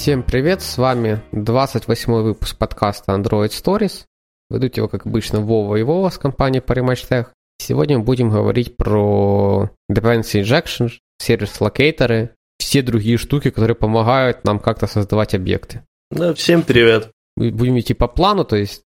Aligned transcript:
Всем 0.00 0.22
привет, 0.22 0.62
с 0.62 0.78
вами 0.78 1.20
28 1.32 2.10
выпуск 2.22 2.56
подкаста 2.56 3.12
Android 3.12 3.50
Stories. 3.50 4.04
Ведут 4.48 4.78
его, 4.78 4.88
как 4.88 5.04
обычно, 5.04 5.40
Вова 5.40 5.76
и 5.76 5.82
Вова 5.82 6.08
с 6.08 6.16
компании 6.16 6.62
Parimatch 6.62 7.06
Tech. 7.06 7.26
Сегодня 7.58 7.98
мы 7.98 8.04
будем 8.04 8.30
говорить 8.30 8.78
про 8.78 9.68
dependency 9.92 10.40
injection, 10.40 10.88
сервис-локейторы, 11.18 12.30
все 12.58 12.80
другие 12.80 13.18
штуки, 13.18 13.50
которые 13.50 13.74
помогают 13.74 14.42
нам 14.44 14.58
как-то 14.58 14.86
создавать 14.86 15.34
объекты. 15.34 15.82
Да, 16.10 16.32
всем 16.32 16.62
привет. 16.62 17.10
Будем 17.36 17.78
идти 17.78 17.92
по 17.92 18.08
плану, 18.08 18.46
то 18.46 18.56
есть 18.56 18.84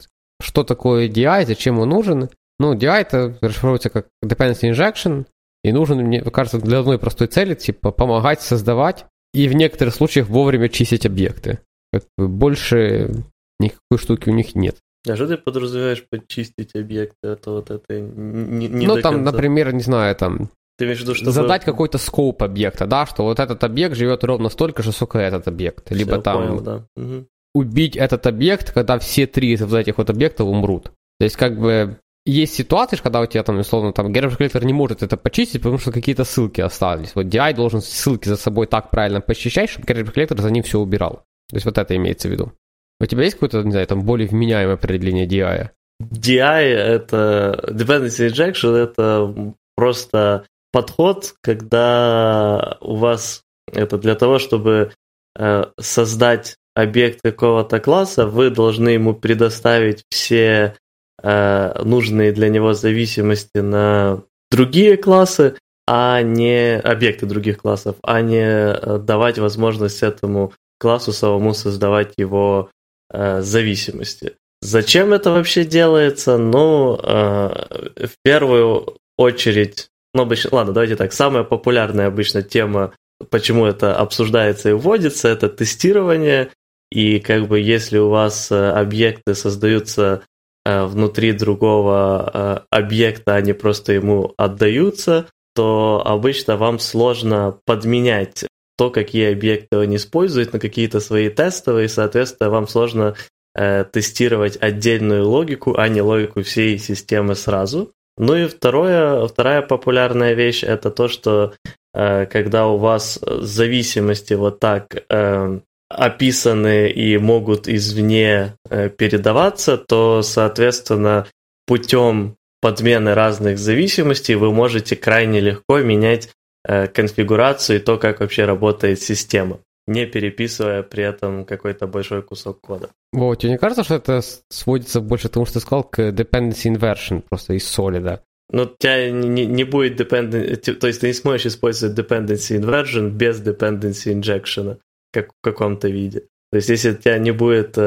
что 0.42 0.66
такое 0.66 1.08
DI, 1.08 1.46
зачем 1.46 1.80
он 1.80 1.88
нужен. 1.88 2.30
Ну, 2.60 2.76
DI 2.76 3.00
это 3.00 3.38
расшифровывается 3.40 3.90
как 3.90 4.08
dependency 4.26 4.70
injection, 4.74 5.26
и 5.64 5.72
нужен, 5.72 6.00
мне 6.00 6.20
кажется, 6.20 6.60
для 6.60 6.80
одной 6.80 7.00
простой 7.00 7.28
цели, 7.28 7.56
типа 7.56 7.92
помогать 7.92 8.42
создавать 8.42 9.06
и 9.38 9.48
в 9.48 9.54
некоторых 9.54 9.94
случаях 9.94 10.28
вовремя 10.28 10.68
чистить 10.68 11.06
объекты. 11.06 11.60
Как 11.94 12.04
бы 12.18 12.28
больше 12.28 13.24
никакой 13.60 13.98
штуки 13.98 14.30
у 14.30 14.34
них 14.34 14.56
нет. 14.56 14.78
А 15.08 15.16
что 15.16 15.28
ты 15.28 15.38
подразумеваешь 15.38 16.04
под 16.10 16.28
чистить 16.28 16.76
объекты? 16.76 17.16
Это 17.22 17.52
вот 17.52 17.70
это 17.70 18.00
не, 18.00 18.68
не 18.68 18.88
Ну, 18.88 19.00
там, 19.00 19.16
конца. 19.16 19.32
например, 19.32 19.74
не 19.74 19.84
знаю, 19.84 20.16
там 20.16 20.50
ты 20.78 20.86
имеешь 20.86 21.00
в 21.00 21.02
виду, 21.02 21.14
чтобы... 21.16 21.32
Задать 21.32 21.64
какой-то 21.64 21.98
скоп 21.98 22.44
объекта, 22.44 22.88
да, 22.88 23.06
что 23.06 23.24
вот 23.24 23.40
этот 23.40 23.64
объект 23.64 23.96
живет 23.96 24.24
ровно 24.24 24.50
столько 24.50 24.84
же, 24.84 24.92
сколько 24.92 25.20
этот 25.20 25.48
объект. 25.48 25.92
Либо 25.92 26.14
Все, 26.14 26.22
там 26.22 26.38
понял, 26.38 26.62
да. 26.62 26.86
угу. 26.96 27.26
убить 27.54 27.96
этот 27.96 28.26
объект, 28.28 28.72
когда 28.74 28.98
все 29.00 29.28
три 29.28 29.54
из 29.54 29.74
этих 29.74 29.98
вот 29.98 30.10
объектов 30.10 30.48
умрут. 30.48 30.92
То 31.20 31.24
есть, 31.24 31.36
как 31.36 31.60
бы, 31.60 31.98
есть 32.28 32.56
ситуации, 32.56 32.98
когда 32.98 33.22
у 33.22 33.26
тебя 33.26 33.44
там, 33.44 33.60
условно, 33.60 33.94
там, 33.94 34.12
garbage 34.12 34.38
collector 34.38 34.66
не 34.66 34.74
может 34.74 35.02
это 35.02 35.18
почистить, 35.18 35.62
потому 35.62 35.78
что 35.78 35.92
какие-то 35.92 36.26
ссылки 36.26 36.62
остались. 36.62 37.16
Вот 37.16 37.26
DI 37.26 37.54
должен 37.56 37.82
ссылки 37.82 38.28
за 38.28 38.36
собой 38.36 38.68
так 38.68 38.90
правильно 38.92 39.22
почищать, 39.22 39.70
чтобы 39.70 39.86
garbage 39.86 40.14
collector 40.14 40.42
за 40.42 40.52
ним 40.52 40.64
все 40.64 40.80
убирал. 40.80 41.24
То 41.50 41.56
есть 41.56 41.66
вот 41.66 41.78
это 41.78 41.96
имеется 41.96 42.28
в 42.28 42.32
виду. 42.32 42.52
У 43.00 43.06
тебя 43.06 43.24
есть 43.24 43.36
какое-то, 43.36 43.64
не 43.64 43.72
знаю, 43.72 43.88
там, 43.88 44.02
более 44.02 44.28
вменяемое 44.28 44.76
определение 44.76 45.26
DI? 45.26 45.70
DI 46.04 46.64
это 46.64 47.64
dependency 47.70 48.30
injection, 48.30 48.76
это 48.76 49.54
просто 49.76 50.46
подход, 50.72 51.34
когда 51.42 52.78
у 52.82 52.96
вас 52.96 53.42
это 53.74 53.98
для 53.98 54.16
того, 54.16 54.40
чтобы 54.40 54.92
э, 55.38 55.64
создать 55.80 56.58
объект 56.76 57.22
какого-то 57.24 57.80
класса, 57.80 58.28
вы 58.28 58.50
должны 58.50 58.90
ему 58.90 59.14
предоставить 59.16 60.04
все 60.10 60.76
нужные 61.24 62.32
для 62.32 62.50
него 62.50 62.74
зависимости 62.74 63.58
на 63.58 64.22
другие 64.52 64.98
классы, 64.98 65.56
а 65.88 66.22
не 66.22 66.78
объекты 66.78 67.26
других 67.26 67.60
классов, 67.60 67.96
а 68.04 68.22
не 68.22 68.44
э, 68.44 68.98
давать 69.00 69.40
возможность 69.40 70.04
этому 70.04 70.54
классу 70.80 71.14
самому 71.14 71.54
создавать 71.54 72.14
его 72.18 72.70
э, 73.10 73.42
зависимости. 73.42 74.34
Зачем 74.62 75.14
это 75.14 75.32
вообще 75.32 75.64
делается? 75.64 76.38
Ну, 76.38 77.00
э, 77.02 78.06
в 78.06 78.12
первую 78.22 78.98
очередь, 79.18 79.88
ну, 80.14 80.24
обычно, 80.24 80.50
ладно, 80.52 80.74
давайте 80.74 80.98
так, 80.98 81.14
самая 81.14 81.44
популярная 81.44 82.08
обычно 82.08 82.42
тема, 82.42 82.94
почему 83.30 83.66
это 83.66 83.96
обсуждается 83.96 84.70
и 84.70 84.74
вводится, 84.74 85.30
это 85.30 85.48
тестирование, 85.48 86.50
и 86.92 87.20
как 87.20 87.48
бы 87.48 87.62
если 87.62 87.98
у 87.98 88.10
вас 88.10 88.52
э, 88.52 88.72
объекты 88.72 89.36
создаются 89.36 90.16
Э, 90.16 90.37
внутри 90.68 91.32
другого 91.32 92.32
э, 92.34 92.60
объекта, 92.70 93.36
они 93.36 93.54
просто 93.54 93.94
ему 93.94 94.34
отдаются, 94.38 95.28
то 95.56 96.04
обычно 96.06 96.58
вам 96.58 96.80
сложно 96.80 97.58
подменять 97.66 98.46
то, 98.78 98.92
какие 98.92 99.32
объекты 99.32 99.78
он 99.78 99.96
использует, 99.96 100.54
на 100.54 100.60
какие-то 100.60 101.00
свои 101.00 101.30
тестовые, 101.30 101.90
соответственно, 101.90 102.50
вам 102.50 102.68
сложно 102.68 103.16
э, 103.56 103.86
тестировать 103.92 104.58
отдельную 104.62 105.28
логику, 105.28 105.76
а 105.78 105.88
не 105.88 106.02
логику 106.02 106.44
всей 106.44 106.78
системы 106.78 107.36
сразу. 107.36 107.92
Ну 108.18 108.36
и 108.36 108.48
второе, 108.48 109.28
вторая 109.28 109.62
популярная 109.62 110.34
вещь 110.34 110.64
это 110.64 110.92
то, 110.92 111.08
что 111.08 111.54
э, 111.94 112.26
когда 112.28 112.68
у 112.68 112.78
вас 112.78 113.20
зависимости 113.24 114.34
вот 114.34 114.60
так 114.60 115.04
э, 115.10 115.60
описаны 115.90 116.90
и 116.90 117.18
могут 117.18 117.68
извне 117.68 118.56
э, 118.70 118.90
передаваться, 118.90 119.78
то, 119.78 120.22
соответственно, 120.22 121.28
путем 121.66 122.36
подмены 122.62 123.14
разных 123.14 123.58
зависимостей 123.58 124.36
вы 124.36 124.52
можете 124.52 124.96
крайне 124.96 125.40
легко 125.40 125.80
менять 125.80 126.30
э, 126.66 126.88
конфигурацию 126.88 127.80
и 127.80 127.82
то, 127.82 127.98
как 127.98 128.20
вообще 128.20 128.46
работает 128.46 129.02
система, 129.02 129.60
не 129.86 130.06
переписывая 130.06 130.84
при 130.84 131.04
этом 131.04 131.46
какой-то 131.46 131.88
большой 131.88 132.22
кусок 132.22 132.60
кода. 132.62 132.90
Вот, 133.14 133.36
тебе 133.36 133.54
не 133.54 133.58
кажется, 133.58 133.84
что 133.84 133.96
это 133.96 134.22
сводится 134.50 135.00
больше 135.00 135.30
к 135.30 135.32
тому, 135.32 135.46
что 135.46 135.56
ты 135.56 135.60
сказал, 135.62 135.84
к 135.84 136.00
dependency 136.00 136.74
inversion 136.74 137.24
просто 137.30 137.54
из 137.54 137.66
солида? 137.68 138.24
Ну, 138.50 138.64
у 138.64 138.70
тебя 138.80 139.12
не, 139.12 139.46
не 139.46 139.64
будет 139.64 140.00
dependency, 140.00 140.74
то 140.74 140.88
есть 140.88 141.02
ты 141.02 141.08
не 141.08 141.14
сможешь 141.14 141.48
использовать 141.48 141.98
dependency 141.98 142.60
inversion 142.60 143.10
без 143.10 143.42
dependency 143.42 144.14
injection 144.14 144.78
как, 145.12 145.30
в 145.30 145.42
каком-то 145.42 145.88
виде. 145.88 146.22
То 146.52 146.58
есть, 146.58 146.70
если 146.70 146.92
у 146.92 146.96
тебя 146.96 147.18
не 147.18 147.32
будет 147.32 147.78
э, 147.78 147.82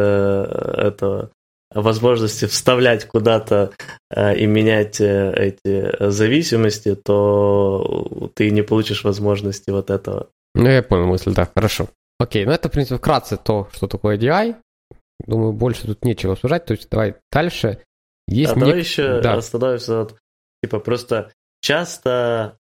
этого 0.77 1.31
возможности 1.73 2.47
вставлять 2.47 3.07
куда-то 3.07 3.73
э, 4.11 4.37
и 4.37 4.47
менять 4.47 5.01
э, 5.01 5.33
эти 5.35 6.11
зависимости, 6.11 6.95
то 6.95 8.31
ты 8.35 8.51
не 8.51 8.63
получишь 8.63 9.05
возможности 9.05 9.71
вот 9.71 9.91
этого. 9.91 10.29
Ну, 10.55 10.69
я 10.69 10.83
понял 10.83 11.07
мысль, 11.07 11.33
да, 11.33 11.49
хорошо. 11.55 11.89
Окей, 12.19 12.45
ну 12.45 12.53
это, 12.53 12.69
в 12.69 12.73
принципе, 12.73 12.99
вкратце 12.99 13.39
то, 13.39 13.69
что 13.73 13.87
такое 13.87 14.19
DI. 14.19 14.57
Думаю, 15.27 15.53
больше 15.53 15.87
тут 15.87 16.05
нечего 16.05 16.33
обсуждать, 16.35 16.65
то 16.67 16.73
есть 16.73 16.89
давай 16.91 17.15
дальше. 17.33 17.83
Есть 18.27 18.53
а 18.53 18.57
нек... 18.57 18.65
давай 18.65 18.79
еще 18.81 19.21
да. 19.21 19.35
остановимся, 19.35 19.99
вот, 20.01 20.17
типа, 20.63 20.81
просто 20.81 21.33
часто, 21.63 22.59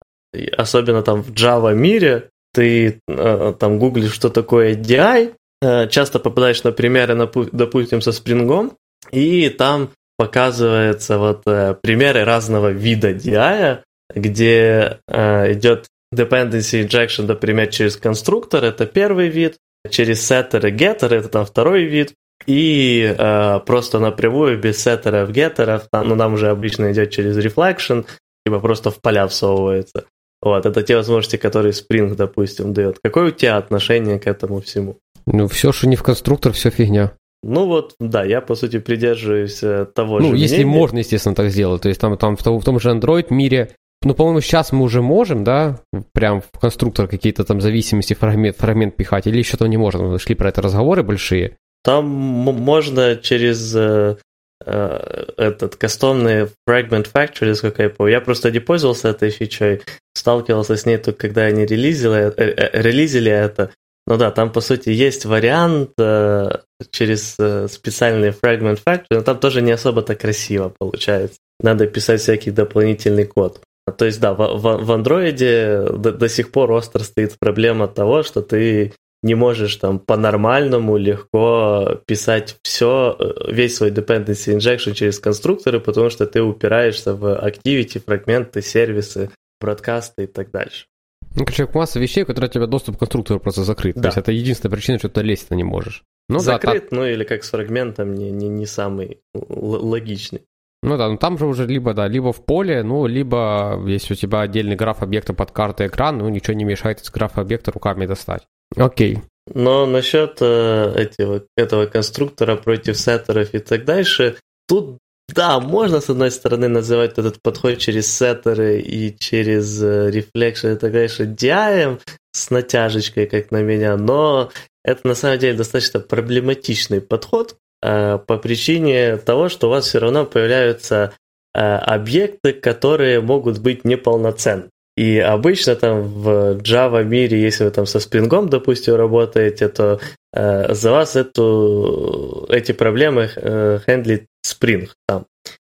особенно 0.57 1.03
там 1.03 1.23
в 1.23 1.33
Java 1.33 1.75
мире, 1.75 2.30
ты 2.53 3.01
э, 3.09 3.55
там 3.59 3.79
гуглишь, 3.79 4.13
что 4.13 4.31
такое 4.31 4.75
DI, 4.75 5.35
э, 5.63 5.89
часто 5.89 6.19
попадаешь 6.19 6.63
на 6.63 6.73
примеры, 6.73 7.15
допустим, 7.53 8.01
со 8.01 8.13
спрингом, 8.13 8.77
и 9.11 9.49
там 9.49 9.91
показываются 10.17 11.19
вот 11.19 11.43
э, 11.47 11.75
примеры 11.81 12.25
разного 12.25 12.71
вида 12.71 13.13
DI, 13.13 13.81
где 14.15 14.99
идет 15.09 15.87
dependency 16.13 16.85
injection, 16.85 17.27
например, 17.27 17.69
через 17.69 17.97
конструктор, 17.97 18.65
это 18.65 18.87
первый 18.87 19.29
вид, 19.29 19.59
через 19.89 20.29
setter 20.29 20.69
и 20.69 20.73
getter, 20.73 21.15
это 21.15 21.29
там 21.29 21.47
второй 21.47 21.85
вид, 21.85 22.15
и 22.47 23.15
э, 23.17 23.61
просто 23.67 23.99
напрямую 23.99 24.59
без 24.59 24.83
сеттеров, 24.83 25.31
геттеров, 25.31 25.89
там, 25.91 26.09
ну, 26.09 26.15
нам 26.15 26.35
уже 26.35 26.49
обычно 26.49 26.93
идет 26.93 27.11
через 27.11 27.37
reflection, 27.39 28.07
либо 28.47 28.61
просто 28.61 28.91
в 28.91 29.01
поля 29.01 29.27
всовывается. 29.27 30.07
Вот, 30.43 30.65
это 30.65 30.83
те 30.83 30.97
возможности, 30.97 31.37
которые 31.37 31.73
Spring, 31.73 32.15
допустим, 32.15 32.73
дает. 32.73 32.99
Какое 33.03 33.29
у 33.29 33.31
тебя 33.31 33.59
отношение 33.59 34.19
к 34.19 34.27
этому 34.27 34.61
всему? 34.61 34.97
Ну, 35.27 35.49
все, 35.49 35.73
что 35.73 35.87
не 35.87 35.97
в 35.97 36.03
конструктор, 36.03 36.53
все 36.53 36.71
фигня. 36.71 37.13
Ну 37.43 37.67
вот, 37.67 37.95
да, 37.99 38.25
я, 38.25 38.41
по 38.41 38.55
сути, 38.55 38.79
придерживаюсь 38.79 39.63
э, 39.63 39.87
того 39.95 40.19
ну, 40.19 40.27
же 40.27 40.31
Ну, 40.33 40.35
если 40.35 40.57
мнения. 40.57 40.71
можно, 40.71 40.99
естественно, 40.99 41.35
так 41.35 41.51
сделать. 41.51 41.83
То 41.83 41.89
есть 41.89 42.01
там, 42.01 42.17
там 42.19 42.37
в, 42.37 42.43
том, 42.43 42.61
в 42.61 42.65
том 42.65 42.81
же 42.81 42.91
Android 42.91 43.27
мире, 43.31 43.71
ну, 44.03 44.15
по-моему, 44.15 44.41
сейчас 44.41 44.73
мы 44.73 44.83
уже 44.83 45.01
можем, 45.01 45.45
да, 45.45 45.81
прям 46.13 46.43
в 46.43 46.59
конструктор 46.59 47.07
какие-то 47.07 47.45
там 47.45 47.61
зависимости, 47.61 48.15
фрагмент, 48.15 48.57
фрагмент 48.57 48.97
пихать, 48.97 49.27
или 49.27 49.39
еще 49.39 49.57
там 49.57 49.69
не 49.69 49.79
можем. 49.79 50.11
Мы 50.11 50.19
шли 50.19 50.35
про 50.35 50.51
это 50.51 50.63
разговоры 50.63 51.03
большие. 51.03 51.57
Там 51.83 52.07
можно 52.07 53.17
через 53.17 53.75
э, 53.75 54.17
Э, 54.65 55.25
этот 55.39 55.77
кастомный 55.77 56.49
Fragment 56.69 57.09
Factory, 57.13 57.55
сколько 57.55 57.83
я 57.83 57.91
помню. 57.91 58.13
Я 58.13 58.21
просто 58.21 58.51
не 58.51 58.59
пользовался 58.61 59.09
этой 59.09 59.31
фичой, 59.31 59.83
сталкивался 60.15 60.77
с 60.77 60.87
ней 60.87 60.99
только 60.99 61.29
когда 61.29 61.43
они 61.43 61.67
релизили, 61.67 62.33
э, 62.37 62.55
э, 62.57 62.83
релизили 62.83 63.31
это. 63.31 63.71
Ну 64.07 64.17
да, 64.17 64.31
там 64.31 64.51
по 64.51 64.61
сути 64.61 64.91
есть 64.91 65.25
вариант 65.25 65.91
э, 65.99 66.51
через 66.91 67.37
э, 67.39 67.69
специальный 67.69 68.31
Fragment 68.31 68.81
Factory, 68.85 69.07
но 69.11 69.23
там 69.23 69.39
тоже 69.39 69.63
не 69.63 69.73
особо-то 69.73 70.15
красиво 70.15 70.75
получается. 70.79 71.39
Надо 71.61 71.87
писать 71.87 72.21
всякий 72.21 72.51
дополнительный 72.51 73.27
код. 73.27 73.61
То 73.99 74.05
есть 74.05 74.21
да, 74.21 74.35
в, 74.35 74.39
в, 74.39 74.85
в 74.85 74.91
Android 74.91 75.97
до, 75.99 76.13
до 76.13 76.29
сих 76.29 76.53
пор 76.53 76.73
остро 76.73 77.01
стоит 77.01 77.37
проблема 77.39 77.89
того, 77.89 78.23
что 78.23 78.43
ты 78.43 78.95
не 79.23 79.35
можешь 79.35 79.77
там 79.77 79.99
по-нормальному 79.99 80.97
легко 80.97 82.01
писать 82.07 82.57
все, 82.63 83.17
э, 83.19 83.53
весь 83.53 83.77
свой 83.77 83.91
dependency 83.91 84.57
injection 84.57 84.95
через 84.95 85.19
конструкторы, 85.19 85.79
потому 85.79 86.11
что 86.11 86.27
ты 86.27 86.43
упираешься 86.43 87.15
в 87.15 87.27
activity, 87.27 88.03
фрагменты, 88.05 88.63
сервисы, 88.63 89.31
бродкасты 89.61 90.25
и 90.25 90.27
так 90.27 90.51
дальше. 90.51 90.87
Ну, 91.35 91.45
короче, 91.45 91.69
масса 91.73 92.01
вещей, 92.01 92.25
которые 92.25 92.49
у 92.49 92.53
тебя 92.53 92.67
доступ 92.67 92.97
к 92.97 93.01
конструктору 93.01 93.41
просто 93.41 93.63
закрыт. 93.63 93.95
Да. 93.95 94.03
То 94.03 94.09
есть 94.09 94.19
это 94.19 94.33
единственная 94.33 94.75
причина, 94.75 94.99
что 94.99 95.09
ты 95.09 95.23
лезть 95.23 95.51
не 95.51 95.63
можешь. 95.63 96.03
Ну, 96.29 96.39
Закрыт, 96.39 96.89
да, 96.91 96.97
ну 96.97 97.05
или 97.05 97.25
как 97.25 97.45
с 97.45 97.51
фрагментом, 97.51 98.15
не, 98.15 98.31
не, 98.31 98.49
не 98.49 98.67
самый 98.67 99.21
логичный. 99.35 100.43
Ну 100.83 100.97
да, 100.97 101.09
ну 101.09 101.19
там 101.19 101.37
же 101.39 101.47
уже 101.47 101.67
либо, 101.67 101.93
да, 101.93 102.09
либо 102.09 102.33
в 102.33 102.45
поле, 102.45 102.83
ну, 102.83 103.07
либо 103.07 103.83
если 103.87 104.15
у 104.15 104.17
тебя 104.17 104.41
отдельный 104.41 104.77
граф 104.77 105.03
объекта 105.03 105.35
под 105.35 105.51
картой 105.51 105.89
экран, 105.89 106.19
ну, 106.19 106.29
ничего 106.29 106.55
не 106.55 106.65
мешает 106.65 107.01
из 107.01 107.11
графа 107.11 107.43
объекта 107.43 107.71
руками 107.73 108.07
достать. 108.07 108.47
Окей. 108.77 109.19
но 109.53 109.85
насчет 109.85 110.39
э, 110.41 110.95
этого, 110.97 111.43
этого 111.57 111.87
конструктора 111.87 112.55
против 112.55 112.97
сеттеров 112.97 113.53
и 113.53 113.59
так 113.59 113.85
дальше, 113.85 114.37
тут 114.69 114.99
да, 115.35 115.61
можно 115.61 116.01
с 116.01 116.11
одной 116.11 116.31
стороны 116.31 116.69
называть 116.69 117.19
этот 117.19 117.43
подход 117.43 117.79
через 117.79 118.13
сеттеры 118.13 118.81
и 118.81 119.17
через 119.19 119.81
рефлекшн 119.83 120.69
и 120.69 120.77
так 120.77 120.93
дальше 120.93 121.25
DI 121.25 122.01
с 122.33 122.51
натяжечкой, 122.51 123.27
как 123.27 123.51
на 123.51 123.63
меня, 123.63 123.97
но 123.97 124.51
это 124.85 125.07
на 125.07 125.15
самом 125.15 125.39
деле 125.39 125.57
достаточно 125.57 126.01
проблематичный 126.01 127.01
подход 127.01 127.57
э, 127.83 128.19
по 128.19 128.39
причине 128.39 129.17
того, 129.19 129.49
что 129.49 129.67
у 129.67 129.71
вас 129.71 129.87
все 129.87 129.99
равно 129.99 130.25
появляются 130.25 131.13
э, 131.55 131.61
объекты, 131.61 132.53
которые 132.53 133.21
могут 133.21 133.59
быть 133.59 133.85
неполноценны. 133.85 134.71
И 134.97 135.19
обычно 135.19 135.77
там 135.77 136.03
в 136.03 136.59
Java 136.59 137.05
мире, 137.05 137.41
если 137.41 137.65
вы 137.65 137.71
там 137.71 137.87
со 137.87 138.01
спрингом, 138.01 138.49
допустим, 138.49 138.97
работаете, 138.97 139.69
то 139.69 140.01
э, 140.33 140.75
за 140.75 140.91
вас 140.91 141.17
эту, 141.17 142.47
эти 142.51 142.73
проблемы 142.73 143.31
э, 143.35 143.79
хендлит 143.87 144.27
Spring 144.47 144.89
там. 145.07 145.27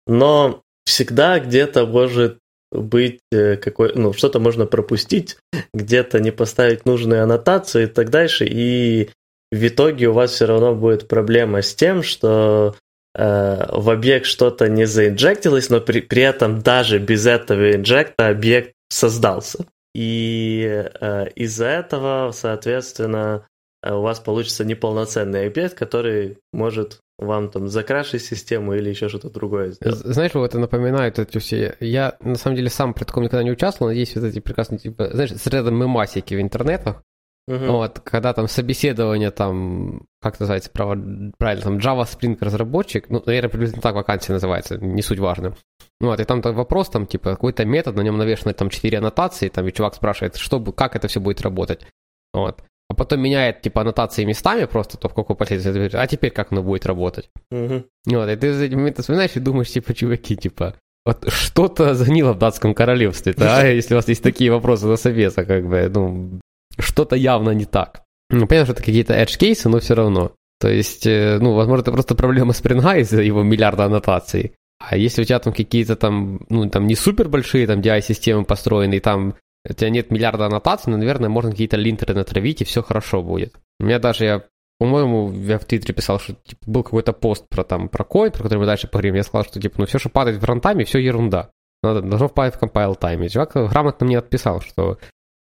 Но 0.06 0.62
всегда 0.84 1.38
где-то 1.38 1.86
может 1.86 2.38
быть 2.70 3.20
э, 3.32 3.56
какой, 3.56 3.92
ну, 3.94 4.12
что-то 4.12 4.40
можно 4.40 4.66
пропустить, 4.66 5.38
где-то 5.72 6.20
не 6.20 6.30
поставить 6.30 6.86
нужные 6.86 7.22
аннотации 7.22 7.84
и 7.84 7.86
так 7.86 8.10
дальше, 8.10 8.46
и 8.46 9.10
в 9.50 9.66
итоге 9.66 10.08
у 10.08 10.12
вас 10.12 10.32
все 10.32 10.46
равно 10.46 10.74
будет 10.74 11.08
проблема 11.08 11.62
с 11.62 11.74
тем, 11.74 12.02
что 12.02 12.76
э, 13.14 13.66
в 13.72 13.90
объект 13.90 14.26
что-то 14.26 14.68
не 14.68 14.86
заинжектилось, 14.86 15.70
но 15.70 15.80
при, 15.80 16.00
при 16.00 16.22
этом 16.22 16.60
даже 16.60 16.98
без 16.98 17.26
этого 17.26 17.72
инжекта 17.72 18.28
объект 18.28 18.74
создался. 18.90 19.66
И 19.94 20.84
э, 21.00 21.28
из-за 21.34 21.66
этого, 21.66 22.30
соответственно, 22.32 23.46
у 23.86 24.00
вас 24.00 24.20
получится 24.20 24.64
неполноценный 24.64 25.46
объект, 25.46 25.74
который 25.74 26.38
может 26.52 27.00
вам 27.18 27.50
там 27.50 27.68
закрашить 27.68 28.22
систему 28.22 28.74
или 28.74 28.90
еще 28.90 29.08
что-то 29.08 29.30
другое 29.30 29.72
сделать. 29.72 29.98
Знаешь, 29.98 30.34
вот 30.34 30.44
это 30.44 30.58
напоминает 30.58 31.18
эти 31.18 31.38
все... 31.38 31.76
Я, 31.80 32.16
на 32.20 32.36
самом 32.36 32.56
деле, 32.56 32.70
сам 32.70 32.94
при 32.94 33.04
таком 33.04 33.24
никогда 33.24 33.42
не 33.42 33.50
участвовал, 33.50 33.90
но 33.90 33.96
есть 33.96 34.14
вот 34.14 34.24
эти 34.24 34.40
прекрасные, 34.40 34.78
типа, 34.78 35.10
знаешь, 35.12 35.32
с 35.32 35.46
рядом 35.48 35.76
мемасики 35.76 36.34
в 36.34 36.40
интернетах, 36.40 37.02
Uh-huh. 37.48 37.70
Вот, 37.70 38.00
когда 38.00 38.34
там 38.34 38.46
собеседование, 38.46 39.30
там, 39.30 40.02
как 40.20 40.38
называется, 40.38 40.70
правильно, 40.70 41.32
там 41.62 41.78
Java 41.78 42.02
Spring 42.02 42.36
разработчик, 42.38 43.08
ну, 43.08 43.22
наверное, 43.24 43.48
приблизительно 43.48 43.80
так 43.80 43.94
вакансия 43.94 44.34
называется, 44.34 44.76
не 44.76 45.00
суть 45.00 45.18
важно. 45.18 45.54
Вот, 45.98 46.20
и 46.20 46.24
там 46.24 46.42
вопрос, 46.42 46.90
там, 46.90 47.06
типа, 47.06 47.30
какой-то 47.30 47.64
метод, 47.64 47.96
на 47.96 48.02
нем 48.02 48.18
навешаны 48.18 48.52
там 48.52 48.68
четыре 48.68 48.98
аннотации, 48.98 49.48
там, 49.48 49.66
и 49.66 49.72
чувак 49.72 49.94
спрашивает, 49.94 50.36
что, 50.36 50.62
как 50.72 50.94
это 50.94 51.08
все 51.08 51.20
будет 51.20 51.40
работать. 51.40 51.86
Вот 52.34 52.62
а 52.90 52.94
потом 52.94 53.20
меняет, 53.20 53.60
типа, 53.60 53.82
аннотации 53.82 54.24
местами 54.24 54.64
просто, 54.64 54.96
то 54.96 55.08
в 55.08 55.14
какой 55.14 55.36
последовательности, 55.36 55.96
а 55.96 56.06
теперь 56.06 56.30
как 56.30 56.52
оно 56.52 56.62
будет 56.62 56.86
работать. 56.86 57.30
Угу. 57.50 57.84
Вот, 58.06 58.28
и 58.28 58.36
ты 58.36 58.52
за 58.54 58.64
эти 58.64 58.74
моменты 58.74 59.02
вспоминаешь 59.02 59.36
и 59.36 59.40
думаешь, 59.40 59.70
типа, 59.70 59.94
чуваки, 59.94 60.36
типа, 60.36 60.74
вот 61.04 61.24
что-то 61.28 61.94
загнило 61.94 62.32
в 62.32 62.38
датском 62.38 62.74
королевстве, 62.74 63.34
да, 63.36 63.66
если 63.66 63.94
у 63.94 63.98
вас 63.98 64.08
есть 64.08 64.22
такие 64.22 64.50
вопросы 64.50 64.86
на 64.86 64.96
совета, 64.96 65.44
как 65.44 65.66
бы, 65.66 65.90
ну, 65.94 66.40
что-то 66.78 67.16
явно 67.16 67.50
не 67.50 67.66
так. 67.66 68.02
Ну, 68.30 68.46
понятно, 68.46 68.66
что 68.66 68.72
это 68.74 68.82
какие-то 68.82 69.14
edge-кейсы, 69.14 69.68
но 69.68 69.80
все 69.80 69.94
равно. 69.94 70.32
То 70.60 70.68
есть, 70.68 71.06
э, 71.06 71.38
ну, 71.40 71.54
возможно, 71.54 71.82
это 71.82 71.92
просто 71.92 72.14
проблема 72.14 72.52
спринга 72.52 72.96
из-за 72.96 73.22
его 73.22 73.42
миллиарда 73.42 73.84
аннотаций. 73.84 74.52
А 74.78 74.96
если 74.96 75.22
у 75.22 75.24
тебя 75.24 75.38
там 75.38 75.52
какие-то 75.52 75.96
там, 75.96 76.40
ну, 76.48 76.68
там 76.68 76.86
не 76.86 76.94
супер 76.94 77.28
большие 77.28 77.66
там 77.66 77.80
DI-системы 77.80 78.44
построены, 78.44 79.00
там 79.00 79.34
у 79.68 79.72
тебя 79.72 79.90
нет 79.90 80.10
миллиарда 80.10 80.46
аннотаций, 80.46 80.90
но, 80.90 80.98
наверное, 80.98 81.28
можно 81.28 81.50
какие-то 81.50 81.76
линтеры 81.76 82.14
натравить, 82.14 82.62
и 82.62 82.64
все 82.64 82.82
хорошо 82.82 83.22
будет. 83.22 83.54
У 83.80 83.84
меня 83.84 83.98
даже, 83.98 84.24
я, 84.24 84.44
по-моему, 84.78 85.32
я 85.32 85.58
в 85.58 85.64
Твиттере 85.64 85.94
писал, 85.94 86.18
что 86.18 86.34
типа, 86.34 86.62
был 86.66 86.82
какой-то 86.82 87.12
пост 87.12 87.48
про, 87.48 87.64
там, 87.64 87.88
про 87.88 88.04
код, 88.04 88.34
про 88.34 88.44
который 88.44 88.60
мы 88.60 88.66
дальше 88.66 88.86
поговорим. 88.86 89.14
Я 89.14 89.22
сказал, 89.22 89.44
что 89.44 89.60
типа, 89.60 89.76
ну 89.78 89.86
все, 89.86 89.98
что 89.98 90.08
падает 90.08 90.40
в 90.40 90.44
рантайме, 90.44 90.84
все 90.84 90.98
ерунда. 90.98 91.50
Надо, 91.82 92.02
должно 92.02 92.28
впасть 92.28 92.56
в 92.56 92.62
compile 92.62 92.96
тайме. 92.98 93.26
И 93.26 93.30
чувак 93.30 93.52
грамотно 93.54 94.06
мне 94.06 94.18
отписал, 94.18 94.60
что 94.60 94.98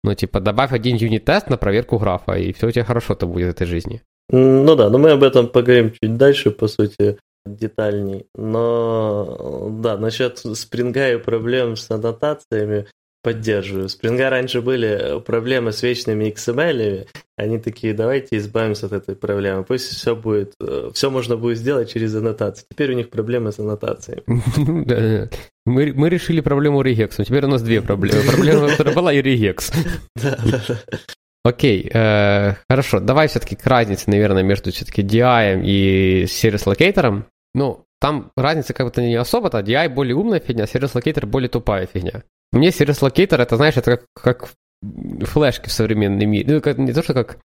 ну, 0.04 0.14
типа, 0.16 0.42
добавь 0.42 0.74
один 0.74 0.98
юнит-тест 0.98 1.50
на 1.50 1.58
проверку 1.58 1.98
графа, 1.98 2.34
и 2.34 2.52
все 2.52 2.68
у 2.68 2.72
тебя 2.72 2.84
хорошо-то 2.84 3.25
будет 3.25 3.48
в 3.48 3.52
этой 3.52 3.68
жизни. 3.68 4.02
Ну 4.30 4.75
да, 4.75 4.90
но 4.90 4.98
мы 4.98 5.12
об 5.12 5.24
этом 5.24 5.48
поговорим 5.48 5.92
чуть 5.92 6.18
дальше, 6.18 6.52
по 6.52 6.68
сути, 6.68 7.18
детальней. 7.46 8.25
Но 8.36 9.70
да, 9.81 9.98
насчет 9.98 10.40
спринга 10.40 11.14
и 11.14 11.18
проблем 11.18 11.75
с 11.75 11.90
аннотациями, 11.90 12.88
Поддерживаю. 13.24 13.86
У 13.86 13.90
Спринга 13.90 14.30
раньше 14.30 14.62
были 14.62 15.22
проблемы 15.22 15.72
с 15.72 15.81
вечными 15.81 16.25
XML. 16.25 17.08
Они 17.38 17.58
такие, 17.58 17.94
давайте 17.94 18.38
избавимся 18.38 18.88
от 18.88 18.92
этой 18.92 19.16
проблемы. 19.16 19.64
Пусть 19.64 19.86
все 19.96 20.14
будет, 20.14 20.54
э, 20.60 20.92
все 20.94 21.10
можно 21.10 21.38
будет 21.38 21.58
сделать 21.58 21.90
через 21.90 22.14
аннотации. 22.16 22.66
Теперь 22.70 22.92
у 22.92 22.96
них 22.96 23.10
проблемы 23.10 23.54
с 23.54 23.60
аннотациями. 23.60 24.24
Мы, 25.66 25.94
мы 25.94 26.10
решили 26.10 26.42
проблему 26.42 26.81
регекса. 26.81 27.24
Теперь 27.24 27.46
у 27.46 27.48
нас 27.48 27.62
две 27.62 27.81
проблемы. 27.81 28.22
Проблема, 28.30 28.68
которая 28.68 28.94
была, 28.94 29.14
и 29.14 29.22
регекс. 29.22 29.72
Окей, 31.46 31.90
э, 31.94 32.56
хорошо. 32.70 33.00
Давай 33.00 33.30
все-таки 33.30 33.56
к 33.56 33.66
разнице, 33.66 34.10
наверное, 34.10 34.44
между 34.44 34.74
все-таки 34.74 35.02
DI 35.02 35.62
и 35.64 36.25
сервис 36.28 36.66
локейтором. 36.66 37.28
Ну, 37.56 37.86
там 38.02 38.31
разница 38.36 38.74
как-то 38.74 39.02
не 39.02 39.16
особо-то. 39.16 39.60
DI 39.60 39.88
более 39.88 40.16
умная 40.16 40.42
фигня, 40.42 40.68
service 40.68 40.94
locator 40.95 41.25
более 41.25 41.48
тупая 41.48 41.86
фигня. 41.86 42.24
Мне 42.53 42.69
Service 42.69 43.01
Locator, 43.01 43.41
это, 43.41 43.57
знаешь, 43.57 43.75
это 43.77 43.97
как, 43.97 44.05
как 44.13 44.50
флешки 45.27 45.69
в 45.69 45.73
современном 45.73 46.29
мире. 46.29 46.53
Ну, 46.53 46.61
как, 46.61 46.77
не 46.77 46.94
то, 46.94 47.01
что 47.01 47.13
как... 47.13 47.39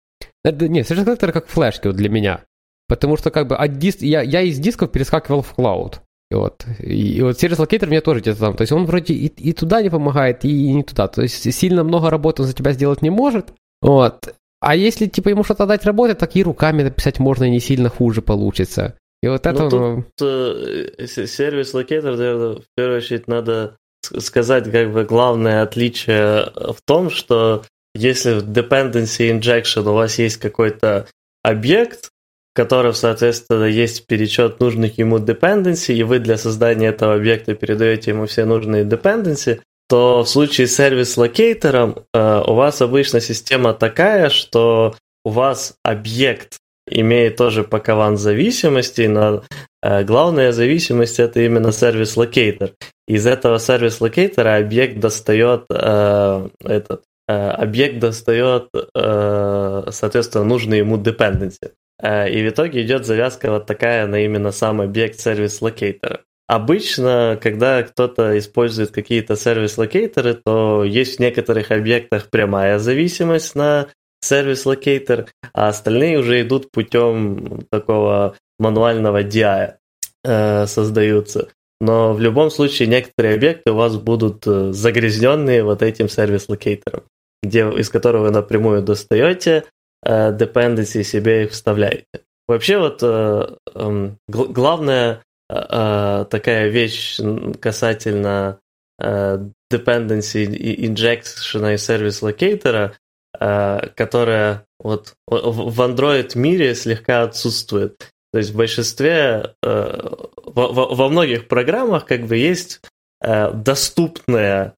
Это, 0.43 0.67
нет, 0.67 0.89
Service 0.89 1.05
Locator 1.05 1.31
как 1.31 1.47
флешки 1.47 1.87
вот 1.87 1.95
для 1.95 2.09
меня. 2.09 2.43
Потому 2.89 3.17
что 3.17 3.31
как 3.31 3.47
бы 3.47 3.55
от 3.55 3.77
диск... 3.77 4.01
я, 4.01 4.21
я 4.21 4.41
из 4.41 4.59
дисков 4.59 4.91
перескакивал 4.91 5.41
в 5.41 5.53
cloud. 5.53 6.01
И 6.29 6.35
вот, 6.35 6.65
и, 6.79 7.17
и 7.17 7.21
вот 7.21 7.41
Service 7.41 7.57
Locator 7.57 7.87
мне 7.87 8.01
тоже 8.01 8.19
где-то 8.19 8.39
там. 8.39 8.55
То 8.57 8.63
есть 8.63 8.73
он 8.73 8.85
вроде 8.85 9.13
и, 9.13 9.27
и 9.27 9.53
туда 9.53 9.81
не 9.81 9.89
помогает, 9.89 10.43
и, 10.43 10.49
и 10.49 10.73
не 10.73 10.83
туда. 10.83 11.07
То 11.07 11.21
есть 11.21 11.53
сильно 11.53 11.85
много 11.85 12.09
работы 12.09 12.41
он 12.41 12.49
за 12.49 12.53
тебя 12.53 12.73
сделать 12.73 13.01
не 13.01 13.09
может. 13.09 13.53
Вот. 13.81 14.35
А 14.59 14.75
если 14.75 15.05
типа 15.05 15.29
ему 15.29 15.45
что-то 15.45 15.65
дать 15.65 15.85
работать, 15.85 16.17
так 16.17 16.35
и 16.35 16.43
руками 16.43 16.83
написать 16.83 17.19
можно, 17.19 17.45
и 17.45 17.51
не 17.51 17.61
сильно 17.61 17.89
хуже 17.89 18.21
получится. 18.21 18.97
И 19.21 19.27
вот 19.27 19.45
это... 19.45 19.69
Ну, 19.69 20.03
тут 20.17 20.27
э, 20.27 21.07
сервис 21.07 21.73
локатор, 21.73 22.17
наверное, 22.17 22.55
в 22.55 22.65
первую 22.75 22.97
очередь 22.97 23.27
надо 23.27 23.77
сказать, 24.19 24.71
как 24.71 24.91
бы 24.91 25.03
главное 25.03 25.61
отличие 25.61 26.51
в 26.55 26.77
том, 26.85 27.09
что 27.09 27.63
если 27.93 28.33
в 28.33 28.49
dependency 28.49 29.31
injection 29.31 29.89
у 29.89 29.93
вас 29.93 30.19
есть 30.19 30.37
какой-то 30.37 31.07
объект, 31.43 32.09
в 32.53 32.55
котором, 32.55 32.93
соответственно, 32.93 33.65
есть 33.65 34.07
перечет 34.07 34.59
нужных 34.59 34.97
ему 34.97 35.17
dependency, 35.17 35.93
и 35.93 36.03
вы 36.03 36.19
для 36.19 36.37
создания 36.37 36.87
этого 36.87 37.15
объекта 37.15 37.55
передаете 37.55 38.11
ему 38.11 38.25
все 38.25 38.45
нужные 38.45 38.83
dependency, 38.83 39.61
то 39.89 40.23
в 40.23 40.29
случае 40.29 40.67
с 40.67 40.75
сервис-локейтором 40.75 42.03
э, 42.13 42.43
у 42.45 42.53
вас 42.53 42.81
обычно 42.81 43.21
система 43.21 43.73
такая, 43.73 44.29
что 44.29 44.95
у 45.23 45.29
вас 45.29 45.75
объект 45.83 46.57
имеет 46.87 47.35
тоже 47.37 47.63
пакован 47.63 48.17
зависимостей, 48.17 49.07
но 49.07 49.43
э, 49.81 50.03
главная 50.03 50.51
зависимость 50.51 51.19
это 51.19 51.41
именно 51.41 51.71
service 51.71 52.18
locator. 52.18 52.71
Из 53.07 53.25
этого 53.25 53.59
service 53.59 54.05
locator 54.05 54.51
а 54.51 54.57
объект 54.57 54.99
достает 54.99 55.65
э, 55.69 56.49
этот 56.63 57.03
э, 57.27 57.33
объект 57.33 57.99
достает, 57.99 58.69
э, 58.73 59.83
соответственно, 59.91 60.45
нужный 60.45 60.79
ему 60.79 60.97
dependency. 60.97 61.71
Э, 62.01 62.29
и 62.29 62.43
в 62.43 62.49
итоге 62.49 62.81
идет 62.81 63.05
завязка 63.05 63.51
вот 63.51 63.65
такая 63.65 64.07
на 64.07 64.23
именно 64.23 64.51
сам 64.51 64.81
объект 64.81 65.19
service 65.19 65.64
locator 65.64 66.09
а. 66.09 66.21
Обычно, 66.47 67.37
когда 67.41 67.83
кто-то 67.83 68.37
использует 68.37 68.91
какие-то 68.91 69.35
service 69.35 69.78
locator 69.78 70.21
ы, 70.21 70.33
то 70.33 70.85
есть 70.85 71.17
в 71.17 71.19
некоторых 71.19 71.71
объектах 71.71 72.29
прямая 72.29 72.79
зависимость 72.79 73.53
на 73.55 73.87
service 74.21 74.71
locator, 74.71 75.27
а 75.53 75.69
остальные 75.69 76.19
уже 76.19 76.41
идут 76.41 76.71
путем 76.71 77.65
такого 77.69 78.35
мануального 78.59 79.23
DI 79.23 79.75
э, 80.23 80.67
создаются. 80.67 81.49
Но 81.79 82.13
в 82.13 82.19
любом 82.19 82.49
случае 82.49 82.87
некоторые 82.87 83.35
объекты 83.35 83.71
у 83.71 83.75
вас 83.75 83.95
будут 83.97 84.47
э, 84.47 84.71
загрязненные 84.73 85.63
вот 85.63 85.81
этим 85.83 86.09
service 86.09 86.48
locator 86.48 86.87
ом, 86.87 87.03
где, 87.43 87.69
из 87.69 87.89
которого 87.89 88.23
вы 88.23 88.31
напрямую 88.31 88.81
достаете 88.81 89.65
э, 90.03 90.31
dependency 90.35 91.03
себе 91.03 91.43
их 91.43 91.51
вставляете. 91.51 92.05
Вообще 92.47 92.79
вот 92.79 92.99
э, 93.03 93.55
э, 93.75 94.09
главная 94.27 95.21
э, 95.49 96.25
такая 96.29 96.69
вещь 96.69 97.19
касательно 97.59 98.59
э, 98.99 99.39
dependency 99.71 100.47
injection 100.47 101.73
и 101.73 101.77
сервис-локейтора– 101.77 102.93
Э, 103.06 103.06
которая 103.39 104.65
вот 104.79 105.13
в 105.27 105.81
Android 105.81 106.37
мире 106.37 106.75
слегка 106.75 107.23
отсутствует. 107.23 107.97
То 108.33 108.39
есть 108.39 108.51
в 108.51 108.57
большинстве, 108.57 109.53
э, 109.63 110.09
во, 110.45 111.09
многих 111.09 111.47
программах 111.47 112.05
как 112.05 112.27
бы 112.27 112.37
есть 112.37 112.81
э, 113.21 113.51
доступная 113.51 114.73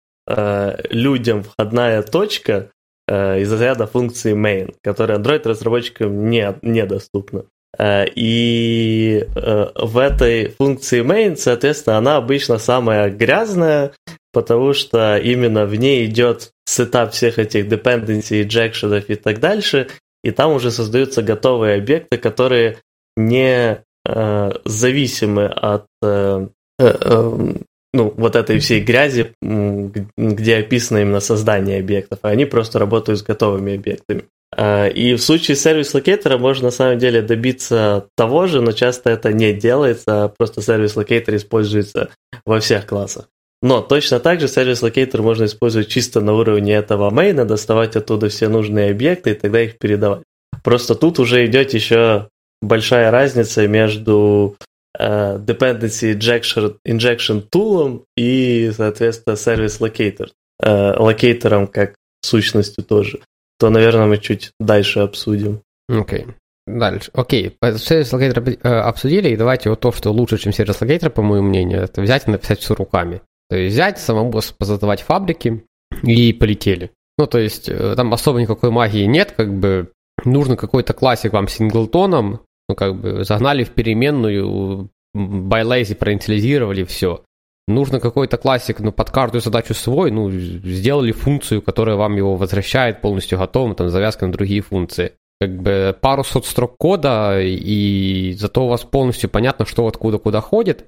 людям 0.92 1.42
входная 1.42 2.04
точка, 2.04 2.70
э, 3.10 3.42
из 3.42 3.52
разряда 3.52 3.88
функции 3.88 4.36
main, 4.36 4.76
которая 4.84 5.18
Android-разработчикам 5.18 6.30
не, 6.30 6.56
недоступна. 6.62 7.46
Э, 7.78 8.06
и 8.14 9.28
э, 9.36 9.66
в 9.76 9.98
этой 9.98 10.50
функции 10.50 11.04
main, 11.04 11.36
соответственно, 11.36 11.98
она 11.98 12.18
обычно 12.18 12.58
самая 12.58 13.10
грязная, 13.10 13.94
потому 14.32 14.74
что 14.74 15.18
именно 15.18 15.66
в 15.66 15.76
ней 15.76 16.06
идет 16.06 16.52
setup 16.66 17.14
всех 17.14 17.40
этих 17.40 17.68
dependency, 17.68 18.44
injection 18.44 19.04
и 19.08 19.16
так 19.16 19.40
дальше, 19.40 19.88
и 20.24 20.32
там 20.32 20.54
уже 20.54 20.72
создаются 20.72 21.22
готовые 21.22 21.78
объекты, 21.78 22.18
которые 22.18 22.80
не 23.16 23.84
э, 24.06 24.52
зависимы 24.66 25.46
от 25.46 25.86
э, 26.04 26.48
э, 26.80 26.96
э, 27.02 27.54
ну, 27.94 28.14
вот 28.16 28.36
этой 28.36 28.60
всей 28.60 28.82
грязи, 28.82 29.34
где 29.42 30.58
описано 30.58 31.00
именно 31.00 31.20
создание 31.20 31.80
объектов, 31.80 32.20
а 32.22 32.30
они 32.30 32.46
просто 32.46 32.78
работают 32.80 33.20
с 33.20 33.24
готовыми 33.24 33.76
объектами. 33.76 34.26
А, 34.56 34.88
и 34.88 35.14
в 35.14 35.22
случае 35.22 35.56
service 35.56 35.94
locator 35.94 36.32
а 36.32 36.38
можно 36.38 36.66
на 36.66 36.72
самом 36.72 37.00
деле 37.00 37.22
добиться 37.22 38.08
того 38.16 38.48
же, 38.48 38.62
но 38.62 38.72
часто 38.72 39.10
это 39.10 39.34
не 39.34 39.54
делается, 39.54 40.26
а 40.26 40.28
просто 40.30 40.62
service 40.62 40.96
locator 40.96 41.36
используется 41.36 42.10
во 42.46 42.60
всех 42.60 42.86
классах. 42.86 43.28
Но 43.62 43.82
точно 43.82 44.20
так 44.20 44.40
же 44.40 44.48
service 44.48 44.82
locator 44.82 45.22
можно 45.22 45.46
использовать 45.46 45.90
чисто 45.90 46.22
на 46.22 46.34
уровне 46.34 46.74
этого 46.74 47.10
main 47.10 47.34
а, 47.34 47.46
доставать 47.46 47.96
оттуда 47.96 48.30
все 48.30 48.48
нужные 48.48 48.92
объекты 48.92 49.32
и 49.32 49.34
тогда 49.36 49.62
их 49.62 49.78
передавать. 49.78 50.24
Просто 50.64 50.96
тут 50.96 51.20
уже 51.20 51.46
идет 51.46 51.74
еще 51.74 52.30
большая 52.62 53.12
разница 53.12 53.68
между 53.68 54.56
э, 54.98 55.44
dependency 55.44 56.14
injection, 56.14 56.78
injection 56.88 57.44
tool 57.50 58.04
и, 58.16 58.72
соответственно, 58.76 59.36
service 59.36 59.82
locator, 59.82 60.30
э, 60.64 60.98
locator 60.98 61.52
ом 61.52 61.68
как 61.68 61.96
сущностью 62.22 62.84
тоже 62.84 63.20
то, 63.60 63.70
наверное, 63.70 64.06
мы 64.06 64.18
чуть 64.18 64.52
дальше 64.60 65.00
обсудим. 65.00 65.62
Окей. 65.90 66.22
Okay. 66.22 66.34
Дальше. 66.66 67.10
Окей, 67.14 67.58
service 67.78 68.14
locator 68.14 68.48
э, 68.48 68.68
обсудили, 68.68 69.30
и 69.30 69.36
давайте 69.36 69.70
вот 69.70 69.80
то, 69.80 69.92
что 69.92 70.12
лучше, 70.12 70.38
чем 70.38 70.54
service 70.54 70.80
locator, 70.80 71.10
по 71.10 71.24
моему 71.24 71.48
мнению, 71.48 71.82
это 71.82 72.02
взять 72.02 72.28
и 72.28 72.32
написать 72.32 72.60
все 72.60 72.76
руками. 72.76 73.22
То 73.50 73.58
есть 73.58 73.74
взять, 73.74 74.00
самому 74.00 74.32
позадавать 74.32 75.02
фабрики 75.02 75.66
и 76.04 76.34
полетели. 76.34 76.92
Ну, 77.18 77.28
то 77.28 77.40
есть 77.40 77.68
э, 77.68 77.96
там 77.96 78.14
особо 78.14 78.42
никакой 78.42 78.70
магии 78.70 79.06
нет, 79.06 79.34
как 79.36 79.54
бы 79.54 79.92
нужно 80.24 80.56
какой-то 80.56 80.94
классик 80.94 81.34
вам 81.34 81.48
синглтоном, 81.48 82.42
ну, 82.68 82.76
как 82.76 82.96
бы 82.96 83.24
загнали 83.24 83.64
в 83.64 83.72
переменную, 83.72 84.90
байлейзи 85.14 85.96
проинициализировали, 85.96 86.84
все 86.84 87.24
нужно 87.70 88.00
какой-то 88.00 88.38
классик, 88.38 88.80
ну, 88.80 88.92
под 88.92 89.12
каждую 89.12 89.42
задачу 89.42 89.74
свой, 89.74 90.12
ну, 90.12 90.30
сделали 90.30 91.12
функцию, 91.12 91.62
которая 91.62 91.96
вам 91.96 92.18
его 92.18 92.36
возвращает 92.36 93.02
полностью 93.02 93.38
готовым, 93.38 93.76
там, 93.76 93.90
завязка 93.90 94.26
на 94.26 94.34
другие 94.34 94.62
функции. 94.62 95.14
Как 95.40 95.56
бы 95.62 95.96
пару 96.02 96.24
сот 96.26 96.46
строк 96.46 96.76
кода, 96.78 97.40
и 97.40 98.34
зато 98.38 98.66
у 98.66 98.68
вас 98.68 98.84
полностью 98.84 99.30
понятно, 99.30 99.66
что 99.66 99.88
откуда 99.88 100.18
куда 100.18 100.42
ходит, 100.42 100.88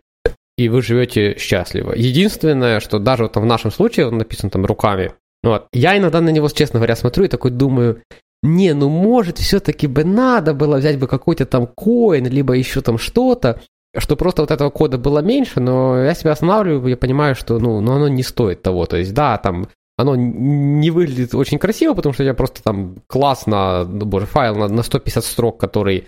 и 0.57 0.69
вы 0.69 0.81
живете 0.81 1.37
счастливо. 1.37 1.93
Единственное, 1.95 2.79
что 2.79 2.99
даже 2.99 3.23
вот 3.23 3.35
в 3.35 3.45
нашем 3.45 3.71
случае, 3.71 4.07
он 4.07 4.17
написан 4.17 4.49
там 4.49 4.65
руками, 4.65 5.13
вот, 5.43 5.67
я 5.73 5.97
иногда 5.97 6.21
на 6.21 6.29
него, 6.29 6.47
честно 6.49 6.79
говоря, 6.79 6.95
смотрю 6.95 7.23
и 7.23 7.27
такой 7.27 7.51
думаю, 7.51 8.03
не, 8.43 8.73
ну 8.73 8.89
может 8.89 9.37
все-таки 9.37 9.87
бы 9.87 10.03
надо 10.03 10.53
было 10.53 10.77
взять 10.77 10.99
бы 10.99 11.07
какой-то 11.07 11.45
там 11.45 11.67
коин, 11.67 12.27
либо 12.27 12.53
еще 12.53 12.81
там 12.81 12.97
что-то, 12.97 13.61
что 13.97 14.15
просто 14.15 14.41
вот 14.41 14.51
этого 14.51 14.69
кода 14.69 14.97
было 14.97 15.19
меньше, 15.19 15.59
но 15.59 15.97
я 15.97 16.13
себя 16.13 16.31
останавливаю, 16.31 16.87
я 16.87 16.97
понимаю, 16.97 17.35
что 17.35 17.59
ну, 17.59 17.81
ну 17.81 17.93
оно 17.93 18.07
не 18.07 18.23
стоит 18.23 18.61
того. 18.61 18.85
То 18.85 18.97
есть, 18.97 19.13
да, 19.13 19.37
там 19.37 19.67
оно 19.97 20.15
не 20.15 20.89
выглядит 20.89 21.35
очень 21.35 21.59
красиво, 21.59 21.93
потому 21.93 22.13
что 22.13 22.23
я 22.23 22.33
просто 22.33 22.63
там 22.63 22.95
классно, 23.07 23.83
ну, 23.85 24.05
боже, 24.05 24.25
файл 24.25 24.55
на, 24.55 24.67
на 24.67 24.83
150 24.83 25.23
строк, 25.23 25.59
который 25.59 26.07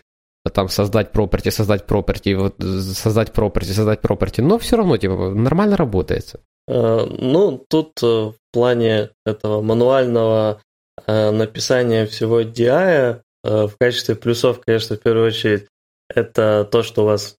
там 0.51 0.69
создать 0.69 1.11
property, 1.11 1.51
создать 1.51 1.85
property, 1.85 2.35
вот, 2.35 2.55
создать 2.59 3.29
property, 3.29 3.73
создать 3.73 4.01
property, 4.01 4.41
но 4.41 4.57
все 4.57 4.77
равно 4.77 4.97
типа 4.97 5.29
нормально 5.29 5.77
работает. 5.77 6.35
Uh, 6.69 7.13
ну, 7.19 7.63
тут 7.69 8.01
uh, 8.01 8.31
в 8.31 8.35
плане 8.53 9.09
этого 9.25 9.61
мануального 9.61 10.61
uh, 11.05 11.31
написания 11.31 12.05
всего 12.05 12.41
DI 12.41 13.19
в 13.43 13.71
качестве 13.77 14.15
плюсов, 14.15 14.61
конечно, 14.65 14.95
в 14.95 15.01
первую 15.01 15.27
очередь, 15.27 15.67
это 16.07 16.65
то, 16.71 16.81
что 16.81 17.03
у 17.03 17.05
вас 17.05 17.35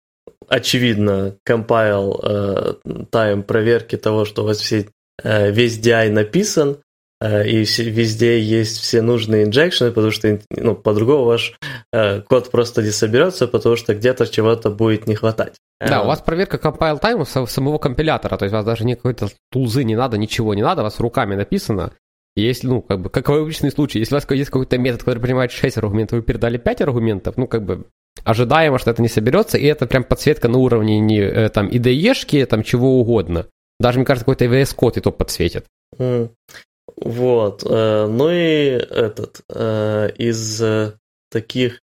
очевидно, 0.48 1.36
compile 1.48 2.20
э, 2.22 2.74
time 3.10 3.42
проверки 3.42 3.96
того, 3.96 4.24
что 4.24 4.42
у 4.42 4.46
вас 4.46 4.58
все, 4.58 4.88
э, 5.22 5.50
весь 5.50 5.78
DI 5.78 6.10
написан, 6.10 6.70
э, 6.70 6.76
и 7.24 7.64
все, 7.64 7.84
везде 7.84 8.40
есть 8.40 8.80
все 8.80 9.00
нужные 9.00 9.44
инжекшены, 9.44 9.92
потому 9.92 10.10
что 10.10 10.40
ну, 10.50 10.74
по-другому 10.74 11.24
ваш 11.24 11.56
э, 11.92 12.20
код 12.22 12.50
просто 12.50 12.82
не 12.82 12.90
соберется, 12.90 13.46
потому 13.46 13.76
что 13.76 13.94
где-то 13.94 14.26
чего-то 14.26 14.70
будет 14.70 15.06
не 15.06 15.14
хватать. 15.14 15.54
Да, 15.80 16.02
у 16.02 16.06
вас 16.06 16.20
проверка 16.20 16.56
compile 16.56 17.00
time 17.00 17.46
самого 17.46 17.78
компилятора, 17.78 18.36
то 18.36 18.44
есть 18.44 18.52
у 18.52 18.56
вас 18.56 18.64
даже 18.64 18.84
никакой-то 18.84 19.28
тулзы 19.50 19.84
не 19.84 19.96
надо, 19.96 20.18
ничего 20.18 20.54
не 20.54 20.62
надо, 20.62 20.82
у 20.82 20.84
вас 20.84 21.00
руками 21.00 21.34
написано. 21.34 21.92
Если, 22.36 22.66
ну, 22.66 22.82
как 22.82 23.00
бы, 23.00 23.10
как 23.10 23.28
в 23.28 23.32
обычный 23.32 23.70
случай, 23.70 24.00
если 24.00 24.14
у 24.14 24.18
вас 24.18 24.28
есть 24.30 24.50
какой-то 24.50 24.76
метод, 24.76 25.04
который 25.04 25.20
принимает 25.20 25.52
6 25.52 25.78
аргументов, 25.78 26.18
вы 26.18 26.24
передали 26.24 26.58
5 26.58 26.80
аргументов, 26.80 27.36
ну, 27.36 27.46
как 27.46 27.64
бы, 27.64 27.86
ожидаемо, 28.24 28.78
что 28.78 28.90
это 28.90 29.02
не 29.02 29.08
соберется, 29.08 29.56
и 29.56 29.64
это 29.66 29.86
прям 29.86 30.02
подсветка 30.02 30.48
на 30.48 30.58
уровне 30.58 30.98
не 30.98 31.20
э, 31.20 31.48
там 31.48 31.68
IDE-шки, 31.68 32.44
там 32.46 32.64
чего 32.64 32.98
угодно. 32.98 33.46
Даже, 33.78 33.98
мне 33.98 34.06
кажется, 34.06 34.24
какой-то 34.24 34.46
VS-код 34.46 34.96
и 34.96 35.00
то 35.00 35.12
подсветит. 35.12 35.66
Mm. 35.98 36.30
Вот. 36.96 37.64
Э, 37.68 38.06
ну 38.06 38.30
и 38.30 38.66
этот, 38.68 39.42
э, 39.48 40.10
из 40.16 40.62
таких 41.30 41.80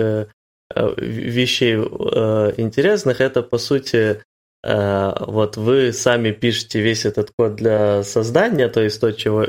вещей 0.98 1.74
интересных, 1.74 3.20
это, 3.20 3.42
по 3.42 3.58
сути, 3.58 4.22
вот 4.62 5.56
вы 5.56 5.92
сами 5.92 6.30
пишете 6.30 6.80
весь 6.80 7.04
этот 7.04 7.32
код 7.36 7.56
для 7.56 8.04
создания, 8.04 8.68
то 8.68 8.80
есть 8.80 9.00
то, 9.00 9.10
чего, 9.10 9.44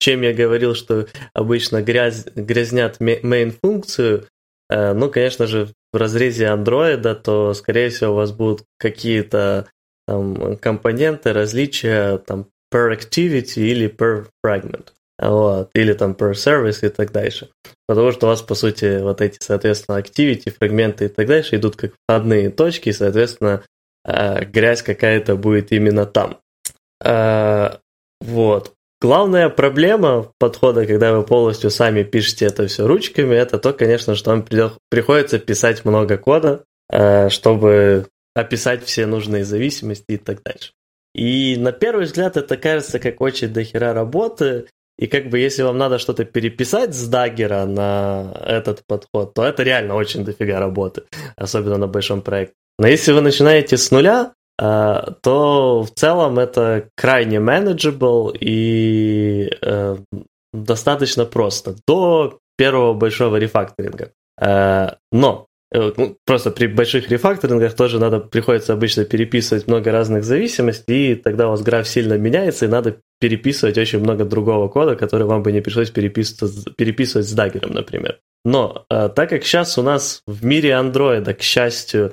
чем 0.00 0.22
я 0.22 0.34
говорил, 0.34 0.74
что 0.74 1.06
обычно 1.34 1.82
грязь, 1.82 2.24
грязнят 2.34 3.00
main-функцию, 3.00 4.26
ну, 4.68 5.08
конечно 5.08 5.46
же, 5.46 5.68
в 5.92 5.96
разрезе 5.96 6.48
андроида, 6.48 7.14
то, 7.14 7.54
скорее 7.54 7.90
всего, 7.90 8.12
у 8.12 8.16
вас 8.16 8.32
будут 8.32 8.64
какие-то 8.78 9.68
там, 10.06 10.56
компоненты, 10.56 11.32
различия 11.32 12.18
там, 12.18 12.48
per 12.70 12.90
activity 12.92 13.60
или 13.60 13.88
per 13.88 14.28
fragment. 14.44 14.92
Вот, 15.18 15.70
или 15.74 15.94
там 15.94 16.12
per 16.12 16.32
service 16.32 16.84
и 16.86 16.90
так 16.90 17.10
дальше. 17.10 17.48
Потому 17.88 18.12
что 18.12 18.26
у 18.26 18.30
вас, 18.30 18.42
по 18.42 18.54
сути, 18.54 19.00
вот 19.00 19.20
эти, 19.22 19.38
соответственно, 19.40 19.98
activity, 19.98 20.50
фрагменты 20.50 21.06
и 21.06 21.08
так 21.08 21.26
дальше 21.26 21.56
идут 21.56 21.76
как 21.76 21.92
входные 22.06 22.50
точки, 22.50 22.90
и, 22.90 22.92
соответственно, 22.92 23.62
э, 24.04 24.44
грязь 24.44 24.82
какая-то 24.82 25.36
будет 25.36 25.72
именно 25.72 26.04
там. 26.04 26.38
Э, 27.02 27.76
вот. 28.20 28.74
Главная 29.00 29.48
проблема 29.48 30.32
подхода, 30.38 30.86
когда 30.86 31.12
вы 31.12 31.22
полностью 31.22 31.70
сами 31.70 32.02
пишете 32.02 32.46
это 32.46 32.66
все 32.66 32.86
ручками, 32.86 33.34
это 33.34 33.58
то, 33.58 33.72
конечно, 33.72 34.14
что 34.14 34.30
вам 34.30 34.44
приходится 34.90 35.38
писать 35.38 35.84
много 35.84 36.18
кода, 36.18 36.64
э, 36.90 37.28
чтобы 37.30 38.06
описать 38.34 38.84
все 38.84 39.06
нужные 39.06 39.44
зависимости 39.44 40.04
и 40.08 40.16
так 40.18 40.42
дальше. 40.42 40.72
И 41.16 41.56
на 41.58 41.72
первый 41.72 42.04
взгляд 42.04 42.36
это 42.36 42.56
кажется 42.56 42.98
как 42.98 43.20
очень 43.20 43.48
дохера 43.48 43.94
работы, 43.94 44.66
и 44.98 45.06
как 45.06 45.28
бы 45.28 45.38
если 45.38 45.62
вам 45.62 45.78
надо 45.78 45.98
что-то 45.98 46.24
переписать 46.24 46.94
с 46.94 47.08
даггера 47.08 47.64
на 47.64 48.32
этот 48.46 48.82
подход, 48.86 49.34
то 49.34 49.44
это 49.44 49.62
реально 49.62 49.94
очень 49.94 50.24
дофига 50.24 50.60
работы, 50.60 51.02
особенно 51.36 51.78
на 51.78 51.86
большом 51.86 52.22
проекте. 52.22 52.54
Но 52.78 52.86
если 52.86 53.12
вы 53.12 53.22
начинаете 53.22 53.76
с 53.76 53.90
нуля, 53.90 54.32
Э, 54.58 55.02
то 55.22 55.82
в 55.82 55.90
целом 55.90 56.38
это 56.38 56.88
крайне 56.96 57.38
manageable 57.38 58.36
и 58.38 59.50
э, 59.60 59.96
достаточно 60.52 61.26
просто 61.26 61.76
до 61.86 62.38
первого 62.56 62.94
большого 62.94 63.36
рефакторинга. 63.36 64.12
Э, 64.40 64.92
но 65.12 65.46
ну, 65.72 66.16
просто 66.24 66.50
при 66.50 66.66
больших 66.66 67.10
рефакторингах 67.10 67.74
тоже 67.74 67.98
надо, 67.98 68.20
приходится 68.20 68.72
обычно 68.72 69.04
переписывать 69.04 69.66
много 69.66 69.92
разных 69.92 70.24
зависимостей, 70.24 71.12
и 71.12 71.14
тогда 71.16 71.48
у 71.48 71.50
вас 71.50 71.62
граф 71.62 71.88
сильно 71.88 72.14
меняется, 72.14 72.66
и 72.66 72.68
надо 72.68 73.00
переписывать 73.20 73.76
очень 73.78 74.00
много 74.00 74.24
другого 74.24 74.68
кода, 74.68 74.94
который 74.94 75.26
вам 75.26 75.42
бы 75.42 75.52
не 75.52 75.60
пришлось 75.60 75.90
переписывать, 75.90 76.76
переписывать 76.76 77.28
с 77.28 77.32
даггером, 77.32 77.72
например. 77.72 78.20
Но 78.44 78.86
так 78.88 79.28
как 79.30 79.44
сейчас 79.44 79.76
у 79.76 79.82
нас 79.82 80.22
в 80.26 80.44
мире 80.44 80.74
андроида, 80.74 81.34
к 81.34 81.42
счастью, 81.42 82.12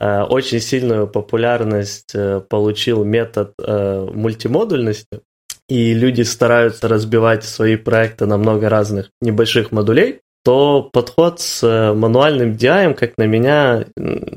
Э, 0.00 0.22
очень 0.22 0.60
сильную 0.60 1.06
популярность 1.06 2.14
э, 2.14 2.40
получил 2.40 3.04
метод 3.04 3.52
э, 3.58 4.08
мультимодульности, 4.12 5.20
и 5.68 5.92
люди 5.92 6.22
стараются 6.22 6.88
разбивать 6.88 7.44
свои 7.44 7.76
проекты 7.76 8.24
на 8.24 8.38
много 8.38 8.70
разных 8.70 9.10
небольших 9.20 9.72
модулей, 9.72 10.20
то 10.44 10.88
подход 10.92 11.40
с 11.40 11.94
мануальным 11.94 12.52
DI, 12.52 12.94
как 12.94 13.18
на 13.18 13.24
меня, 13.26 13.86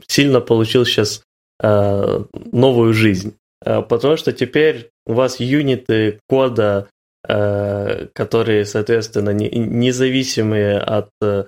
сильно 0.07 0.41
получил 0.41 0.85
сейчас 0.85 1.23
новую 1.61 2.93
жизнь. 2.93 3.35
Потому 3.63 4.17
что 4.17 4.33
теперь 4.33 4.89
у 5.05 5.13
вас 5.13 5.39
юниты 5.39 6.19
кода 6.27 6.89
э, 7.27 8.07
которые, 8.13 8.65
соответственно, 8.65 9.31
не, 9.31 9.49
независимые 9.49 10.79
от 10.79 11.09
э, 11.21 11.45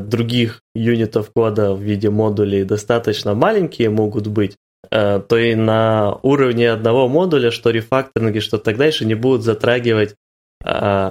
других 0.00 0.62
юнитов 0.74 1.30
кода 1.34 1.74
в 1.74 1.80
виде 1.80 2.10
модулей 2.10 2.64
достаточно 2.64 3.34
маленькие 3.34 3.90
могут 3.90 4.26
быть, 4.26 4.56
э, 4.90 5.20
то 5.26 5.36
и 5.36 5.54
на 5.54 6.18
уровне 6.22 6.70
одного 6.70 7.08
модуля, 7.08 7.50
что 7.50 7.70
рефакторинги, 7.70 8.40
что 8.40 8.58
так 8.58 8.76
дальше, 8.76 9.04
не 9.04 9.14
будут 9.14 9.42
затрагивать 9.42 10.12
э, 10.12 10.14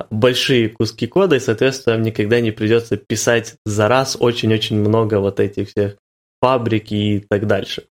большие 0.09 0.69
куски 0.69 1.07
кода, 1.07 1.35
и, 1.35 1.39
соответственно, 1.39 1.95
вам 1.95 2.03
никогда 2.03 2.39
не 2.39 2.51
придется 2.51 2.97
писать 2.97 3.55
за 3.65 3.87
раз 3.87 4.17
очень-очень 4.19 4.79
много 4.79 5.19
вот 5.19 5.39
этих 5.39 5.69
всех 5.69 5.95
фабрик 6.41 6.91
и 6.91 7.23
так 7.29 7.47
дальше. 7.47 7.83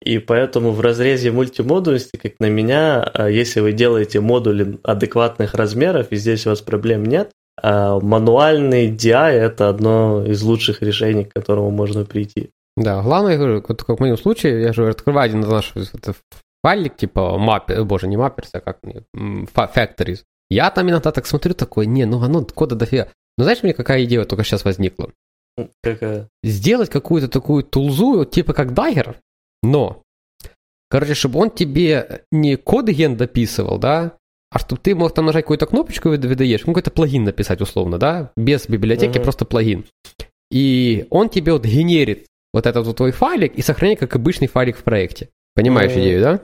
И 0.00 0.18
поэтому 0.18 0.70
в 0.70 0.80
разрезе 0.80 1.32
мультимодульности, 1.32 2.16
как 2.16 2.34
на 2.38 2.48
меня, 2.48 3.10
э, 3.14 3.32
если 3.32 3.60
вы 3.60 3.72
делаете 3.72 4.20
модули 4.20 4.78
адекватных 4.84 5.54
размеров, 5.54 6.12
и 6.12 6.16
здесь 6.16 6.46
у 6.46 6.50
вас 6.50 6.60
проблем 6.60 7.04
нет, 7.04 7.32
э, 7.60 7.98
мануальный 8.00 8.88
DI– 8.88 9.30
это 9.32 9.68
одно 9.68 10.24
из 10.24 10.42
лучших 10.42 10.82
решений, 10.82 11.24
к 11.24 11.34
которому 11.34 11.70
можно 11.70 12.04
прийти. 12.04 12.50
Да, 12.76 13.02
главное, 13.02 13.32
я 13.32 13.38
говорю, 13.38 13.64
вот 13.66 13.82
как 13.82 13.96
в 13.96 14.00
моем 14.00 14.16
случае, 14.16 14.62
я 14.62 14.72
же 14.72 14.88
открываю 14.88 15.26
один 15.26 15.40
наш 15.40 15.74
файлик, 16.62 16.96
типа 16.96 17.36
маппер, 17.36 17.84
боже, 17.84 18.06
не 18.06 18.16
мапперс, 18.16 18.50
а 18.52 18.60
как 18.60 18.78
factories. 19.52 20.20
Я 20.50 20.70
там 20.70 20.88
иногда 20.88 21.12
так 21.12 21.26
смотрю, 21.26 21.54
такой, 21.54 21.86
не, 21.86 22.04
ну 22.06 22.22
оно 22.22 22.44
кода 22.44 22.74
дофига. 22.74 23.08
Но 23.36 23.44
знаешь, 23.44 23.62
мне 23.62 23.74
какая 23.74 24.04
идея 24.04 24.24
только 24.24 24.44
сейчас 24.44 24.64
возникла? 24.64 25.12
Какая? 25.82 26.28
Сделать 26.42 26.90
какую-то 26.90 27.28
такую 27.28 27.64
тулзу, 27.64 28.24
типа 28.24 28.52
как 28.52 28.72
Dagger, 28.72 29.16
но, 29.62 30.02
короче, 30.88 31.14
чтобы 31.14 31.40
он 31.40 31.50
тебе 31.50 32.22
не 32.30 32.56
код 32.56 32.86
ген 32.88 33.16
дописывал, 33.16 33.78
да, 33.78 34.16
а 34.50 34.58
чтобы 34.58 34.80
ты 34.80 34.94
мог 34.94 35.12
там 35.12 35.26
нажать 35.26 35.44
какую-то 35.44 35.66
кнопочку 35.66 36.12
и 36.12 36.16
выдаешь, 36.16 36.64
ну, 36.64 36.72
какой-то 36.72 36.90
плагин 36.90 37.24
написать 37.24 37.60
условно, 37.60 37.98
да, 37.98 38.32
без 38.36 38.68
библиотеки, 38.68 39.18
uh-huh. 39.18 39.22
просто 39.22 39.44
плагин. 39.44 39.84
И 40.50 41.06
он 41.10 41.28
тебе 41.28 41.52
вот 41.52 41.64
генерит 41.64 42.26
вот 42.54 42.66
этот 42.66 42.86
вот 42.86 42.96
твой 42.96 43.12
файлик 43.12 43.54
и 43.56 43.62
сохраняет 43.62 43.98
как 43.98 44.16
обычный 44.16 44.48
файлик 44.48 44.78
в 44.78 44.82
проекте. 44.82 45.28
Понимаешь 45.54 45.92
uh-huh. 45.92 46.00
идею, 46.00 46.22
да? 46.22 46.40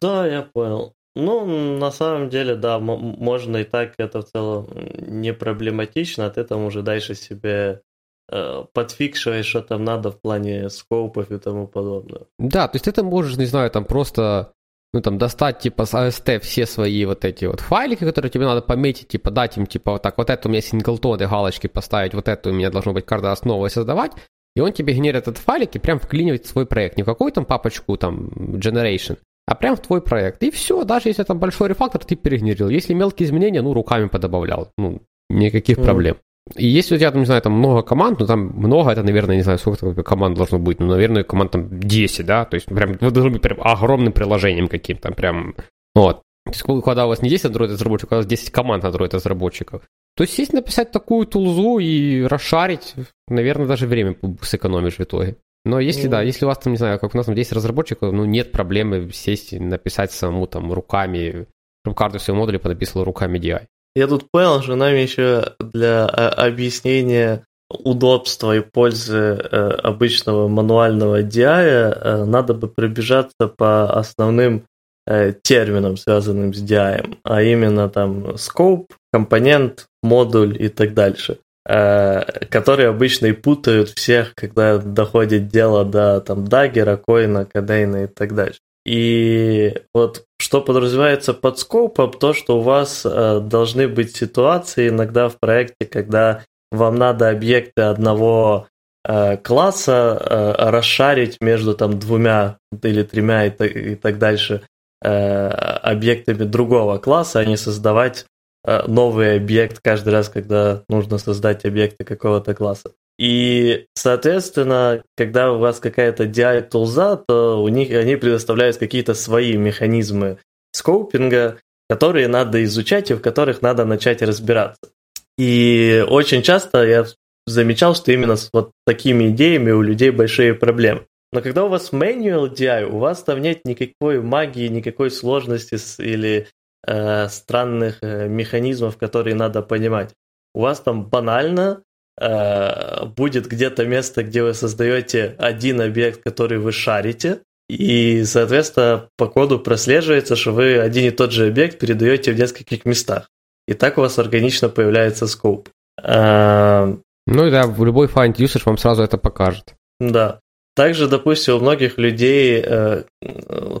Да, 0.00 0.26
я 0.26 0.42
понял. 0.42 0.92
Ну, 1.18 1.78
на 1.78 1.90
самом 1.90 2.28
деле, 2.28 2.54
да, 2.54 2.78
можно 2.78 3.58
и 3.58 3.64
так, 3.64 3.94
это 3.98 4.20
в 4.20 4.24
целом 4.24 4.68
не 4.98 5.32
проблематично, 5.32 6.26
а 6.26 6.30
ты 6.30 6.44
там 6.44 6.64
уже 6.64 6.82
дальше 6.82 7.14
себе 7.14 7.82
Э, 8.30 8.64
подфикшиваешь, 8.74 9.46
что 9.46 9.62
там 9.62 9.84
надо 9.84 10.10
в 10.10 10.20
плане 10.20 10.68
скопов 10.68 11.30
и 11.30 11.38
тому 11.38 11.66
подобное. 11.66 12.22
Да, 12.38 12.68
то 12.68 12.76
есть 12.76 12.84
ты 12.84 13.02
можешь, 13.02 13.38
не 13.38 13.46
знаю, 13.46 13.70
там 13.70 13.84
просто 13.86 14.52
ну, 14.92 15.00
там, 15.00 15.18
достать, 15.18 15.60
типа, 15.60 15.86
с 15.86 15.94
AST 15.94 16.40
все 16.40 16.66
свои 16.66 17.04
вот 17.06 17.24
эти 17.24 17.46
вот 17.46 17.60
файлики, 17.60 18.04
которые 18.04 18.30
тебе 18.30 18.44
надо 18.44 18.62
пометить, 18.62 19.08
типа, 19.08 19.30
дать 19.30 19.56
им, 19.56 19.66
типа, 19.66 19.92
вот 19.92 20.02
так, 20.02 20.18
вот 20.18 20.30
это 20.30 20.48
у 20.48 20.50
меня 20.50 20.60
синглтоны, 20.60 21.26
галочки 21.26 21.66
поставить, 21.66 22.14
вот 22.14 22.28
это 22.28 22.50
у 22.50 22.52
меня 22.52 22.70
должно 22.70 22.92
быть 22.92 23.06
каждый 23.06 23.26
раз 23.26 23.44
новое 23.44 23.68
создавать, 23.70 24.12
и 24.56 24.60
он 24.60 24.72
тебе 24.72 24.94
генерит 24.94 25.22
этот 25.22 25.38
файлик 25.38 25.76
и 25.76 25.78
прям 25.78 25.98
вклинивает 25.98 26.44
в 26.44 26.48
свой 26.48 26.66
проект. 26.66 26.96
Не 26.96 27.02
в 27.02 27.06
какую 27.06 27.32
там 27.32 27.44
папочку, 27.44 27.96
там, 27.96 28.28
generation, 28.56 29.18
а 29.48 29.54
прям 29.54 29.76
в 29.76 29.80
твой 29.80 30.02
проект. 30.02 30.42
И 30.42 30.50
все, 30.50 30.84
даже 30.84 31.08
если 31.08 31.22
там 31.22 31.38
большой 31.38 31.70
рефактор, 31.70 32.04
ты 32.04 32.16
перегенерил. 32.16 32.68
Если 32.68 32.92
мелкие 32.92 33.26
изменения, 33.26 33.62
ну, 33.62 33.72
руками 33.72 34.06
подобавлял. 34.06 34.68
Ну, 34.76 35.00
никаких 35.30 35.78
mm. 35.78 35.84
проблем. 35.84 36.16
И 36.56 36.66
если 36.66 36.96
у 36.96 36.98
тебя, 36.98 37.10
там, 37.10 37.20
не 37.20 37.26
знаю, 37.26 37.40
там 37.40 37.54
много 37.54 37.82
команд, 37.82 38.20
ну 38.20 38.26
там 38.26 38.40
много, 38.40 38.90
это, 38.90 39.02
наверное, 39.02 39.36
не 39.36 39.42
знаю, 39.42 39.58
сколько 39.58 40.02
команд 40.02 40.36
должно 40.36 40.58
быть, 40.58 40.80
ну, 40.80 40.86
наверное, 40.86 41.22
команд 41.22 41.52
там 41.52 41.80
10, 41.80 42.26
да, 42.26 42.44
то 42.44 42.56
есть 42.56 42.66
прям, 42.66 42.96
ну, 43.00 43.10
должно 43.10 43.30
быть 43.30 43.42
прям 43.42 43.58
огромным 43.62 44.12
приложением 44.12 44.68
каким-то, 44.68 45.12
прям, 45.12 45.54
вот. 45.94 46.22
То 46.44 46.52
есть, 46.52 46.62
когда 46.62 47.04
у 47.04 47.08
вас 47.08 47.22
не 47.22 47.28
10 47.28 47.46
Android-разработчиков, 47.46 48.12
а 48.12 48.14
у 48.16 48.18
вас 48.18 48.26
10 48.26 48.50
команд 48.50 48.84
Android-разработчиков, 48.84 49.82
то 50.16 50.24
есть, 50.24 50.34
сесть 50.34 50.54
написать 50.54 50.90
такую 50.90 51.26
тулзу 51.26 51.78
и 51.78 52.22
расшарить, 52.22 52.94
наверное, 53.28 53.66
даже 53.66 53.86
время 53.86 54.16
сэкономишь 54.40 54.96
в 54.96 55.00
итоге. 55.00 55.36
Но 55.64 55.80
если, 55.80 56.06
mm. 56.06 56.10
да, 56.10 56.22
если 56.22 56.44
у 56.44 56.48
вас 56.48 56.58
там, 56.58 56.72
не 56.72 56.78
знаю, 56.78 56.98
как 56.98 57.14
у 57.14 57.16
нас 57.16 57.26
там 57.26 57.34
10 57.34 57.52
разработчиков, 57.52 58.12
ну, 58.12 58.24
нет 58.24 58.52
проблемы 58.52 59.10
сесть 59.12 59.52
и 59.52 59.58
написать 59.58 60.12
самому 60.12 60.46
там 60.46 60.72
руками, 60.72 61.46
чтобы 61.84 61.96
каждый 61.96 62.20
свой 62.20 62.36
модуль 62.36 62.58
понаписал 62.58 63.04
руками 63.04 63.38
DI. 63.38 63.66
Я 63.94 64.06
тут 64.06 64.30
понял, 64.30 64.62
что 64.62 64.76
нам 64.76 64.94
еще 64.94 65.54
для 65.58 66.06
а, 66.06 66.28
объяснения 66.46 67.44
удобства 67.68 68.56
и 68.56 68.60
пользы 68.60 69.16
э, 69.16 69.70
обычного 69.82 70.48
мануального 70.48 71.22
DI 71.22 71.42
э, 71.44 72.24
надо 72.24 72.54
бы 72.54 72.68
пробежаться 72.68 73.48
по 73.48 73.92
основным 73.92 74.64
э, 75.06 75.34
терминам, 75.42 75.96
связанным 75.96 76.54
с 76.54 76.62
DI, 76.62 77.18
а 77.24 77.42
именно 77.42 77.88
там 77.90 78.30
scope, 78.36 78.86
компонент, 79.12 79.86
модуль 80.02 80.56
и 80.62 80.68
так 80.68 80.94
дальше, 80.94 81.38
которые 81.68 82.88
обычно 82.88 83.26
и 83.26 83.32
путают 83.32 83.90
всех, 83.90 84.34
когда 84.34 84.78
доходит 84.78 85.48
дело 85.48 85.84
до 85.84 86.20
там 86.22 86.46
даггера, 86.48 86.96
коина, 86.96 87.44
кадейна 87.44 88.04
и 88.04 88.06
так 88.06 88.34
дальше. 88.34 88.58
И 88.88 89.74
вот 89.92 90.24
что 90.40 90.62
подразумевается 90.62 91.34
под 91.34 91.58
скопом, 91.58 92.10
то, 92.10 92.32
что 92.32 92.58
у 92.58 92.62
вас 92.62 93.04
э, 93.04 93.40
должны 93.40 93.86
быть 93.86 94.16
ситуации 94.16 94.88
иногда 94.88 95.28
в 95.28 95.38
проекте, 95.38 95.84
когда 95.84 96.44
вам 96.72 96.94
надо 96.94 97.28
объекты 97.28 97.82
одного 97.82 98.68
э, 99.04 99.36
класса 99.36 100.16
э, 100.18 100.70
расшарить 100.70 101.36
между 101.42 101.74
там 101.74 101.98
двумя 101.98 102.56
или 102.82 103.02
тремя 103.02 103.44
и, 103.44 103.50
и 103.66 103.94
так 103.94 104.16
дальше 104.16 104.62
э, 105.02 105.48
объектами 105.48 106.44
другого 106.44 106.96
класса, 106.96 107.40
а 107.40 107.44
не 107.44 107.58
создавать 107.58 108.24
э, 108.24 108.37
новый 108.86 109.36
объект 109.36 109.80
каждый 109.80 110.10
раз, 110.12 110.28
когда 110.28 110.82
нужно 110.88 111.18
создать 111.18 111.64
объекты 111.64 112.04
какого-то 112.04 112.54
класса. 112.54 112.92
И, 113.18 113.86
соответственно, 113.94 115.02
когда 115.16 115.52
у 115.52 115.58
вас 115.58 115.80
какая-то 115.80 116.24
DI-тулза, 116.24 117.24
то 117.26 117.62
у 117.62 117.68
них 117.68 117.90
они 117.90 118.16
предоставляют 118.16 118.76
какие-то 118.76 119.14
свои 119.14 119.56
механизмы 119.56 120.38
скоупинга, 120.72 121.58
которые 121.88 122.28
надо 122.28 122.62
изучать 122.64 123.10
и 123.10 123.14
в 123.14 123.20
которых 123.20 123.60
надо 123.60 123.84
начать 123.84 124.22
разбираться. 124.22 124.90
И 125.36 126.04
очень 126.08 126.42
часто 126.42 126.84
я 126.84 127.06
замечал, 127.46 127.94
что 127.94 128.12
именно 128.12 128.36
с 128.36 128.50
вот 128.52 128.70
такими 128.86 129.30
идеями 129.30 129.70
у 129.70 129.82
людей 129.82 130.10
большие 130.10 130.54
проблемы. 130.54 131.06
Но 131.32 131.42
когда 131.42 131.64
у 131.64 131.68
вас 131.68 131.92
manual 131.92 132.52
DI, 132.52 132.84
у 132.86 132.98
вас 132.98 133.22
там 133.22 133.42
нет 133.42 133.64
никакой 133.64 134.20
магии, 134.20 134.68
никакой 134.68 135.10
сложности 135.10 135.76
или 136.00 136.48
э, 136.86 137.28
странных 137.28 137.98
э, 138.02 138.28
механизмов, 138.28 138.96
которые 138.96 139.34
надо 139.34 139.62
понимать. 139.62 140.14
У 140.54 140.60
вас 140.62 140.80
там 140.80 141.04
банально 141.04 141.82
Э, 142.20 143.04
будет 143.04 143.46
где-то 143.46 143.84
место, 143.86 144.24
где 144.24 144.42
вы 144.42 144.52
создаете 144.54 145.36
один 145.38 145.80
объект, 145.80 146.22
который 146.22 146.58
вы 146.58 146.72
шарите, 146.72 147.42
и, 147.68 148.24
соответственно, 148.24 149.08
по 149.16 149.28
коду 149.28 149.60
прослеживается, 149.60 150.34
что 150.34 150.52
вы 150.52 150.78
один 150.78 151.04
и 151.06 151.10
тот 151.10 151.32
же 151.32 151.46
объект 151.46 151.78
передаете 151.78 152.32
в 152.32 152.38
нескольких 152.38 152.84
местах. 152.84 153.28
И 153.68 153.74
так 153.74 153.98
у 153.98 154.00
вас 154.00 154.18
органично 154.18 154.68
появляется 154.68 155.28
скоп. 155.28 155.68
Э, 156.02 156.92
ну 157.26 157.50
да, 157.50 157.72
любой 157.78 158.08
find 158.08 158.34
usage 158.34 158.62
вам 158.64 158.78
сразу 158.78 159.02
это 159.02 159.16
покажет. 159.16 159.74
Да. 160.00 160.40
Также, 160.74 161.08
допустим, 161.08 161.54
у 161.54 161.60
многих 161.60 161.98
людей 161.98 162.62
э, 162.64 163.04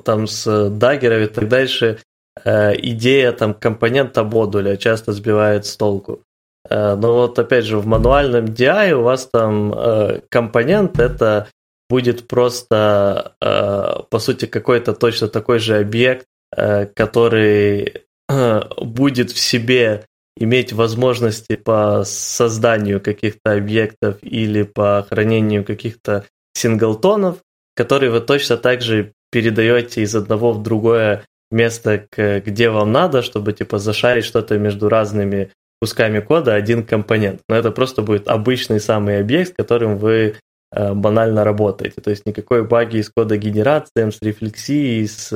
там 0.04 0.28
с 0.28 0.70
даггерами 0.70 1.24
и 1.24 1.28
так 1.28 1.48
дальше 1.48 1.98
идея 2.44 3.32
там 3.32 3.54
компонента 3.54 4.24
модуля 4.24 4.76
часто 4.76 5.12
сбивает 5.12 5.66
с 5.66 5.76
толку. 5.76 6.22
Э, 6.68 6.94
но 6.94 7.14
вот 7.14 7.38
опять 7.38 7.64
же 7.64 7.78
в 7.78 7.86
мануальном 7.86 8.46
DI 8.46 8.92
у 8.92 9.02
вас 9.02 9.26
там 9.26 9.72
э, 9.74 10.20
компонент 10.28 10.98
это 10.98 11.48
будет 11.88 12.28
просто 12.28 13.34
э, 13.40 14.02
по 14.10 14.18
сути 14.18 14.46
какой-то 14.46 14.92
точно 14.92 15.28
такой 15.28 15.58
же 15.58 15.78
объект, 15.78 16.26
который 16.50 18.04
будет 18.80 19.30
в 19.30 19.38
себе 19.38 20.04
иметь 20.38 20.72
возможности 20.72 21.56
по 21.56 22.04
созданию 22.04 23.00
каких-то 23.00 23.52
объектов 23.52 24.16
или 24.22 24.62
по 24.62 25.06
хранению 25.08 25.64
каких-то 25.64 26.24
синглтонов, 26.54 27.38
которые 27.74 28.10
вы 28.10 28.20
точно 28.20 28.56
так 28.56 28.80
же 28.80 29.12
передаете 29.30 30.02
из 30.02 30.14
одного 30.14 30.52
в 30.52 30.62
другое 30.62 31.24
место, 31.50 32.06
где 32.16 32.70
вам 32.70 32.92
надо, 32.92 33.22
чтобы 33.22 33.52
типа 33.52 33.78
зашарить 33.78 34.24
что-то 34.24 34.58
между 34.58 34.88
разными 34.88 35.50
кусками 35.80 36.20
кода 36.20 36.54
один 36.54 36.84
компонент. 36.84 37.40
Но 37.48 37.56
это 37.56 37.70
просто 37.70 38.02
будет 38.02 38.28
обычный 38.28 38.80
самый 38.80 39.20
объект, 39.20 39.52
с 39.52 39.54
которым 39.54 39.96
вы 39.96 40.36
э, 40.72 40.94
банально 40.94 41.44
работаете. 41.44 42.00
То 42.00 42.10
есть 42.10 42.26
никакой 42.26 42.64
баги 42.64 43.00
с 43.00 43.10
кода 43.10 43.36
генерацией, 43.36 44.10
с 44.10 44.20
рефлексией, 44.20 45.06
с, 45.06 45.32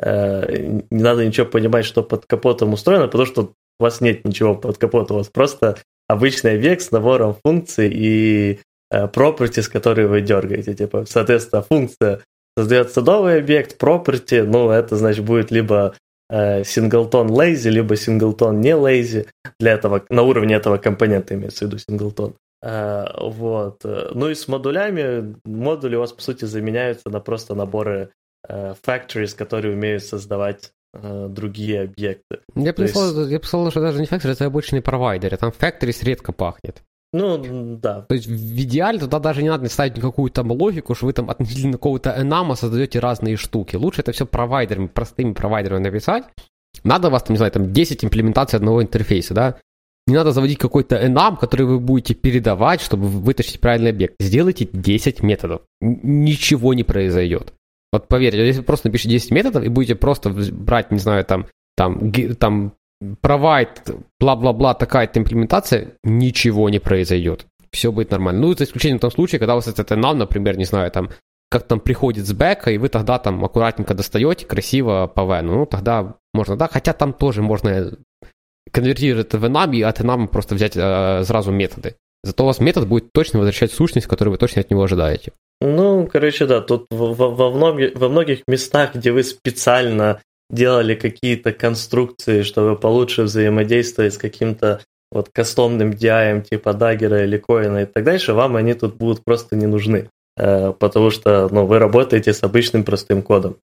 э, 0.00 0.82
не 0.90 1.02
надо 1.02 1.26
ничего 1.26 1.46
понимать, 1.46 1.84
что 1.84 2.02
под 2.02 2.26
капотом 2.26 2.72
устроено, 2.72 3.06
потому 3.06 3.26
что 3.26 3.52
у 3.80 3.82
вас 3.82 4.00
нет 4.00 4.24
ничего 4.24 4.54
под 4.54 4.78
капотом, 4.78 5.16
у 5.16 5.18
вас 5.20 5.28
просто 5.28 5.78
обычный 6.06 6.54
объект 6.54 6.82
с 6.82 6.92
набором 6.92 7.36
функций 7.44 7.90
и 7.92 8.60
э, 8.90 9.06
properties, 9.06 9.70
которые 9.70 10.06
вы 10.06 10.20
дергаете. 10.20 10.74
Типа, 10.74 11.04
соответственно, 11.08 11.62
функция 11.62 12.20
создается 12.56 13.00
новый 13.02 13.38
объект, 13.38 13.80
property, 13.82 14.42
ну, 14.44 14.70
это 14.70 14.96
значит 14.96 15.24
будет 15.24 15.50
либо 15.50 15.94
синглтон 16.30 17.28
lazy, 17.28 17.70
либо 17.70 17.96
синглтон 17.96 18.60
не 18.60 18.70
lazy 18.70 19.26
для 19.60 19.72
этого, 19.72 20.02
на 20.08 20.22
уровне 20.22 20.54
этого 20.54 20.78
компонента 20.78 21.34
имеется 21.34 21.64
в 21.64 21.68
виду 21.68 21.78
синглтон. 21.78 22.34
Вот. 22.62 23.84
Ну 23.84 24.30
и 24.30 24.34
с 24.34 24.48
модулями, 24.48 25.36
модули 25.44 25.96
у 25.96 26.00
вас, 26.00 26.12
по 26.12 26.22
сути, 26.22 26.46
заменяются 26.46 27.10
на 27.10 27.20
просто 27.20 27.54
наборы 27.54 28.08
factories, 28.48 29.36
которые 29.36 29.74
умеют 29.74 30.02
создавать 30.02 30.72
другие 30.94 31.82
объекты. 31.82 32.38
Я 32.54 32.72
бы, 32.72 32.82
есть... 32.82 32.94
сказал, 32.94 33.26
я 33.26 33.38
бы 33.38 33.44
сказал, 33.44 33.70
что 33.70 33.80
даже 33.80 34.00
не 34.00 34.06
factory, 34.06 34.32
это 34.32 34.46
обычный 34.46 34.80
провайдер. 34.80 35.36
Там 35.36 35.50
factories 35.50 36.04
редко 36.04 36.32
пахнет. 36.32 36.82
Ну, 37.14 37.78
да. 37.80 38.02
То 38.02 38.16
есть 38.16 38.26
в 38.26 38.62
идеале 38.62 38.98
туда 38.98 39.20
даже 39.20 39.40
не 39.40 39.48
надо 39.48 39.68
ставить 39.68 39.96
никакую 39.96 40.32
там 40.32 40.50
логику, 40.50 40.96
что 40.96 41.06
вы 41.06 41.12
там 41.12 41.30
относительно 41.30 41.74
какого-то 41.74 42.12
энама 42.18 42.56
создаете 42.56 42.98
разные 42.98 43.36
штуки. 43.36 43.76
Лучше 43.76 44.00
это 44.00 44.10
все 44.10 44.26
провайдерами, 44.26 44.88
простыми 44.88 45.32
провайдерами 45.32 45.84
написать. 45.84 46.24
Надо 46.82 47.06
у 47.06 47.10
вас, 47.12 47.22
там, 47.22 47.34
не 47.34 47.36
знаю, 47.36 47.52
там 47.52 47.72
10 47.72 48.04
имплементаций 48.04 48.56
одного 48.56 48.82
интерфейса, 48.82 49.32
да? 49.32 49.58
Не 50.08 50.16
надо 50.16 50.32
заводить 50.32 50.58
какой-то 50.58 50.96
enum, 50.96 51.36
который 51.38 51.66
вы 51.66 51.78
будете 51.78 52.14
передавать, 52.14 52.80
чтобы 52.80 53.06
вытащить 53.06 53.60
правильный 53.60 53.90
объект. 53.90 54.16
Сделайте 54.18 54.68
10 54.72 55.22
методов. 55.22 55.62
Ничего 55.80 56.74
не 56.74 56.82
произойдет. 56.82 57.52
Вот 57.92 58.08
поверьте, 58.08 58.44
если 58.44 58.58
вы 58.58 58.66
просто 58.66 58.88
напишите 58.88 59.10
10 59.10 59.30
методов 59.30 59.62
и 59.62 59.68
будете 59.68 59.94
просто 59.94 60.30
брать, 60.30 60.90
не 60.90 60.98
знаю, 60.98 61.24
там, 61.24 61.46
там, 61.76 62.10
там 62.40 62.72
provide, 63.02 64.02
бла-бла-бла, 64.20 64.74
такая-то 64.74 65.20
имплементация, 65.20 65.96
ничего 66.02 66.68
не 66.68 66.78
произойдет. 66.78 67.46
Все 67.70 67.90
будет 67.90 68.10
нормально. 68.10 68.42
Ну, 68.42 68.54
за 68.54 68.64
исключением 68.64 69.00
том 69.00 69.10
случае, 69.10 69.38
когда 69.38 69.54
у 69.54 69.56
вас 69.56 69.66
это 69.66 69.96
нам, 69.96 70.18
например, 70.18 70.56
не 70.56 70.64
знаю, 70.64 70.90
там, 70.90 71.10
как 71.50 71.66
там 71.66 71.80
приходит 71.80 72.26
с 72.26 72.32
бэка, 72.32 72.70
и 72.70 72.78
вы 72.78 72.88
тогда 72.88 73.18
там 73.18 73.44
аккуратненько 73.44 73.94
достаете 73.94 74.46
красиво 74.46 75.06
по 75.06 75.22
вену. 75.22 75.56
Ну, 75.56 75.66
тогда 75.66 76.14
можно, 76.32 76.56
да, 76.56 76.68
хотя 76.68 76.92
там 76.92 77.12
тоже 77.12 77.42
можно 77.42 77.92
конвертировать 78.72 79.28
это 79.28 79.38
в 79.38 79.44
enum 79.44 79.74
и 79.74 79.82
от 79.82 80.00
enum 80.00 80.28
просто 80.28 80.54
взять 80.54 80.76
э, 80.76 81.22
сразу 81.24 81.52
методы. 81.52 81.96
Зато 82.22 82.42
у 82.42 82.46
вас 82.46 82.58
метод 82.58 82.88
будет 82.88 83.12
точно 83.12 83.38
возвращать 83.38 83.72
сущность, 83.72 84.06
которую 84.06 84.32
вы 84.32 84.38
точно 84.38 84.62
от 84.62 84.70
него 84.70 84.82
ожидаете. 84.82 85.32
Ну, 85.60 86.08
короче, 86.10 86.46
да, 86.46 86.60
тут 86.60 86.86
во, 86.90 87.12
во, 87.12 87.30
во 87.30 88.08
многих 88.08 88.42
местах, 88.48 88.94
где 88.94 89.12
вы 89.12 89.22
специально 89.22 90.20
делали 90.50 90.94
какие-то 90.94 91.52
конструкции, 91.52 92.42
чтобы 92.42 92.76
получше 92.76 93.22
взаимодействовать 93.22 94.14
с 94.14 94.18
каким-то 94.18 94.80
вот 95.10 95.28
кастомным 95.32 95.90
DI 95.90 96.42
типа 96.42 96.70
Dagger 96.70 97.24
или 97.24 97.38
Коина 97.38 97.82
и 97.82 97.86
так 97.86 98.04
дальше, 98.04 98.32
вам 98.32 98.56
они 98.56 98.74
тут 98.74 98.96
будут 98.96 99.24
просто 99.24 99.56
не 99.56 99.66
нужны. 99.66 100.08
Э, 100.36 100.72
потому 100.72 101.10
что 101.10 101.48
ну, 101.50 101.66
вы 101.66 101.78
работаете 101.78 102.32
с 102.32 102.42
обычным 102.42 102.84
простым 102.84 103.22
кодом. 103.22 103.56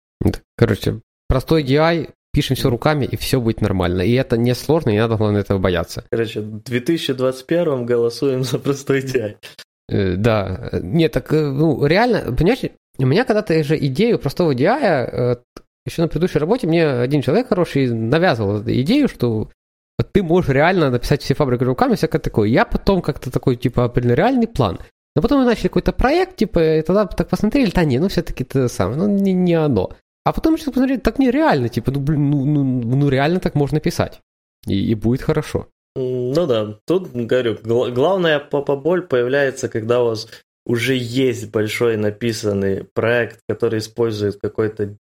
Короче, 0.55 1.01
простой 1.27 1.63
DI, 1.63 2.09
пишем 2.33 2.55
все 2.55 2.69
руками, 2.69 3.05
и 3.05 3.17
все 3.17 3.41
будет 3.41 3.61
нормально. 3.61 4.01
И 4.01 4.13
это 4.13 4.37
не 4.37 4.55
сложно, 4.55 4.91
и 4.91 4.93
не 4.93 4.99
надо, 4.99 5.17
главное, 5.17 5.41
этого 5.41 5.59
бояться. 5.59 6.05
Короче, 6.09 6.39
в 6.39 6.63
2021 6.63 7.85
голосуем 7.85 8.43
за 8.43 8.57
простой 8.59 9.01
DI. 9.01 9.35
Э, 9.89 10.15
да. 10.15 10.69
Нет, 10.81 11.11
так, 11.11 11.33
э, 11.33 11.41
ну, 11.41 11.85
реально, 11.85 12.33
понимаешь, 12.33 12.71
у 12.97 13.05
меня 13.05 13.25
когда-то 13.25 13.61
же 13.63 13.77
идею 13.77 14.19
простого 14.19 14.53
DI 14.53 15.39
еще 15.85 16.01
на 16.01 16.07
предыдущей 16.07 16.39
работе 16.39 16.67
мне 16.67 16.85
один 16.85 17.21
человек 17.21 17.49
хороший 17.49 17.89
навязывал 17.89 18.61
идею, 18.61 19.07
что 19.07 19.49
ты 20.13 20.23
можешь 20.23 20.49
реально 20.49 20.89
написать 20.89 21.21
все 21.21 21.33
фабрики 21.33 21.63
руками, 21.63 21.95
всякое 21.95 22.19
такое. 22.19 22.49
Я 22.49 22.65
потом 22.65 23.01
как-то 23.01 23.31
такой, 23.31 23.55
типа, 23.55 23.91
реальный 23.95 24.47
план. 24.47 24.79
Но 25.15 25.21
потом 25.21 25.39
мы 25.39 25.45
начали 25.45 25.67
какой-то 25.67 25.91
проект, 25.91 26.37
типа, 26.37 26.77
и 26.77 26.81
тогда 26.81 27.05
так 27.05 27.27
посмотрели, 27.27 27.69
да 27.71 27.83
не, 27.83 27.99
ну 27.99 28.07
все-таки 28.07 28.43
это 28.43 28.69
самое, 28.69 28.97
ну 28.97 29.07
не, 29.07 29.33
не 29.33 29.55
оно. 29.55 29.91
А 30.23 30.31
потом 30.31 30.55
еще 30.55 30.71
посмотрели, 30.71 30.99
так 30.99 31.19
нереально, 31.19 31.67
типа, 31.67 31.91
ну, 31.91 31.99
блин, 31.99 32.29
ну, 32.29 32.45
ну, 32.45 32.63
ну 32.63 33.09
реально 33.09 33.39
так 33.39 33.55
можно 33.55 33.79
писать. 33.79 34.21
И, 34.67 34.91
и 34.91 34.95
будет 34.95 35.21
хорошо. 35.21 35.67
Ну 35.95 36.47
да, 36.47 36.77
тут, 36.85 37.11
говорю, 37.11 37.57
главная 37.63 38.39
попа-боль 38.39 39.01
появляется, 39.01 39.67
когда 39.67 40.01
у 40.01 40.05
вас 40.05 40.27
уже 40.65 40.95
есть 40.95 41.51
большой 41.51 41.97
написанный 41.97 42.83
проект, 42.83 43.39
который 43.47 43.79
использует 43.79 44.39
какой-то 44.39 44.95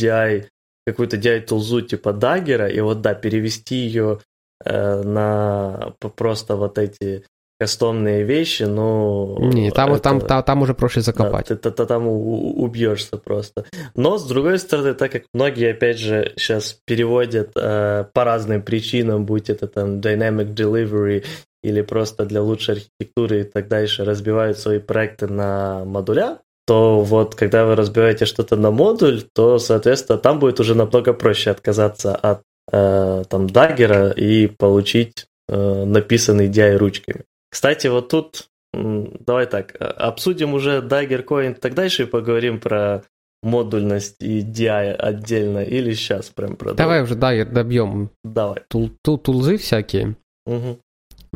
DI, 0.00 0.46
какую-то 0.86 1.16
DI-тулзу 1.16 1.82
типа 1.82 2.10
Dagger, 2.10 2.70
и 2.70 2.80
вот 2.80 3.00
да, 3.00 3.14
перевести 3.14 3.76
ее 3.76 4.20
э, 4.64 5.02
на 5.02 5.94
просто 6.16 6.56
вот 6.56 6.78
эти 6.78 7.24
кастомные 7.58 8.22
вещи, 8.22 8.64
ну... 8.64 9.38
Не, 9.38 9.70
там, 9.70 9.92
это, 9.92 10.02
там, 10.02 10.20
там, 10.20 10.42
там 10.42 10.62
уже 10.62 10.74
проще 10.74 11.00
закопать. 11.00 11.48
Да, 11.48 11.56
ты, 11.56 11.56
ты, 11.56 11.70
ты 11.70 11.86
там 11.86 12.06
убьешься 12.06 13.16
просто. 13.16 13.64
Но, 13.94 14.18
с 14.18 14.26
другой 14.26 14.58
стороны, 14.58 14.92
так 14.92 15.12
как 15.12 15.22
многие, 15.32 15.70
опять 15.70 15.98
же, 15.98 16.34
сейчас 16.36 16.78
переводят 16.84 17.52
э, 17.56 18.04
по 18.12 18.24
разным 18.24 18.60
причинам, 18.60 19.24
будь 19.24 19.48
это 19.48 19.68
там 19.68 20.00
Dynamic 20.00 20.54
Delivery 20.54 21.24
или 21.66 21.82
просто 21.82 22.24
для 22.24 22.42
лучшей 22.42 22.76
архитектуры 22.76 23.40
и 23.40 23.44
так 23.44 23.68
дальше 23.68 24.04
разбивают 24.04 24.58
свои 24.58 24.78
проекты 24.78 25.26
на 25.26 25.84
модуля, 25.84 26.38
то 26.66 27.00
вот 27.00 27.34
когда 27.34 27.64
вы 27.64 27.74
разбиваете 27.74 28.24
что-то 28.24 28.56
на 28.56 28.70
модуль, 28.70 29.22
то, 29.34 29.58
соответственно, 29.58 30.18
там 30.18 30.38
будет 30.38 30.60
уже 30.60 30.74
намного 30.74 31.12
проще 31.12 31.50
отказаться 31.50 32.14
от 32.14 32.42
э, 32.72 33.24
там 33.28 33.48
даггера 33.48 34.10
и 34.10 34.46
получить 34.46 35.26
э, 35.48 35.84
написанный 35.84 36.48
DI 36.48 36.76
ручками. 36.76 37.24
Кстати, 37.50 37.88
вот 37.88 38.08
тут 38.08 38.48
давай 38.72 39.46
так, 39.46 39.74
обсудим 39.80 40.54
уже 40.54 40.78
Dagger 40.80 41.24
Coin 41.24 41.52
и 41.52 41.54
так 41.54 41.74
дальше 41.74 42.02
и 42.02 42.06
поговорим 42.06 42.60
про 42.60 43.02
модульность 43.42 44.16
и 44.20 44.42
DI 44.42 44.92
отдельно 44.92 45.62
или 45.62 45.94
сейчас 45.94 46.30
прям 46.30 46.56
про 46.56 46.74
Давай 46.74 47.02
уже 47.02 47.14
Dagger 47.14 47.46
добьем. 47.46 48.10
Давай. 48.24 48.62
Тул, 48.68 48.90
тул, 49.02 49.18
тулзы 49.18 49.56
всякие. 49.56 50.16
Угу. 50.46 50.78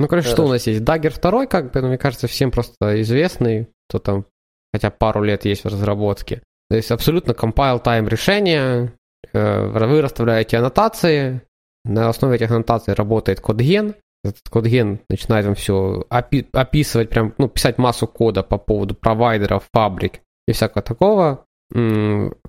Ну, 0.00 0.08
короче, 0.08 0.28
что 0.28 0.46
у 0.46 0.48
нас 0.48 0.66
есть? 0.66 0.80
Dagger 0.80 1.20
2, 1.20 1.44
как 1.44 1.72
бы, 1.72 1.80
ну, 1.82 1.88
мне 1.88 1.98
кажется, 1.98 2.26
всем 2.26 2.50
просто 2.50 3.02
известный, 3.02 3.68
кто 3.86 3.98
там 3.98 4.24
хотя 4.72 4.90
пару 4.90 5.22
лет 5.22 5.44
есть 5.44 5.64
в 5.64 5.66
разработке. 5.66 6.42
То 6.70 6.76
есть 6.76 6.90
абсолютно 6.90 7.32
compile 7.32 7.84
time 7.84 8.08
решение, 8.08 8.94
э, 9.34 9.66
вы 9.66 10.00
расставляете 10.00 10.56
аннотации, 10.56 11.42
на 11.84 12.08
основе 12.08 12.36
этих 12.36 12.50
аннотаций 12.50 12.94
работает 12.94 13.40
кодген, 13.40 13.94
этот 14.24 14.48
кодген 14.48 15.00
начинает 15.10 15.44
вам 15.44 15.54
все 15.54 16.06
опи- 16.08 16.48
описывать, 16.52 17.10
прям, 17.10 17.34
ну, 17.36 17.48
писать 17.48 17.76
массу 17.76 18.06
кода 18.06 18.42
по 18.42 18.56
поводу 18.56 18.94
провайдеров, 18.94 19.68
фабрик 19.74 20.20
и 20.48 20.52
всякого 20.52 20.82
такого. 20.82 21.44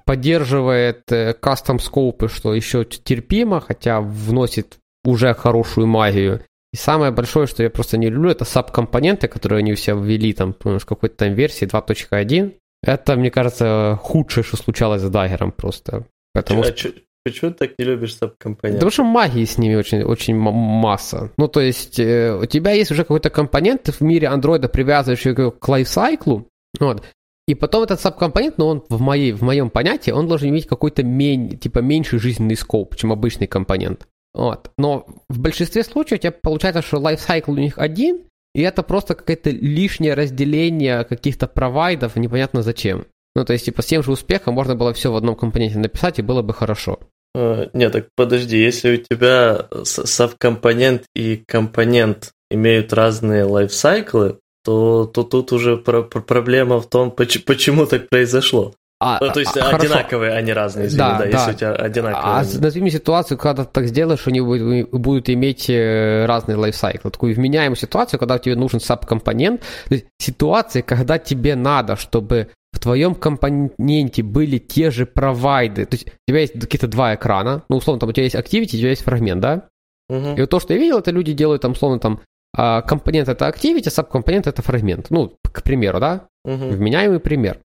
Поддерживает 0.05 1.03
кастом 1.41 1.75
э, 1.75 1.79
скопы, 1.79 2.29
что 2.29 2.53
еще 2.53 2.85
терпимо, 2.85 3.59
хотя 3.59 3.99
вносит 3.99 4.77
уже 5.03 5.33
хорошую 5.33 5.87
магию. 5.87 6.45
И 6.73 6.77
самое 6.77 7.11
большое, 7.11 7.47
что 7.47 7.63
я 7.63 7.69
просто 7.69 7.97
не 7.97 8.09
люблю, 8.09 8.29
это 8.29 8.45
саб-компоненты, 8.45 9.27
которые 9.27 9.59
они 9.59 9.73
все 9.73 9.95
ввели 9.95 10.33
там 10.33 10.55
в 10.63 10.85
какой-то 10.85 11.15
там 11.15 11.33
версии 11.33 11.67
2.1. 11.67 12.53
Это, 12.83 13.15
мне 13.15 13.29
кажется, 13.29 13.99
худшее, 14.01 14.43
что 14.43 14.57
случалось 14.57 15.01
с 15.01 15.09
Даггером 15.09 15.51
просто. 15.51 16.05
Потому 16.33 16.61
а 16.61 16.75
что... 16.75 16.91
Почему 17.23 17.51
ты 17.51 17.67
так 17.67 17.77
не 17.77 17.85
любишь 17.85 18.15
саб-компоненты? 18.15 18.79
Потому 18.79 18.91
что 18.91 19.03
магии 19.03 19.45
с 19.45 19.59
ними 19.59 19.75
очень, 19.75 20.01
очень 20.01 20.35
масса. 20.35 21.31
Ну, 21.37 21.47
то 21.47 21.61
есть, 21.61 21.99
э, 21.99 22.35
у 22.35 22.47
тебя 22.47 22.71
есть 22.71 22.89
уже 22.89 23.03
какой-то 23.03 23.29
компонент 23.29 23.89
в 23.89 24.01
мире 24.01 24.27
андроида, 24.27 24.69
привязывающий 24.69 25.35
к 25.35 25.67
лайфсайклу, 25.67 26.47
вот, 26.79 27.03
и 27.47 27.53
потом 27.53 27.83
этот 27.83 27.99
саб-компонент, 27.99 28.57
но 28.57 28.67
он 28.67 28.83
в, 28.89 29.01
моей, 29.01 29.33
в 29.33 29.41
моем 29.41 29.69
понятии, 29.69 30.11
он 30.11 30.27
должен 30.27 30.49
иметь 30.49 30.67
какой-то 30.67 31.03
мень, 31.03 31.57
типа 31.57 31.79
меньший 31.79 32.17
жизненный 32.17 32.55
скоп, 32.55 32.95
чем 32.95 33.11
обычный 33.11 33.45
компонент. 33.45 34.07
Вот. 34.33 34.71
Но 34.77 35.05
в 35.29 35.39
большинстве 35.39 35.83
случаев 35.83 36.19
у 36.19 36.21
тебя 36.21 36.31
получается, 36.31 36.81
что 36.81 36.99
лайфсайкл 36.99 37.51
у 37.51 37.55
них 37.55 37.77
один, 37.77 38.23
и 38.53 38.61
это 38.61 38.83
просто 38.83 39.15
какое-то 39.15 39.49
лишнее 39.49 40.13
разделение 40.13 41.03
каких-то 41.03 41.47
провайдов, 41.47 42.15
непонятно 42.15 42.63
зачем. 42.63 43.05
Ну, 43.35 43.45
то 43.45 43.53
есть, 43.53 43.65
типа, 43.65 43.81
с 43.81 43.85
тем 43.85 44.03
же 44.03 44.11
успехом 44.11 44.55
можно 44.55 44.75
было 44.75 44.93
все 44.93 45.11
в 45.11 45.15
одном 45.15 45.35
компоненте 45.35 45.77
написать, 45.77 46.19
и 46.19 46.21
было 46.21 46.41
бы 46.41 46.53
хорошо. 46.53 46.99
Uh, 47.35 47.69
нет, 47.71 47.93
так 47.93 48.09
подожди, 48.17 48.57
если 48.57 48.95
у 48.95 48.97
тебя 48.97 49.67
совкомпонент 49.83 51.05
и 51.15 51.41
компонент 51.47 52.31
имеют 52.49 52.91
разные 52.91 53.45
лайфсайклы, 53.45 54.37
то, 54.65 55.05
то 55.05 55.23
тут 55.23 55.53
уже 55.53 55.77
про- 55.77 56.03
про- 56.03 56.21
проблема 56.21 56.81
в 56.81 56.89
том, 56.89 57.09
почему 57.09 57.85
так 57.85 58.09
произошло. 58.09 58.73
А, 59.03 59.17
ну, 59.19 59.31
то 59.31 59.39
есть 59.39 59.57
а, 59.57 59.69
одинаковые, 59.69 60.29
хорошо. 60.29 60.37
а 60.37 60.41
не 60.41 60.53
разные, 60.53 60.87
извини, 60.87 60.99
да, 60.99 61.17
да, 61.17 61.25
да, 61.25 61.25
если 61.25 61.51
у 61.51 61.55
тебя 61.55 61.73
одинаковые. 61.73 62.23
А 62.23 62.37
назови 62.37 62.81
мне 62.81 62.91
ситуацию, 62.91 63.35
когда 63.39 63.65
ты 63.65 63.69
так 63.71 63.87
сделаешь, 63.87 64.27
они 64.27 64.41
будут, 64.41 64.91
будут 64.91 65.27
иметь 65.31 65.71
э, 65.71 66.25
разный 66.27 66.55
лайфсайкл. 66.55 67.09
Такую 67.09 67.33
вменяемую 67.33 67.77
ситуацию, 67.77 68.19
когда 68.19 68.37
тебе 68.37 68.55
нужен 68.55 68.79
саб-компонент. 68.79 69.61
То 69.89 69.95
есть 69.95 70.05
ситуация, 70.19 70.83
когда 70.83 71.17
тебе 71.17 71.55
надо, 71.55 71.95
чтобы 71.95 72.49
в 72.71 72.79
твоем 72.79 73.15
компоненте 73.15 74.21
были 74.21 74.59
те 74.59 74.91
же 74.91 75.07
провайды. 75.07 75.85
То 75.87 75.95
есть 75.95 76.07
у 76.07 76.31
тебя 76.31 76.41
есть 76.41 76.59
какие-то 76.59 76.87
два 76.87 77.15
экрана. 77.15 77.63
Ну, 77.69 77.77
условно, 77.77 78.01
там 78.01 78.09
у 78.09 78.13
тебя 78.13 78.25
есть 78.25 78.35
activity, 78.35 78.75
у 78.75 78.79
тебя 78.79 78.89
есть 78.89 79.03
фрагмент, 79.03 79.41
да? 79.41 79.67
Угу. 80.09 80.35
И 80.37 80.41
вот 80.41 80.49
то, 80.51 80.59
что 80.59 80.73
я 80.73 80.79
видел, 80.79 80.99
это 80.99 81.09
люди 81.09 81.33
делают 81.33 81.63
там, 81.63 81.71
условно, 81.71 81.99
там, 81.99 82.21
а, 82.55 82.83
компонент 82.83 83.29
это 83.29 83.47
activity, 83.47 83.89
саб-компонент 83.89 84.45
это 84.45 84.61
фрагмент. 84.61 85.07
Ну, 85.09 85.33
к 85.41 85.63
примеру, 85.63 85.99
да? 85.99 86.27
Угу. 86.45 86.67
Вменяемый 86.69 87.19
пример. 87.19 87.57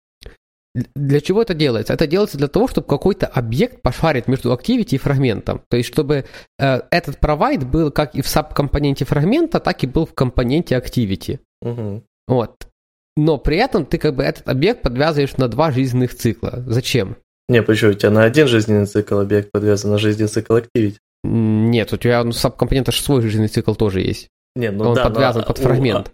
Для 0.95 1.21
чего 1.21 1.41
это 1.41 1.53
делается? 1.53 1.93
Это 1.93 2.05
делается 2.05 2.37
для 2.37 2.49
того, 2.49 2.67
чтобы 2.67 2.87
какой-то 2.87 3.27
объект 3.27 3.81
пошарить 3.81 4.27
между 4.27 4.51
activity 4.51 4.95
и 4.95 4.97
фрагментом. 4.97 5.61
То 5.69 5.77
есть, 5.77 5.87
чтобы 5.87 6.25
э, 6.59 6.81
этот 6.91 7.19
провайд 7.19 7.65
был 7.65 7.91
как 7.91 8.15
и 8.15 8.21
в 8.21 8.27
сабкомпоненте 8.27 9.05
фрагмента, 9.05 9.59
так 9.59 9.83
и 9.83 9.87
был 9.87 10.05
в 10.05 10.13
компоненте 10.13 10.75
activity. 10.75 11.39
Угу. 11.61 12.03
Вот. 12.27 12.67
Но 13.15 13.37
при 13.37 13.57
этом 13.57 13.85
ты 13.85 13.97
как 13.97 14.15
бы 14.15 14.23
этот 14.23 14.49
объект 14.49 14.81
подвязываешь 14.81 15.37
на 15.37 15.47
два 15.47 15.71
жизненных 15.71 16.13
цикла. 16.13 16.63
Зачем? 16.67 17.15
Не, 17.47 17.61
почему? 17.63 17.91
У 17.91 17.93
тебя 17.93 18.11
на 18.11 18.23
один 18.23 18.47
жизненный 18.47 18.85
цикл 18.85 19.19
объект 19.19 19.51
подвязан, 19.51 19.91
на 19.91 19.97
жизненный 19.97 20.27
цикл 20.27 20.57
activity. 20.57 20.97
Нет, 21.23 21.93
у 21.93 21.97
тебя 21.97 22.23
ну, 22.23 22.33
сабкомпонента 22.33 22.91
свой 22.91 23.21
жизненный 23.21 23.47
цикл 23.47 23.73
тоже 23.73 24.01
есть. 24.01 24.27
Не, 24.55 24.71
ну 24.71 24.89
Он 24.89 24.95
да, 24.95 25.05
подвязан 25.05 25.41
но 25.41 25.47
под 25.47 25.57
фрагмент. 25.57 26.11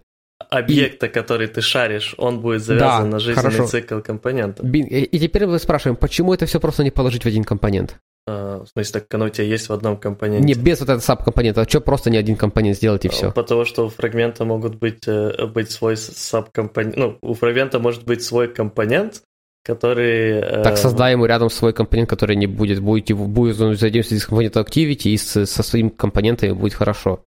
Объекта, 0.58 1.08
который 1.08 1.46
ты 1.48 1.60
шаришь, 1.60 2.14
он 2.18 2.40
будет 2.40 2.62
завязан 2.62 3.04
Да, 3.04 3.10
на 3.10 3.18
жизненный 3.18 3.50
хорошо. 3.50 3.66
цикл 3.66 4.00
компонента. 4.00 4.66
И 4.66 4.78
и 5.04 5.18
теперь 5.18 5.46
мы 5.46 5.58
спрашиваем, 5.58 5.96
почему 5.96 6.34
это 6.34 6.46
все 6.46 6.60
просто 6.60 6.84
не 6.84 6.90
положить 6.90 7.22
в 7.24 7.26
один 7.26 7.44
компонент? 7.44 7.96
А, 8.26 8.62
в 8.64 8.68
смысле, 8.68 9.00
так 9.00 9.14
оно 9.14 9.24
у 9.24 9.28
тебя 9.30 9.46
есть 9.46 9.68
в 9.68 9.72
одном 9.72 9.96
компоненте. 9.96 10.44
Не, 10.46 10.54
без 10.54 10.78
вот 10.80 10.88
этого 10.88 11.00
сабкомпонента. 11.00 11.62
А 11.62 11.68
что 11.68 11.80
просто 11.80 12.10
не 12.10 12.18
один 12.18 12.36
компонент 12.36 12.76
сделать 12.76 13.04
и 13.04 13.08
все? 13.08 13.32
Потому 13.32 13.64
что 13.64 13.86
у 13.86 13.88
фрагмента 13.88 14.44
могут 14.44 14.76
быть, 14.76 15.08
э, 15.08 15.46
быть 15.46 15.70
свой 15.72 15.96
сабкомпонент. 15.96 16.96
Ну, 16.96 17.18
у 17.22 17.34
фрагмента 17.34 17.80
может 17.80 18.04
быть 18.04 18.22
свой 18.22 18.46
компонент, 18.46 19.22
который... 19.64 20.38
э, 20.40 20.62
Так 20.62 20.76
создай 20.76 21.12
ему 21.12 21.26
рядом 21.26 21.50
свой 21.50 21.72
компонент, 21.72 22.08
который 22.08 22.36
не 22.36 22.46
будет, 22.46 22.80
будет, 22.80 23.10
будет 23.16 23.60
он 23.60 23.72
взаимодействовать 23.72 24.22
с 24.22 24.26
компонентом 24.26 24.62
activity 24.64 25.08
и 25.10 25.16
с- 25.16 25.46
со 25.46 25.62
своими 25.64 25.88
компонентами 25.88 26.52
будет 26.52 26.74
хорошо. 26.74 27.24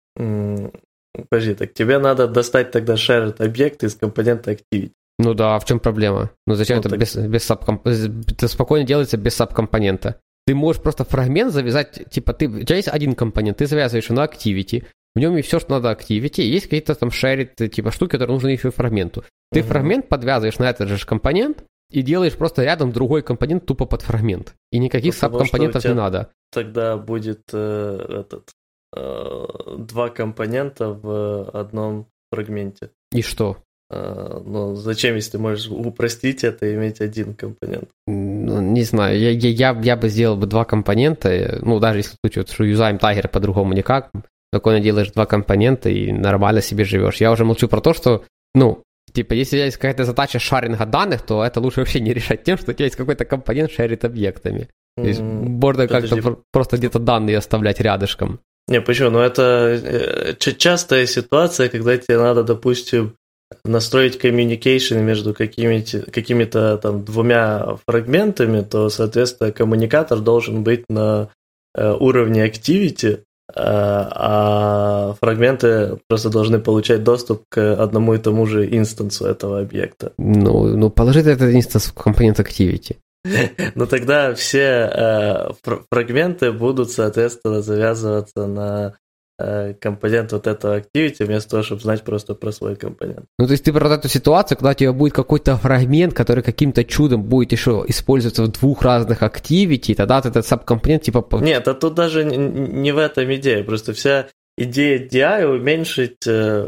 Подожди, 1.28 1.54
так 1.54 1.72
тебе 1.74 1.98
надо 1.98 2.28
достать 2.28 2.70
тогда 2.70 2.94
shared 2.94 3.42
объект 3.42 3.82
из 3.84 3.94
компонента 3.94 4.52
activity. 4.52 4.92
Ну 5.18 5.34
да, 5.34 5.56
а 5.56 5.58
в 5.58 5.64
чем 5.64 5.80
проблема? 5.80 6.30
Ну 6.46 6.54
зачем 6.54 6.76
Ну, 6.76 6.80
это 6.80 6.88
так- 6.90 6.98
без, 7.00 7.14
без 7.16 7.44
сабкомп... 7.44 7.86
Это 7.86 8.48
спокойно 8.48 8.86
делается 8.86 9.16
без 9.16 9.34
сабкомпонента. 9.34 10.20
Ты 10.46 10.54
можешь 10.54 10.80
просто 10.80 11.04
фрагмент 11.04 11.52
завязать, 11.52 12.10
типа, 12.10 12.32
ты, 12.32 12.48
у 12.48 12.62
тебя 12.62 12.76
есть 12.76 12.88
один 12.88 13.14
компонент, 13.14 13.58
ты 13.58 13.66
завязываешь 13.66 14.06
его 14.08 14.16
на 14.16 14.24
activity, 14.24 14.84
в 15.14 15.18
нем 15.18 15.36
и 15.36 15.42
все, 15.42 15.58
что 15.60 15.72
надо 15.72 15.90
activity, 15.90 16.42
есть 16.42 16.64
какие-то 16.66 16.94
там 16.94 17.10
шерит, 17.10 17.56
типа, 17.56 17.90
штуки, 17.90 18.12
которые 18.12 18.34
нужны 18.34 18.48
еще 18.48 18.70
фрагменту. 18.70 19.24
Ты 19.52 19.60
Мгм. 19.60 19.68
фрагмент 19.68 20.08
подвязываешь 20.08 20.58
на 20.58 20.70
этот 20.70 20.88
же 20.88 21.04
компонент 21.04 21.64
и 21.90 22.02
делаешь 22.02 22.34
просто 22.36 22.62
рядом 22.64 22.92
другой 22.92 23.22
компонент 23.22 23.66
тупо 23.66 23.84
под 23.84 24.02
фрагмент. 24.02 24.54
И 24.72 24.78
никаких 24.78 25.14
Потому 25.14 25.32
что 25.32 25.42
у 25.42 25.46
сабкомпонентов 25.46 25.84
не 25.84 25.94
надо. 25.94 26.30
Тогда 26.52 26.96
будет 26.96 27.42
э, 27.52 28.06
этот 28.20 28.48
э, 28.48 28.52
два 28.92 30.08
компонента 30.08 30.88
в 30.88 31.50
одном 31.50 32.06
фрагменте. 32.32 32.90
И 33.12 33.22
что? 33.22 33.56
Э, 33.90 34.40
ну, 34.44 34.76
зачем, 34.76 35.16
если 35.16 35.32
ты 35.32 35.38
можешь 35.38 35.68
упростить 35.68 36.44
это 36.44 36.66
и 36.66 36.74
иметь 36.74 37.00
один 37.00 37.34
компонент? 37.34 37.88
Ну, 38.06 38.60
не 38.60 38.82
знаю, 38.82 39.18
я, 39.18 39.30
я, 39.30 39.48
я, 39.48 39.80
я 39.82 39.96
бы 39.96 40.08
сделал 40.08 40.36
бы 40.36 40.46
два 40.46 40.64
компонента, 40.64 41.28
э, 41.28 41.58
ну, 41.60 41.80
даже 41.80 41.98
если 41.98 42.16
случай, 42.20 42.42
что 42.48 42.64
юзаем 42.64 42.96
Tiger 42.96 43.28
по-другому 43.28 43.72
никак, 43.72 44.10
спокойно 44.52 44.80
делаешь 44.80 45.10
два 45.10 45.26
компонента 45.26 45.90
и 45.90 46.12
нормально 46.12 46.60
себе 46.60 46.84
живешь. 46.84 47.16
Я 47.16 47.32
уже 47.32 47.44
молчу 47.44 47.66
про 47.68 47.80
то, 47.80 47.92
что, 47.92 48.24
ну, 48.54 48.84
типа, 49.12 49.32
если 49.32 49.58
есть 49.58 49.76
какая-то 49.76 50.04
задача 50.04 50.38
шаринга 50.38 50.86
данных, 50.86 51.22
то 51.22 51.44
это 51.44 51.60
лучше 51.60 51.80
вообще 51.80 52.00
не 52.00 52.14
решать 52.14 52.44
тем, 52.44 52.58
что 52.58 52.70
у 52.70 52.74
тебя 52.74 52.84
есть 52.84 52.96
какой-то 52.96 53.24
компонент 53.24 53.72
шарит 53.72 54.04
объектами. 54.04 54.68
То 54.96 55.06
есть 55.06 55.20
можно 55.20 55.88
как-то 55.88 56.38
просто 56.52 56.76
где-то 56.76 56.98
данные 56.98 57.38
оставлять 57.38 57.80
рядышком. 57.80 58.40
Не, 58.70 58.80
почему? 58.80 59.10
Ну, 59.10 59.18
это 59.18 59.42
э, 59.42 60.34
частая 60.38 61.06
ситуация, 61.06 61.68
когда 61.68 61.96
тебе 61.98 62.18
надо, 62.18 62.44
допустим, 62.44 63.16
настроить 63.64 64.24
communication 64.24 65.02
между 65.02 65.34
какими-то, 65.34 66.08
какими-то 66.10 66.78
там 66.78 67.04
двумя 67.04 67.76
фрагментами, 67.84 68.62
то, 68.62 68.88
соответственно, 68.88 69.50
коммуникатор 69.50 70.20
должен 70.20 70.62
быть 70.62 70.84
на 70.88 71.30
э, 71.74 71.92
уровне 71.98 72.46
activity, 72.46 73.14
э, 73.16 73.22
а 73.56 75.16
фрагменты 75.20 75.98
просто 76.08 76.30
должны 76.30 76.60
получать 76.60 77.02
доступ 77.02 77.42
к 77.48 77.74
одному 77.74 78.14
и 78.14 78.18
тому 78.18 78.46
же 78.46 78.64
инстансу 78.72 79.26
этого 79.26 79.60
объекта. 79.60 80.12
Ну, 80.16 80.76
ну 80.76 80.90
положи 80.90 81.20
этот 81.20 81.42
инстанс 81.52 81.86
в 81.86 81.94
компонент 81.94 82.38
activity. 82.38 82.98
Но 83.74 83.86
тогда 83.86 84.34
все 84.34 84.90
э, 84.92 85.52
фр- 85.62 85.84
фрагменты 85.90 86.52
будут, 86.52 86.90
соответственно, 86.90 87.60
завязываться 87.60 88.46
на 88.46 88.94
э, 89.38 89.74
компонент 89.74 90.32
вот 90.32 90.46
этого 90.46 90.80
activity, 90.80 91.24
вместо 91.24 91.50
того, 91.50 91.62
чтобы 91.62 91.82
знать 91.82 92.02
просто 92.02 92.34
про 92.34 92.50
свой 92.52 92.76
компонент. 92.76 93.26
Ну, 93.38 93.46
то 93.46 93.52
есть 93.52 93.64
ты 93.64 93.72
про 93.72 93.94
эту 93.94 94.08
ситуацию, 94.08 94.58
когда 94.58 94.70
у 94.70 94.74
тебя 94.74 94.92
будет 94.92 95.12
какой-то 95.12 95.56
фрагмент, 95.56 96.14
который 96.14 96.42
каким-то 96.42 96.84
чудом 96.84 97.22
будет 97.24 97.52
еще 97.52 97.84
использоваться 97.88 98.44
в 98.44 98.52
двух 98.52 98.82
разных 98.82 99.22
activity, 99.22 99.94
тогда 99.94 100.16
вот 100.16 100.26
этот 100.26 100.46
сабкомпонент 100.46 101.02
типа... 101.02 101.26
Нет, 101.40 101.68
а 101.68 101.74
тут 101.74 101.94
даже 101.94 102.24
не 102.24 102.92
в 102.92 102.98
этом 102.98 103.32
идея. 103.34 103.64
Просто 103.64 103.92
вся 103.92 104.28
идея 104.56 104.98
DI 105.06 105.44
уменьшить 105.44 106.26
э, 106.26 106.66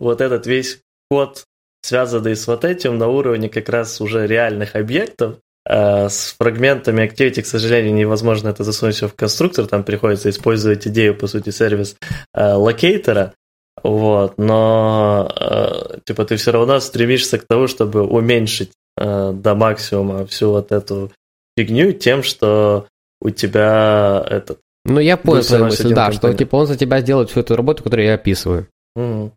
вот 0.00 0.20
этот 0.20 0.46
весь 0.46 0.80
код, 1.10 1.44
связанный 1.82 2.36
с 2.36 2.46
вот 2.46 2.64
этим, 2.64 2.98
на 2.98 3.08
уровне 3.08 3.48
как 3.48 3.68
раз 3.68 4.00
уже 4.00 4.26
реальных 4.26 4.76
объектов. 4.76 5.38
Э, 5.68 6.08
С 6.08 6.34
фрагментами 6.38 7.02
Activity, 7.06 7.42
к 7.42 7.46
сожалению, 7.46 7.94
невозможно 7.94 8.48
это 8.48 8.64
засунуть 8.64 8.94
все 8.96 9.06
в 9.06 9.14
конструктор, 9.14 9.66
там 9.66 9.84
приходится 9.84 10.30
использовать 10.30 10.86
идею, 10.86 11.14
по 11.14 11.26
сути, 11.26 11.50
сервис 11.50 11.96
э, 12.34 12.52
локейтера, 12.54 13.34
вот, 13.82 14.38
но 14.38 15.30
э, 15.38 15.98
типа 16.06 16.24
ты 16.24 16.36
все 16.36 16.52
равно 16.52 16.80
стремишься 16.80 17.38
к 17.38 17.44
тому, 17.46 17.66
чтобы 17.68 18.02
уменьшить 18.02 18.72
э, 18.96 19.32
до 19.34 19.54
максимума 19.54 20.26
всю 20.26 20.50
вот 20.50 20.72
эту 20.72 21.12
фигню 21.56 21.92
тем, 21.92 22.22
что 22.22 22.86
у 23.20 23.30
тебя 23.30 24.24
этот... 24.28 24.60
Ну, 24.86 25.00
я 25.00 25.16
понял 25.18 25.42
твою 25.42 25.64
мысль, 25.64 25.82
да, 25.92 26.06
компонент. 26.06 26.14
что 26.16 26.32
типа 26.34 26.56
он 26.56 26.66
за 26.66 26.76
тебя 26.78 27.00
сделает 27.00 27.28
всю 27.30 27.40
эту 27.40 27.56
работу, 27.56 27.82
которую 27.82 28.06
я 28.06 28.14
описываю. 28.14 28.68
Э, 28.96 29.28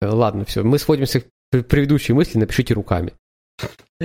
Ладно, 0.00 0.44
все, 0.46 0.62
мы 0.62 0.78
сводимся 0.78 1.20
к 1.20 1.24
пр- 1.50 1.62
предыдущей 1.64 2.14
мысли, 2.14 2.38
напишите 2.38 2.72
руками. 2.72 3.12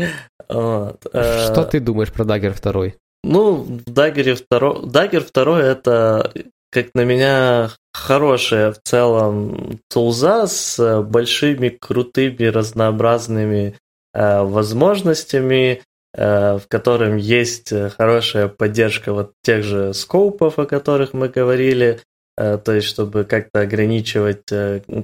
вот, 0.50 1.06
э, 1.14 1.52
Что 1.52 1.64
ты 1.64 1.80
думаешь 1.80 2.12
про 2.12 2.26
Dagger 2.26 2.56
2? 2.62 2.94
Ну, 3.24 3.56
в 3.56 3.84
Даггере 3.92 4.36
второй... 4.36 4.88
Даггер 4.90 5.24
второй 5.24 5.64
это, 5.64 6.32
как 6.72 6.94
на 6.94 7.04
меня, 7.04 7.72
хорошая 7.94 8.72
в 8.72 8.82
целом 8.84 9.80
тулза 9.90 10.48
с 10.48 11.02
большими, 11.04 11.70
крутыми, 11.70 12.46
разнообразными 12.46 13.76
э, 14.14 14.42
возможностями, 14.42 15.82
э, 16.14 16.58
в 16.58 16.68
котором 16.68 17.18
есть 17.18 17.74
хорошая 17.98 18.48
поддержка 18.48 19.14
вот 19.14 19.34
тех 19.44 19.64
же 19.64 19.94
скоупов, 19.94 20.58
о 20.58 20.66
которых 20.66 21.14
мы 21.14 21.28
говорили, 21.28 22.00
э, 22.38 22.58
то 22.58 22.72
есть 22.72 22.88
чтобы 22.88 23.26
как-то 23.26 23.62
ограничивать 23.62 24.46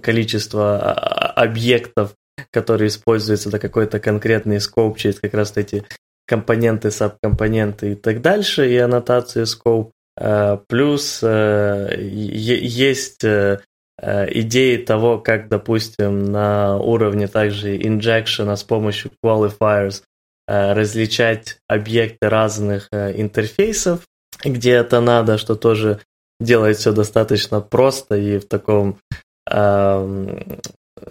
количество 0.01 0.79
а, 0.79 1.31
объектов, 1.43 2.15
которые 2.52 2.88
используются 2.88 3.50
на 3.50 3.60
какой-то 3.60 4.00
конкретный 4.00 4.60
скоуп 4.60 4.98
через 4.98 5.19
как 5.19 5.34
раз 5.34 5.54
эти 5.56 5.86
компоненты, 6.26 6.91
сабкомпоненты 6.91 7.91
и 7.91 7.95
так 7.95 8.21
дальше, 8.21 8.69
и 8.69 8.78
аннотации 8.78 9.43
scope. 9.43 9.91
Э, 10.17 10.58
Плюс 10.67 11.19
э, 11.21 11.98
есть 12.00 13.24
э, 13.24 13.60
э, 14.02 14.39
идеи 14.39 14.78
того, 14.78 15.19
как, 15.19 15.50
допустим, 15.50 16.26
на 16.26 16.78
уровне 16.78 17.28
также 17.28 17.78
injection 17.78 18.56
с 18.56 18.63
помощью 18.63 19.12
qualifiers 19.24 20.02
различать 20.48 21.58
объекты 21.67 22.30
разных 22.30 22.89
интерфейсов, 22.91 24.02
где 24.43 24.74
это 24.74 25.02
надо, 25.02 25.39
что 25.39 25.56
тоже 25.56 26.02
делает 26.39 26.78
все 26.78 26.91
достаточно 26.91 27.62
просто 27.62 28.15
и 28.15 28.38
в 28.38 28.45
таком 28.48 29.00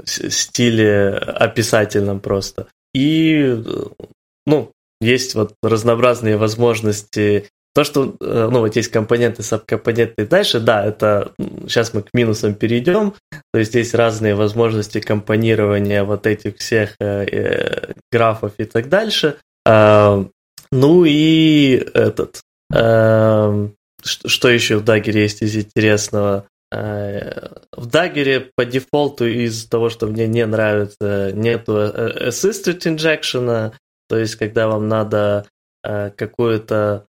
стиле 0.05 1.11
описательном 1.11 2.21
просто. 2.21 2.67
И, 2.95 3.63
ну, 4.47 4.71
есть 5.01 5.35
вот 5.35 5.55
разнообразные 5.63 6.37
возможности. 6.37 7.49
То, 7.75 7.83
что, 7.83 8.15
э, 8.21 8.49
ну, 8.51 8.61
вот 8.61 8.77
есть 8.77 8.91
компоненты, 8.91 9.43
сабкомпоненты 9.43 10.27
дальше, 10.27 10.61
да, 10.61 10.85
это 10.85 11.33
сейчас 11.63 11.93
мы 11.93 12.03
к 12.03 12.11
минусам 12.15 12.55
перейдем, 12.55 13.15
то 13.53 13.59
есть 13.59 13.75
есть 13.75 13.95
разные 13.95 14.37
возможности 14.37 15.01
компонирования 15.01 16.05
вот 16.05 16.27
этих 16.27 16.59
всех 16.59 16.95
э, 17.01 17.25
э, 17.25 17.93
графов 18.13 18.53
и 18.59 18.65
так 18.65 18.89
дальше. 18.89 19.39
А, 19.67 20.25
ну 20.71 21.05
и 21.05 21.85
этот, 21.95 22.43
э, 22.73 23.69
что, 24.05 24.29
что 24.29 24.49
еще 24.49 24.77
в 24.77 24.85
Dagger 24.85 25.19
есть 25.19 25.43
из 25.43 25.57
интересного? 25.57 26.47
Э, 26.75 27.49
В 27.77 27.87
Dagger 27.89 28.51
по 28.57 28.65
дефолту 28.65 29.27
из 29.27 29.67
того, 29.67 29.91
что 29.91 30.07
мне 30.07 30.27
не 30.27 30.45
нравится, 30.45 31.31
нету 31.33 31.77
э, 31.77 32.29
assisted 32.29 32.81
injection, 32.81 33.73
то 34.09 34.19
есть 34.19 34.37
когда 34.37 34.67
вам 34.69 34.89
надо 34.89 35.47
э, 35.85 36.11
какую-то 36.11 37.07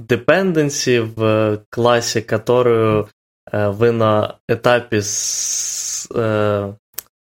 dependency 0.00 1.00
в 1.00 1.64
классе, 1.70 2.22
которую 2.22 3.08
вы 3.52 3.92
на 3.92 4.38
этапе 4.48 5.00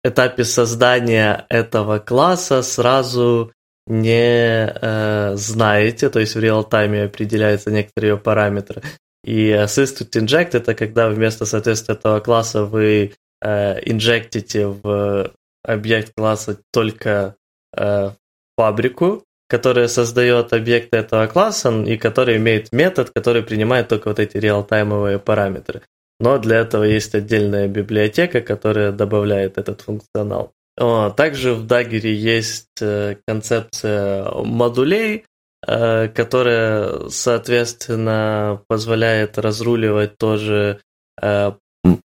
этапе 0.02 0.44
создания 0.44 1.46
этого 1.48 1.98
класса 1.98 2.62
сразу 2.62 3.52
не 3.86 4.66
э, 4.68 5.36
знаете, 5.36 6.08
то 6.10 6.18
есть 6.18 6.34
в 6.34 6.40
реал-тайме 6.40 7.04
определяются 7.04 7.70
некоторые 7.70 8.12
ее 8.12 8.18
параметры. 8.18 8.82
И 9.24 9.50
Assisted 9.50 10.10
Inject 10.12 10.50
это 10.52 10.74
когда 10.74 11.08
вместо, 11.08 11.46
соответственно, 11.46 11.96
этого 11.96 12.20
класса 12.20 12.64
вы 12.64 13.14
э, 13.42 13.90
инжектите 13.90 14.66
в 14.66 15.32
объект 15.64 16.12
класса 16.16 16.60
только 16.72 17.36
э, 17.76 18.10
фабрику, 18.56 19.24
которая 19.48 19.88
создает 19.88 20.52
объекты 20.52 20.98
этого 20.98 21.26
класса 21.26 21.70
и 21.82 21.96
который 21.96 22.36
имеет 22.36 22.72
метод, 22.72 23.10
который 23.14 23.42
принимает 23.42 23.88
только 23.88 24.08
вот 24.08 24.18
эти 24.18 24.36
реалтаймовые 24.36 25.18
параметры. 25.18 25.82
Но 26.18 26.38
для 26.38 26.58
этого 26.58 26.84
есть 26.84 27.14
отдельная 27.14 27.68
библиотека, 27.68 28.40
которая 28.40 28.92
добавляет 28.92 29.58
этот 29.58 29.82
функционал. 29.82 30.52
Также 30.76 31.54
в 31.54 31.66
Dagger 31.66 32.06
есть 32.06 32.68
э, 32.80 33.16
концепция 33.26 34.30
модулей, 34.30 35.24
которая, 35.66 37.08
соответственно, 37.08 38.62
позволяет 38.68 39.36
разруливать 39.36 40.16
тоже 40.16 40.80
э, 41.20 41.52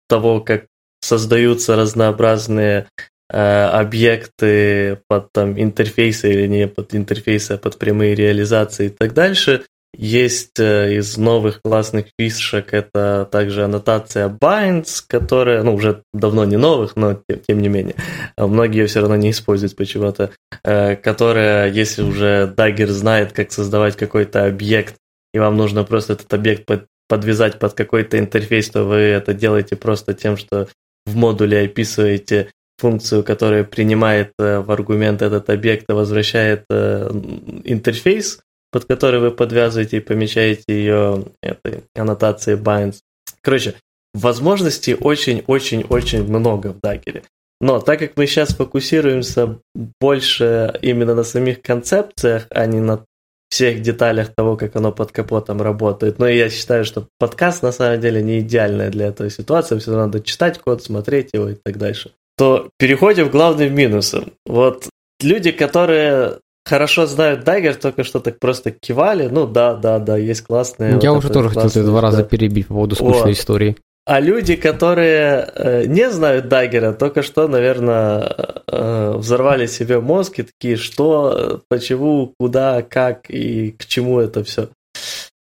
того, 0.09 0.41
как 0.41 0.67
создаются 1.01 1.77
разнообразные 1.77 2.87
объекты 3.29 5.01
под 5.07 5.31
там, 5.33 5.61
интерфейсы 5.61 6.33
или 6.33 6.47
не 6.49 6.67
под 6.67 6.95
интерфейсы, 6.97 7.53
а 7.53 7.59
под 7.59 7.79
прямые 7.79 8.17
реализации 8.17 8.87
и 8.87 8.91
так 8.91 9.15
дальше. 9.15 9.65
Есть 9.93 10.61
э, 10.61 10.95
из 10.95 11.17
новых 11.17 11.63
классных 11.63 12.07
фишек 12.19 12.73
это 12.73 13.29
также 13.31 13.65
аннотация 13.65 14.29
binds, 14.29 15.03
которая, 15.07 15.63
ну, 15.65 15.75
уже 15.75 16.05
давно 16.13 16.45
не 16.45 16.57
новых, 16.57 16.95
но 16.95 17.21
тем, 17.29 17.41
тем 17.41 17.61
не 17.61 17.69
менее, 17.69 17.97
а 18.37 18.47
многие 18.47 18.87
все 18.87 19.01
равно 19.01 19.17
не 19.17 19.31
используют 19.31 19.75
почему-то, 19.75 20.31
э, 20.63 20.95
которая, 20.95 21.71
если 21.71 22.03
уже 22.03 22.53
Dagger 22.57 22.87
знает, 22.87 23.33
как 23.33 23.51
создавать 23.51 23.97
какой-то 23.97 24.47
объект, 24.47 24.95
и 25.35 25.39
вам 25.41 25.57
нужно 25.57 25.83
просто 25.83 26.13
этот 26.13 26.33
объект 26.33 26.67
под, 26.67 26.87
подвязать 27.09 27.59
под 27.59 27.75
какой-то 27.75 28.17
интерфейс, 28.19 28.71
то 28.71 28.85
вы 28.85 28.97
это 28.97 29.35
делаете 29.35 29.75
просто 29.75 30.15
тем, 30.15 30.37
что 30.37 30.69
в 31.05 31.17
модуле 31.17 31.65
описываете 31.65 32.51
функцию, 32.79 33.25
которая 33.25 33.65
принимает 33.65 34.33
э, 34.39 34.61
в 34.61 34.71
аргумент 34.71 35.21
этот 35.21 35.51
объект 35.51 35.87
и 35.91 35.93
возвращает 35.93 36.65
интерфейс, 36.71 38.41
под 38.71 38.85
который 38.85 39.21
вы 39.21 39.31
подвязываете 39.31 39.99
и 39.99 40.01
помечаете 40.01 40.65
ее 40.69 41.25
этой 41.43 41.85
аннотацией 41.95 42.59
binds. 42.59 42.99
Короче, 43.41 43.75
возможностей 44.15 44.95
очень-очень-очень 44.95 46.25
много 46.25 46.73
в 46.73 46.79
Dagger. 46.79 47.23
Но 47.61 47.81
так 47.81 47.99
как 47.99 48.17
мы 48.17 48.27
сейчас 48.27 48.51
фокусируемся 48.51 49.59
больше 50.01 50.79
именно 50.81 51.15
на 51.15 51.25
самих 51.25 51.61
концепциях, 51.61 52.47
а 52.51 52.67
не 52.67 52.81
на 52.81 53.05
всех 53.51 53.83
деталях 53.83 54.33
того, 54.35 54.57
как 54.57 54.77
оно 54.77 54.93
под 54.93 55.13
капотом 55.13 55.61
работает. 55.61 56.19
Но 56.19 56.29
я 56.29 56.49
считаю, 56.49 56.85
что 56.85 57.09
подкаст 57.19 57.63
на 57.63 57.73
самом 57.73 58.01
деле 58.01 58.23
не 58.23 58.41
идеальная 58.41 58.91
для 58.91 59.09
этой 59.09 59.31
ситуации, 59.31 59.79
все 59.79 59.91
надо 59.91 60.21
читать 60.21 60.59
код, 60.59 60.83
смотреть 60.83 61.31
его 61.33 61.49
и 61.49 61.55
так 61.55 61.77
дальше. 61.77 62.13
То 62.37 62.71
переходим 62.79 63.29
к 63.29 63.33
главным 63.33 63.75
минусам. 63.75 64.33
Вот 64.47 64.89
люди, 65.21 65.51
которые 65.51 66.39
хорошо 66.71 67.07
знают 67.07 67.43
Дайгер, 67.45 67.75
только 67.75 68.05
что 68.05 68.21
так 68.21 68.39
просто 68.39 68.71
кивали. 68.71 69.27
Ну 69.27 69.47
да, 69.47 69.75
да, 69.75 69.99
да, 69.99 70.17
есть 70.17 70.43
классные. 70.43 70.99
Я 71.03 71.13
вот 71.13 71.25
уже 71.25 71.33
тоже 71.33 71.49
хотел 71.49 71.69
тебя 71.69 71.83
два 71.83 72.01
раза 72.01 72.23
перебить 72.23 72.69
по 72.69 72.75
поводу 72.75 72.95
скучной 72.95 73.23
вот. 73.23 73.31
истории. 73.31 73.77
А 74.07 74.21
люди, 74.21 74.57
которые 74.57 75.51
э, 75.55 75.85
не 75.87 76.11
знают 76.11 76.49
Даггера, 76.49 76.93
только 76.93 77.23
что, 77.23 77.49
наверное, 77.49 78.35
э, 78.67 79.13
взорвали 79.17 79.67
себе 79.67 80.01
мозг 80.01 80.39
и 80.39 80.45
такие, 80.45 80.77
что, 80.77 81.61
почему, 81.69 82.35
куда, 82.39 82.83
как 82.83 83.29
и 83.29 83.73
к 83.73 83.85
чему 83.87 84.21
это 84.21 84.43
все. 84.43 84.69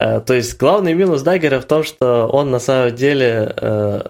Э, 0.00 0.20
то 0.20 0.34
есть 0.34 0.58
главный 0.58 0.94
минус 0.94 1.22
Даггера 1.22 1.60
в 1.60 1.66
том, 1.66 1.82
что 1.82 2.26
он 2.26 2.50
на 2.50 2.58
самом 2.58 2.94
деле 2.94 3.52
э, 3.56 4.02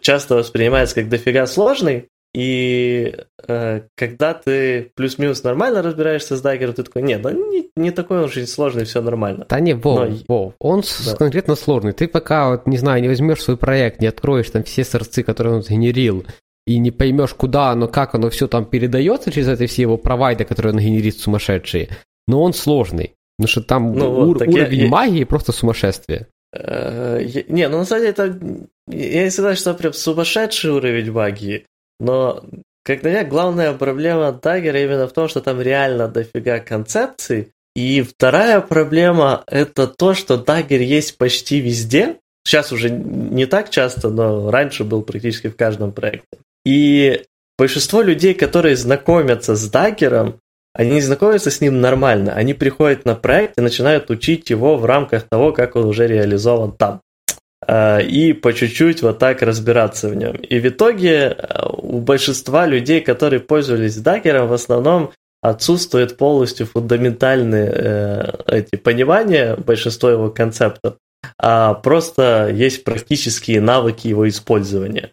часто 0.00 0.34
воспринимается 0.34 0.96
как 0.96 1.08
дофига 1.08 1.46
сложный, 1.46 2.08
и 2.38 3.16
э, 3.48 3.80
когда 3.96 4.32
ты 4.32 4.92
плюс-минус 4.94 5.42
нормально 5.42 5.82
разбираешься 5.82 6.36
с 6.36 6.40
даггером, 6.40 6.72
ты 6.72 6.84
такой, 6.84 7.02
нет, 7.02 7.20
да 7.20 7.32
не, 7.32 7.68
не 7.74 7.90
такой 7.90 8.18
он 8.18 8.26
очень 8.26 8.46
сложный, 8.46 8.84
все 8.84 9.02
нормально. 9.02 9.44
Да 9.48 9.58
не, 9.58 9.74
Вов, 9.74 10.08
Но... 10.08 10.16
Вов 10.28 10.54
он 10.60 10.84
да. 11.04 11.16
конкретно 11.16 11.56
сложный. 11.56 11.92
Ты 11.92 12.06
пока, 12.06 12.50
вот, 12.50 12.68
не 12.68 12.76
знаю, 12.76 13.02
не 13.02 13.08
возьмешь 13.08 13.42
свой 13.42 13.56
проект, 13.56 14.00
не 14.00 14.06
откроешь 14.06 14.50
там 14.50 14.62
все 14.62 14.84
сорцы, 14.84 15.24
которые 15.24 15.56
он 15.56 15.62
сгенерил, 15.64 16.26
и 16.64 16.78
не 16.78 16.92
поймешь, 16.92 17.34
куда 17.34 17.70
оно, 17.70 17.88
как 17.88 18.14
оно 18.14 18.30
все 18.30 18.46
там 18.46 18.66
передается 18.66 19.32
через 19.32 19.48
эти 19.48 19.66
все 19.66 19.82
его 19.82 19.96
провайды, 19.96 20.44
которые 20.44 20.74
он 20.74 20.78
генерит 20.78 21.18
сумасшедшие, 21.18 21.88
но 22.28 22.40
он 22.40 22.54
сложный. 22.54 23.14
Потому 23.36 23.50
что 23.50 23.62
там 23.62 23.92
ну, 23.94 24.12
вот, 24.12 24.42
ур- 24.42 24.48
уровень 24.48 24.82
я, 24.82 24.88
магии 24.88 25.24
просто 25.24 25.50
сумасшествие. 25.50 26.28
Э, 26.52 27.20
не, 27.48 27.68
ну 27.68 27.78
на 27.78 27.84
самом 27.84 28.02
деле 28.02 28.12
это... 28.12 28.38
Я 28.86 29.24
не 29.24 29.30
сказал, 29.30 29.56
что 29.56 29.74
прям 29.74 29.92
сумасшедший 29.92 30.70
уровень 30.70 31.10
магии, 31.10 31.64
но, 32.00 32.44
как 32.84 33.02
на 33.02 33.08
меня, 33.08 33.24
главная 33.24 33.72
проблема 33.72 34.32
Даггера 34.32 34.82
именно 34.82 35.08
в 35.08 35.12
том, 35.12 35.28
что 35.28 35.40
там 35.40 35.60
реально 35.60 36.08
дофига 36.08 36.60
концепций. 36.60 37.52
И 37.74 38.02
вторая 38.02 38.60
проблема– 38.60 39.44
это 39.46 39.86
то, 39.86 40.14
что 40.14 40.34
Dagger 40.34 40.82
есть 40.82 41.16
почти 41.16 41.60
везде. 41.60 42.16
Сейчас 42.44 42.72
уже 42.72 42.90
не 42.90 43.46
так 43.46 43.70
часто, 43.70 44.08
но 44.08 44.50
раньше 44.50 44.84
был 44.84 45.02
практически 45.02 45.48
в 45.48 45.56
каждом 45.56 45.92
проекте. 45.92 46.38
И 46.64 47.24
большинство 47.56 48.02
людей, 48.02 48.34
которые 48.34 48.76
знакомятся 48.76 49.54
с 49.54 49.70
Даггером, 49.70 50.40
они 50.74 50.92
не 50.92 51.00
знакомятся 51.00 51.50
с 51.50 51.60
ним 51.60 51.80
нормально. 51.80 52.32
Они 52.34 52.54
приходят 52.54 53.04
на 53.04 53.14
проект 53.14 53.58
и 53.58 53.62
начинают 53.62 54.10
учить 54.10 54.50
его 54.50 54.76
в 54.76 54.84
рамках 54.84 55.24
того, 55.28 55.52
как 55.52 55.76
он 55.76 55.86
уже 55.86 56.06
реализован 56.06 56.72
там. 56.72 57.00
Э, 57.66 58.02
и 58.02 58.32
по 58.32 58.52
чуть-чуть 58.52 59.02
вот 59.02 59.18
так 59.18 59.42
разбираться 59.42 60.08
в 60.08 60.14
нем. 60.14 60.36
И 60.36 60.60
в 60.60 60.66
итоге 60.66 61.36
э, 61.36 61.68
у 61.78 62.00
большинства 62.00 62.66
людей, 62.66 63.00
которые 63.00 63.40
пользовались 63.40 63.96
даггером, 63.96 64.48
в 64.48 64.52
основном 64.52 65.12
отсутствует 65.40 66.16
полностью 66.16 66.66
фундаментальные 66.66 67.72
э, 67.74 68.32
эти 68.46 68.76
понимания 68.76 69.56
большинства 69.56 70.10
его 70.10 70.30
концептов, 70.30 70.96
а 71.38 71.74
просто 71.74 72.48
есть 72.52 72.84
практические 72.84 73.60
навыки 73.60 74.08
его 74.08 74.28
использования. 74.28 75.12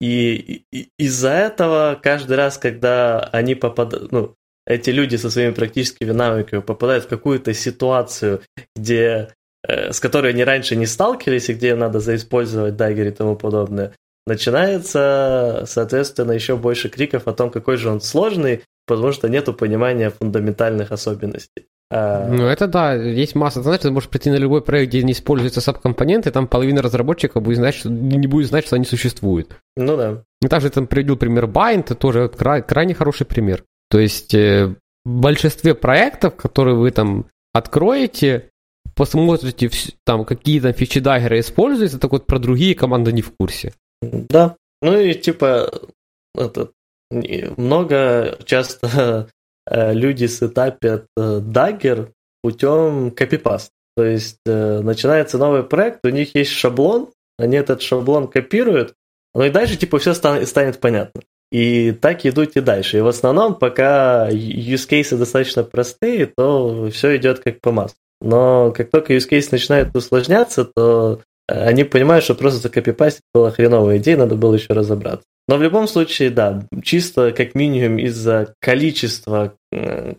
И, 0.00 0.64
и 0.72 0.88
из-за 0.98 1.28
этого 1.28 2.00
каждый 2.02 2.38
раз, 2.38 2.56
когда 2.56 3.20
они 3.32 3.54
попадают, 3.54 4.10
ну, 4.10 4.34
эти 4.66 4.88
люди 4.88 5.16
со 5.16 5.28
своими 5.28 5.52
практическими 5.52 6.10
навыками 6.10 6.60
попадают 6.60 7.04
в 7.04 7.08
какую-то 7.08 7.52
ситуацию, 7.52 8.40
где 8.74 9.28
Э, 9.28 9.41
с 9.66 10.00
которой 10.00 10.32
они 10.32 10.44
раньше 10.44 10.76
не 10.76 10.86
сталкивались, 10.86 11.48
и 11.48 11.54
где 11.54 11.74
надо 11.74 12.00
заиспользовать 12.00 12.76
дагер 12.76 13.08
и 13.08 13.12
тому 13.12 13.36
подобное, 13.36 13.92
начинается, 14.26 15.64
соответственно, 15.66 16.32
еще 16.32 16.56
больше 16.56 16.88
криков 16.88 17.26
о 17.26 17.32
том, 17.32 17.50
какой 17.50 17.76
же 17.76 17.90
он 17.90 18.00
сложный, 18.00 18.62
потому 18.86 19.12
что 19.12 19.28
нету 19.28 19.52
понимания 19.52 20.10
фундаментальных 20.10 20.92
особенностей. 20.92 21.66
А, 21.94 22.26
ну, 22.26 22.46
это 22.46 22.68
да, 22.68 22.94
есть 22.94 23.34
масса. 23.34 23.58
Ты 23.58 23.64
знаешь, 23.64 23.80
ты 23.82 23.90
можешь 23.90 24.08
прийти 24.08 24.30
на 24.30 24.36
любой 24.36 24.62
проект, 24.62 24.88
где 24.88 25.02
не 25.02 25.12
используются 25.12 25.60
саб-компоненты, 25.60 26.30
там 26.30 26.48
половина 26.48 26.80
разработчиков 26.80 27.42
будет 27.42 27.58
знать, 27.58 27.74
что, 27.74 27.90
не 27.90 28.26
будет 28.26 28.48
знать, 28.48 28.66
что 28.66 28.76
они 28.76 28.86
существуют. 28.86 29.56
Ну 29.76 29.96
да. 29.96 30.22
И 30.40 30.48
также 30.48 30.70
там 30.70 30.86
привел 30.86 31.16
пример 31.16 31.44
Bind, 31.44 31.94
тоже 31.94 32.28
край, 32.28 32.62
крайне 32.62 32.94
хороший 32.94 33.26
пример. 33.26 33.64
То 33.90 33.98
есть 33.98 34.32
э, 34.32 34.74
в 35.04 35.10
большинстве 35.20 35.74
проектов, 35.74 36.34
которые 36.36 36.76
вы 36.76 36.92
там 36.92 37.26
откроете, 37.52 38.48
посмотрите, 38.94 39.70
там, 40.04 40.24
какие 40.24 40.60
там 40.60 40.72
фичи 40.72 41.00
Dagger 41.00 41.34
а 41.34 41.40
используются, 41.40 41.98
так 41.98 42.12
вот 42.12 42.26
про 42.26 42.38
другие 42.38 42.74
команды 42.74 43.12
не 43.12 43.22
в 43.22 43.32
курсе. 43.36 43.72
Да, 44.00 44.56
ну 44.80 44.98
и 44.98 45.14
типа 45.14 45.70
это, 46.34 46.70
много 47.56 48.38
часто 48.44 49.28
э, 49.70 49.92
люди 49.92 50.26
setup 50.26 50.76
ят 50.76 51.06
э, 51.16 51.40
Dagger 51.40 52.12
путем 52.42 53.10
копипаст. 53.10 53.70
То 53.96 54.04
есть 54.04 54.38
э, 54.46 54.80
начинается 54.80 55.38
новый 55.38 55.62
проект, 55.62 56.04
у 56.04 56.08
них 56.08 56.34
есть 56.34 56.50
шаблон, 56.50 57.10
они 57.38 57.56
этот 57.56 57.82
шаблон 57.82 58.28
копируют, 58.28 58.94
ну 59.34 59.44
и 59.44 59.50
дальше 59.50 59.76
типа 59.76 59.98
все 59.98 60.14
станет, 60.14 60.48
станет 60.48 60.80
понятно. 60.80 61.22
И 61.50 61.92
так 61.92 62.24
идут 62.24 62.56
и 62.56 62.60
дальше. 62.60 62.98
И 62.98 63.02
в 63.02 63.06
основном, 63.06 63.54
пока 63.54 64.30
use 64.30 64.88
cases 64.88 65.18
достаточно 65.18 65.62
простые, 65.62 66.26
то 66.26 66.88
все 66.90 67.16
идет 67.18 67.40
как 67.40 67.60
по 67.60 67.72
маслу. 67.72 67.98
Но 68.22 68.72
как 68.72 68.90
только 68.90 69.14
use 69.14 69.28
case 69.28 69.48
начинает 69.50 69.94
усложняться, 69.96 70.64
то 70.64 71.20
э, 71.48 71.64
они 71.66 71.84
понимают, 71.84 72.24
что 72.24 72.34
просто 72.34 72.60
закопипастить 72.60 73.22
была 73.34 73.50
хреновая 73.50 73.98
идея, 73.98 74.16
надо 74.16 74.36
было 74.36 74.54
еще 74.54 74.72
разобраться. 74.72 75.24
Но 75.48 75.56
в 75.56 75.62
любом 75.62 75.88
случае, 75.88 76.30
да, 76.30 76.62
чисто 76.82 77.32
как 77.32 77.54
минимум 77.54 77.98
из-за 77.98 78.54
количества 78.60 79.54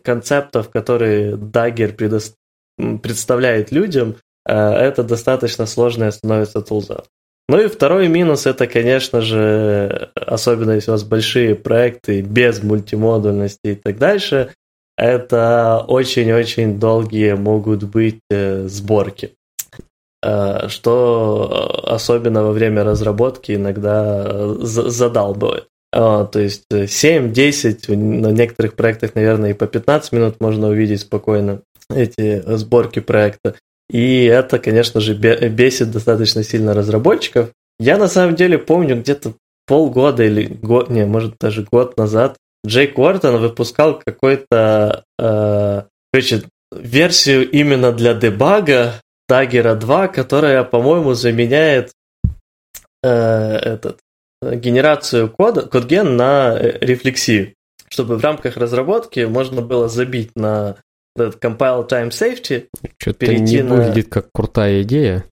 концептов, 0.02 0.68
которые 0.68 1.32
Dagger 1.32 1.96
предо- 1.96 2.98
представляет 2.98 3.72
людям, 3.72 4.16
э, 4.46 4.54
это 4.54 5.02
достаточно 5.02 5.66
сложная 5.66 6.10
становится 6.10 6.60
тулза. 6.60 7.04
Ну 7.48 7.60
и 7.60 7.68
второй 7.68 8.08
минус 8.08 8.46
это, 8.46 8.66
конечно 8.66 9.20
же, 9.20 10.10
особенно 10.14 10.72
если 10.72 10.90
у 10.90 10.94
вас 10.94 11.04
большие 11.04 11.54
проекты 11.54 12.22
без 12.22 12.62
мультимодульности 12.62 13.58
и 13.64 13.74
так 13.74 13.98
дальше, 13.98 14.50
это 14.96 15.84
очень-очень 15.86 16.78
долгие 16.78 17.34
могут 17.34 17.84
быть 17.84 18.20
э, 18.30 18.66
сборки. 18.68 19.34
Э, 20.24 20.68
что 20.68 21.82
особенно 21.84 22.44
во 22.44 22.52
время 22.52 22.82
разработки 22.82 23.52
иногда 23.52 24.54
задалбывает. 24.58 25.68
То 25.92 26.28
есть 26.34 26.64
7-10, 26.72 27.94
на 27.94 28.32
некоторых 28.32 28.74
проектах, 28.74 29.14
наверное, 29.14 29.50
и 29.50 29.54
по 29.54 29.68
15 29.68 30.10
минут 30.10 30.40
можно 30.40 30.68
увидеть 30.68 31.02
спокойно 31.02 31.60
эти 31.88 32.42
сборки 32.56 32.98
проекта. 32.98 33.54
И 33.90 34.24
это, 34.24 34.58
конечно 34.58 35.00
же, 35.00 35.14
бесит 35.14 35.92
достаточно 35.92 36.42
сильно 36.42 36.74
разработчиков. 36.74 37.50
Я 37.78 37.96
на 37.96 38.08
самом 38.08 38.34
деле 38.34 38.58
помню 38.58 38.96
где-то 39.00 39.34
полгода 39.66 40.24
или 40.24 40.46
год, 40.46 40.90
не, 40.90 41.06
может 41.06 41.36
даже 41.38 41.64
год 41.70 41.96
назад 41.96 42.36
Джейк 42.66 42.98
Уортон 42.98 43.40
выпускал 43.40 43.98
какой-то, 43.98 45.04
э, 45.18 45.82
короче, 46.12 46.42
версию 46.72 47.50
именно 47.50 47.92
для 47.92 48.14
дебага 48.14 49.00
Dagger 49.30 49.74
2, 49.74 50.08
которая, 50.08 50.64
по-моему, 50.64 51.14
заменяет 51.14 51.92
э, 53.02 53.08
этот 53.08 54.00
генерацию 54.42 55.30
кода, 55.30 55.62
кодген 55.62 56.16
на 56.16 56.56
э, 56.58 56.78
рефлексию, 56.80 57.54
чтобы 57.88 58.16
в 58.16 58.24
рамках 58.24 58.56
разработки 58.56 59.20
можно 59.20 59.62
было 59.62 59.88
забить 59.88 60.32
на 60.34 60.76
этот 61.16 61.42
compile 61.42 61.88
time 61.88 62.10
safety. 62.10 62.68
Что-то 62.98 63.26
не 63.34 63.62
на, 63.62 63.76
выглядит 63.76 64.08
как 64.08 64.28
крутая 64.32 64.82
идея. 64.82 65.24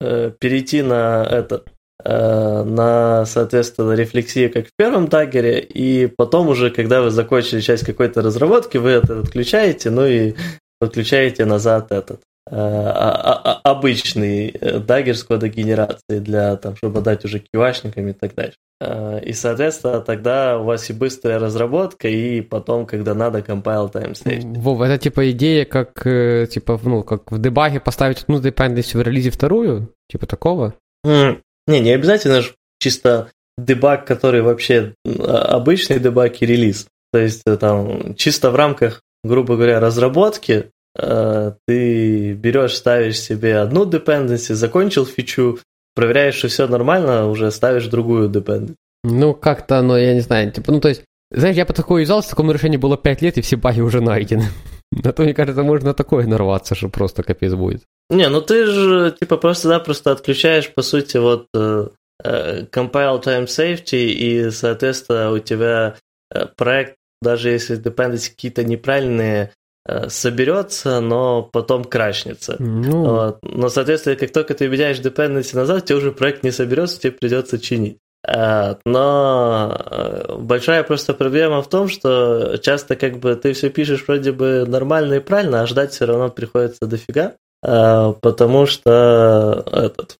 Э, 0.00 0.32
перейти 0.38 0.82
на 0.82 1.26
этот 1.28 1.68
на, 2.04 3.24
соответственно, 3.26 3.92
рефлексию, 3.92 4.52
как 4.52 4.66
в 4.66 4.70
первом 4.76 5.08
Dagger 5.08 5.47
е, 5.47 5.60
и 5.60 6.06
потом 6.06 6.48
уже, 6.48 6.70
когда 6.70 7.02
вы 7.02 7.10
закончили 7.10 7.60
часть 7.60 7.84
какой-то 7.84 8.22
разработки, 8.22 8.78
вы 8.78 8.90
это 8.90 9.20
отключаете, 9.20 9.90
ну 9.90 10.06
и 10.06 10.34
подключаете 10.80 11.44
назад 11.44 11.92
этот 11.92 12.20
э, 12.50 12.54
а, 12.54 13.12
а, 13.12 13.60
а, 13.62 13.70
обычный 13.70 14.50
Dagger 14.86 15.16
с 15.16 15.24
кодогенерацией 15.24 16.20
для, 16.20 16.56
там, 16.56 16.74
чтобы 16.74 17.02
дать 17.02 17.24
уже 17.24 17.38
QA 17.38 17.54
шникам 17.54 18.08
и 18.08 18.12
так 18.12 18.34
дальше. 18.34 18.56
Э, 18.80 19.20
и, 19.22 19.32
соответственно, 19.32 20.00
тогда 20.00 20.58
у 20.58 20.64
вас 20.64 20.88
и 20.90 20.94
быстрая 20.94 21.38
разработка, 21.38 22.08
и 22.08 22.40
потом, 22.40 22.86
когда 22.86 23.14
надо, 23.14 23.40
compile 23.40 23.92
time 23.92 24.12
state. 24.12 24.58
Вов, 24.58 24.80
это 24.80 24.98
типа 24.98 25.30
идея, 25.32 25.66
как, 25.66 26.06
э, 26.06 26.46
типа, 26.50 26.80
ну, 26.82 27.02
как 27.02 27.30
в 27.30 27.40
дебаге 27.40 27.78
поставить 27.78 28.22
одну 28.22 28.40
dependency 28.40 28.96
в 28.96 29.02
релизе 29.02 29.30
вторую? 29.30 29.92
Типа 30.10 30.26
такого? 30.26 30.74
Mm. 31.06 31.40
Не, 31.70 31.80
не 31.80 31.92
обязательно 31.92 32.42
же 32.42 32.54
чисто 32.78 33.30
дебаг, 33.58 34.06
который 34.06 34.42
вообще 34.42 34.94
обычный 35.04 35.98
дебаг 35.98 36.40
и 36.42 36.46
релиз. 36.46 36.86
То 37.12 37.18
есть 37.18 37.42
э, 37.46 37.56
там 37.56 38.14
чисто 38.14 38.50
в 38.50 38.56
рамках, 38.56 39.02
грубо 39.24 39.56
говоря, 39.56 39.80
разработки 39.80 40.70
ты 40.96 42.32
берешь, 42.32 42.74
ставишь 42.74 43.20
себе 43.20 43.58
одну 43.58 43.88
dependency, 43.88 44.54
закончил 44.54 45.06
фичу, 45.06 45.60
проверяешь, 45.94 46.34
что 46.34 46.48
все 46.48 46.66
нормально, 46.66 47.28
уже 47.28 47.50
ставишь 47.50 47.86
другую 47.86 48.28
dependency. 48.28 48.74
Ну, 49.04 49.34
как-то 49.34 49.78
оно, 49.78 49.96
я 49.96 50.14
не 50.14 50.20
знаю, 50.20 50.50
типа, 50.52 50.72
ну, 50.72 50.80
то 50.80 50.88
есть, 50.88 51.04
знаешь, 51.30 51.56
я 51.56 51.64
по 51.64 51.72
такой 51.72 52.02
юзался, 52.02 52.30
такому 52.30 52.52
решению 52.52 52.80
было 52.80 52.98
5 52.98 53.22
лет, 53.22 53.38
и 53.38 53.40
все 53.40 53.56
баги 53.56 53.80
уже 53.80 54.00
найдены. 54.00 54.44
А 55.04 55.12
то, 55.12 55.22
мне 55.22 55.34
кажется, 55.34 55.62
можно 55.62 55.94
такое 55.94 56.26
нарваться, 56.26 56.74
что 56.74 56.88
просто 56.88 57.22
капец 57.22 57.54
будет. 57.54 57.84
Не, 58.10 58.28
ну 58.28 58.40
ты 58.42 58.66
же, 58.66 59.14
типа, 59.18 59.36
просто-напросто 59.36 60.10
отключаешь, 60.10 60.74
по 60.74 60.82
сути, 60.82 61.16
вот 61.16 61.46
э, 61.54 61.88
э, 62.24 62.62
compile 62.62 63.22
time 63.22 63.46
safety, 63.46 64.08
и, 64.08 64.50
соответственно, 64.50 65.30
у 65.30 65.38
тебя 65.38 65.94
э, 66.34 66.46
проект, 66.56 66.96
даже 67.22 67.50
если 67.50 67.80
dependency 67.80 68.30
какие-то 68.30 68.64
неправильные, 68.64 69.52
соберется, 70.08 71.00
но 71.00 71.42
потом 71.42 71.84
крашнется. 71.84 72.56
Ну... 72.58 73.04
Вот. 73.04 73.38
Но, 73.42 73.70
соответственно, 73.70 74.14
как 74.14 74.30
только 74.30 74.54
ты 74.54 74.68
меняешь 74.68 75.00
dependency 75.00 75.56
назад, 75.56 75.86
тебе 75.86 75.96
уже 75.96 76.12
проект 76.12 76.44
не 76.44 76.50
соберется, 76.50 77.00
тебе 77.00 77.12
придется 77.12 77.58
чинить. 77.58 77.96
Но 78.84 80.36
большая 80.38 80.82
просто 80.84 81.14
проблема 81.14 81.62
в 81.62 81.68
том, 81.68 81.88
что 81.88 82.58
часто 82.58 82.94
как 82.94 83.18
бы 83.20 83.34
ты 83.36 83.54
все 83.54 83.70
пишешь 83.70 84.04
вроде 84.06 84.32
бы 84.32 84.66
нормально 84.68 85.14
и 85.14 85.20
правильно, 85.20 85.62
а 85.62 85.66
ждать 85.66 85.92
все 85.92 86.04
равно 86.04 86.28
приходится 86.28 86.86
дофига, 86.86 87.36
потому 87.62 88.66
что 88.66 89.64
этот, 89.72 90.18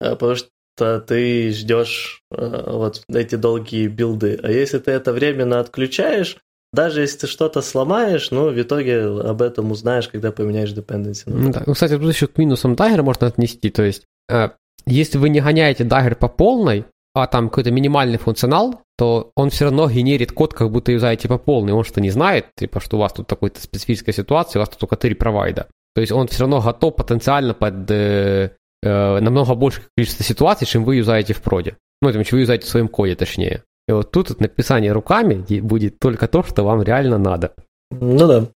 потому 0.00 0.34
что 0.36 1.00
ты 1.00 1.50
ждешь 1.50 2.22
вот 2.30 3.02
эти 3.08 3.34
долгие 3.34 3.88
билды. 3.88 4.38
А 4.42 4.50
если 4.50 4.78
ты 4.78 4.90
это 4.92 5.12
временно 5.12 5.60
отключаешь, 5.60 6.38
даже 6.72 7.00
если 7.00 7.20
ты 7.20 7.26
что-то 7.26 7.62
сломаешь, 7.62 8.30
ну, 8.30 8.50
в 8.50 8.60
итоге 8.60 9.04
об 9.04 9.40
этом 9.40 9.70
узнаешь, 9.70 10.08
когда 10.08 10.32
поменяешь 10.32 10.72
dependency. 10.72 11.22
Ну, 11.26 11.50
да. 11.50 11.62
ну, 11.66 11.72
кстати, 11.72 11.96
тут 11.96 12.12
еще 12.12 12.26
к 12.26 12.36
минусам 12.36 12.76
даггера 12.76 13.02
можно 13.02 13.26
отнести. 13.26 13.70
То 13.70 13.82
есть, 13.82 14.04
э, 14.28 14.50
если 14.86 15.18
вы 15.18 15.30
не 15.30 15.40
гоняете 15.40 15.84
даггер 15.84 16.14
по 16.16 16.28
полной, 16.28 16.84
а 17.14 17.26
там 17.26 17.48
какой-то 17.48 17.70
минимальный 17.70 18.18
функционал, 18.18 18.82
то 18.98 19.32
он 19.34 19.50
все 19.50 19.64
равно 19.64 19.88
генерит 19.90 20.32
код, 20.32 20.52
как 20.52 20.70
будто 20.70 20.92
юзаете 20.92 21.26
по 21.26 21.38
полной. 21.38 21.72
Он 21.72 21.84
что 21.84 22.00
не 22.00 22.10
знает, 22.10 22.46
типа, 22.56 22.80
что 22.80 22.96
у 22.96 23.00
вас 23.00 23.14
тут 23.14 23.26
такая-то 23.26 23.60
специфическая 23.60 24.14
ситуация, 24.14 24.60
у 24.60 24.62
вас 24.62 24.68
тут 24.68 24.78
только 24.78 24.96
три 24.96 25.14
провайда. 25.14 25.68
То 25.94 26.00
есть 26.00 26.12
он 26.12 26.28
все 26.28 26.40
равно 26.40 26.60
готов 26.60 26.96
потенциально 26.96 27.54
под 27.54 27.90
э, 27.90 28.50
э, 28.82 29.20
намного 29.20 29.54
большее 29.54 29.84
количество 29.96 30.24
ситуаций, 30.24 30.66
чем 30.66 30.84
вы 30.84 30.96
юзаете 30.96 31.34
в 31.34 31.42
проде. 31.42 31.76
Ну, 32.00 32.12
чем 32.12 32.24
вы 32.30 32.40
юзаете 32.40 32.66
в 32.66 32.70
своем 32.70 32.88
коде, 32.88 33.16
точнее. 33.16 33.62
И 33.88 33.92
вот 33.92 34.10
тут 34.10 34.28
вот 34.28 34.40
написание 34.40 34.92
руками 34.92 35.44
будет 35.60 35.98
только 35.98 36.28
то, 36.28 36.42
что 36.42 36.62
вам 36.62 36.82
реально 36.82 37.18
надо. 37.18 37.54
Ну 37.90 38.26
да. 38.26 38.48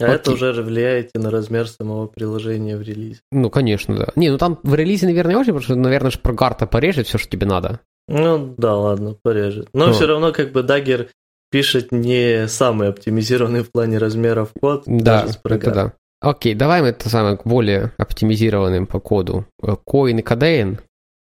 А 0.00 0.04
Окей. 0.04 0.16
это 0.16 0.32
уже 0.32 0.52
влияет 0.62 1.10
на 1.14 1.30
размер 1.30 1.68
самого 1.68 2.06
приложения 2.06 2.76
в 2.76 2.82
релизе. 2.82 3.20
Ну, 3.32 3.50
конечно, 3.50 3.96
да. 3.96 4.08
Не, 4.16 4.30
ну 4.30 4.38
там 4.38 4.58
в 4.62 4.74
релизе, 4.74 5.06
наверное, 5.06 5.36
очень, 5.36 5.52
потому 5.52 5.62
что, 5.62 5.74
наверное, 5.76 6.10
же 6.10 6.18
прогарта 6.18 6.66
порежет 6.66 7.06
все, 7.06 7.18
что 7.18 7.28
тебе 7.28 7.46
надо. 7.46 7.80
Ну, 8.08 8.54
да, 8.58 8.76
ладно, 8.76 9.16
порежет. 9.22 9.68
Но 9.72 9.86
ну. 9.86 9.92
все 9.92 10.06
равно, 10.06 10.32
как 10.32 10.52
бы, 10.52 10.60
Dagger 10.60 11.08
пишет 11.50 11.92
не 11.92 12.48
самый 12.48 12.88
оптимизированный 12.88 13.62
в 13.62 13.70
плане 13.70 13.98
размеров 13.98 14.50
код. 14.60 14.82
Да, 14.86 15.26
это 15.44 15.70
да. 15.72 15.92
Окей, 16.24 16.54
давай 16.54 16.80
мы 16.80 16.88
это 16.88 17.08
самое 17.08 17.36
к 17.36 17.46
более 17.46 17.92
оптимизированным 17.98 18.86
по 18.86 18.98
коду. 19.00 19.46
Coin 19.62 20.18
и 20.18 20.22
Codein. 20.22 20.78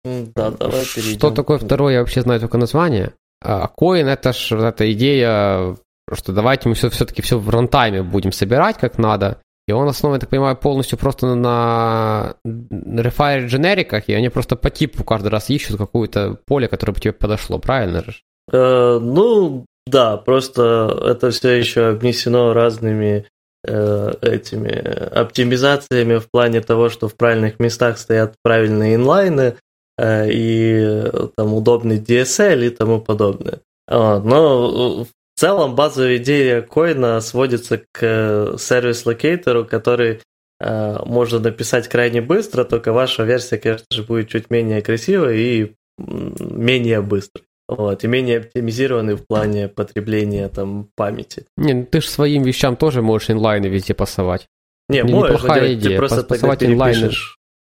Да, 0.04 0.52
давай 0.52 0.84
перейдем. 0.86 1.20
Что 1.20 1.32
такое 1.32 1.58
второе, 1.58 1.93
я 1.93 2.00
вообще 2.00 2.22
знаю 2.22 2.39
только 2.39 2.58
название. 2.58 3.14
А 3.43 3.68
коин 3.68 4.08
это 4.08 4.34
ж 4.34 4.54
эта 4.54 4.91
идея, 4.93 5.76
что 6.12 6.34
давайте 6.34 6.70
мы 6.70 6.76
все, 6.76 6.89
все-таки 6.89 7.22
все 7.22 7.38
в 7.38 7.50
рантайме 7.50 8.02
будем 8.02 8.32
собирать 8.32 8.78
как 8.78 8.98
надо. 8.98 9.39
И 9.68 9.74
он 9.74 9.88
основан, 9.88 10.16
я 10.16 10.20
так 10.22 10.30
понимаю, 10.30 10.56
полностью 10.56 10.98
просто 10.98 11.36
на 11.36 12.36
Refire 12.45 13.48
дженериках, 13.48 14.08
и 14.08 14.14
они 14.14 14.30
просто 14.30 14.56
по 14.56 14.70
типу 14.70 15.04
каждый 15.04 15.28
раз 15.28 15.50
ищут 15.50 15.78
какое-то 15.78 16.39
поле, 16.45 16.70
которое 16.70 16.93
бы 16.93 17.02
тебе 17.02 17.12
подошло, 17.12 17.60
правильно 17.60 18.02
же? 18.02 18.14
Э, 18.52 18.98
ну, 18.98 19.66
да, 19.86 20.16
просто 20.16 20.98
это 21.06 21.32
все 21.32 21.50
еще 21.50 21.88
обнесено 21.88 22.54
разными 22.54 23.18
э, 23.20 23.24
этими 23.68 24.72
оптимизациями 25.20 26.18
в 26.18 26.30
плане 26.32 26.61
того, 26.61 26.89
что 26.89 27.07
в 27.07 27.15
правильных 27.15 27.59
местах 27.59 27.97
стоят 27.97 28.36
правильные 28.41 28.95
инлайны, 28.95 29.55
Э, 29.97 30.30
и 30.30 31.09
там 31.36 31.53
удобный 31.53 31.99
DSL 31.99 32.68
и 32.68 32.70
тому 32.70 33.01
подобное. 33.01 33.61
Но 33.89 35.05
в 35.05 35.39
целом 35.39 35.76
базовая 35.76 36.18
идея 36.18 36.61
коина 36.61 37.22
сводится 37.22 37.82
к 37.91 38.57
сервис-локейтору, 38.59 39.65
который 39.65 40.20
э, 40.59 40.97
можно 41.05 41.39
написать 41.39 41.88
крайне 41.88 42.22
быстро, 42.22 42.63
только 42.63 42.91
ваша 42.91 43.24
версия, 43.24 43.57
конечно 43.57 43.88
же, 43.91 44.03
будет 44.03 44.30
чуть 44.30 44.49
менее 44.49 44.82
красивой 44.82 45.39
и 45.39 45.76
менее 45.97 47.01
быстрой. 47.01 47.45
Вот, 47.68 48.03
и 48.03 48.07
менее 48.07 48.39
оптимизированный 48.39 49.15
в 49.15 49.28
плане 49.28 49.68
потребления 49.68 50.47
там 50.47 50.89
памяти. 50.95 51.45
Не, 51.57 51.74
ну 51.74 51.86
ты 51.86 51.99
же 51.99 52.07
своим 52.07 52.43
вещам 52.43 52.78
тоже 52.78 53.01
можешь 53.01 53.30
инлайны 53.30 53.65
везде 53.65 53.93
пасовать. 53.93 54.47
Не, 54.88 55.01
не 55.01 55.13
можешь, 55.13 55.41
неплохая 55.41 55.74
идея. 55.74 55.91
ты 55.91 55.97
просто 55.97 56.24
пасовать 56.24 56.63
инлайны. 56.63 57.11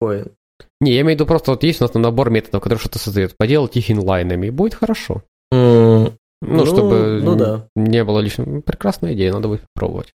коин. 0.01 0.32
Не, 0.80 0.95
я 0.95 1.03
имею 1.03 1.16
в 1.16 1.20
виду 1.20 1.26
просто 1.26 1.51
вот 1.51 1.62
есть 1.62 1.80
у 1.80 1.84
нас 1.84 1.95
набор 1.95 2.30
методов, 2.30 2.62
которые 2.62 2.80
что-то 2.80 2.99
создают. 2.99 3.36
Поделать 3.36 3.76
их 3.76 3.90
инлайнами, 3.90 4.47
и 4.47 4.51
будет 4.51 4.74
хорошо. 4.74 5.22
Mm, 5.53 6.14
ну, 6.40 6.57
ну, 6.57 6.66
чтобы 6.66 7.20
ну, 7.22 7.36
да. 7.36 7.68
не 7.76 8.03
было 8.03 8.20
лишнего. 8.20 8.62
Прекрасная 8.62 9.12
идея, 9.12 9.32
надо 9.32 9.49
будет 9.49 9.62
попробовать. 9.74 10.12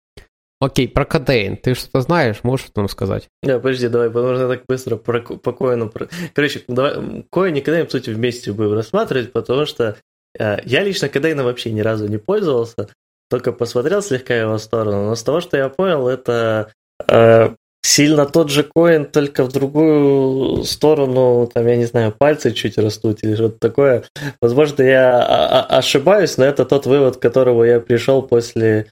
Окей, 0.64 0.88
про 0.88 1.04
Кодейн. 1.04 1.58
Ты 1.58 1.76
что-то 1.76 2.00
знаешь? 2.00 2.38
Можешь 2.44 2.68
нам 2.76 2.88
сказать? 2.88 3.28
Да, 3.42 3.60
подожди, 3.60 3.90
давай, 3.90 4.10
потому 4.10 4.36
что 4.36 4.48
так 4.48 4.62
быстро 4.66 4.96
про, 4.96 5.20
по 5.20 5.52
коину... 5.52 5.90
Про... 5.90 6.08
Короче, 6.34 6.62
давай, 6.70 7.26
коин 7.30 7.56
и 7.56 7.62
Кодейн, 7.62 7.86
по 7.86 7.92
сути, 7.92 8.12
вместе 8.12 8.54
будем 8.54 8.72
рассматривать, 8.72 9.34
потому 9.34 9.66
что 9.66 9.98
э, 10.40 10.60
я 10.64 10.84
лично 10.84 11.10
Кодейном 11.10 11.46
вообще 11.46 11.72
ни 11.72 11.82
разу 11.82 12.08
не 12.08 12.18
пользовался, 12.18 12.88
только 13.30 13.52
посмотрел 13.52 14.02
слегка 14.02 14.36
его 14.36 14.58
сторону, 14.58 15.10
но 15.10 15.16
с 15.16 15.24
того, 15.24 15.42
что 15.42 15.58
я 15.58 15.68
понял, 15.68 16.08
это 16.08 16.72
э, 17.10 17.50
сильно 17.82 18.26
тот 18.26 18.50
же 18.50 18.64
коин, 18.64 19.06
только 19.06 19.44
в 19.44 19.52
другую 19.52 20.64
сторону, 20.64 21.52
там, 21.54 21.68
я 21.68 21.76
не 21.76 21.86
знаю, 21.86 22.14
пальцы 22.18 22.54
чуть 22.54 22.78
растут 22.78 23.22
или 23.22 23.36
что-то 23.36 23.60
такое. 23.60 24.06
Возможно, 24.42 24.82
я 24.82 25.66
ошибаюсь, 25.66 26.38
но 26.38 26.46
это 26.46 26.64
тот 26.64 26.86
вывод, 26.86 27.18
к 27.18 27.22
которому 27.22 27.66
я 27.66 27.82
пришел 27.82 28.22
после 28.22 28.88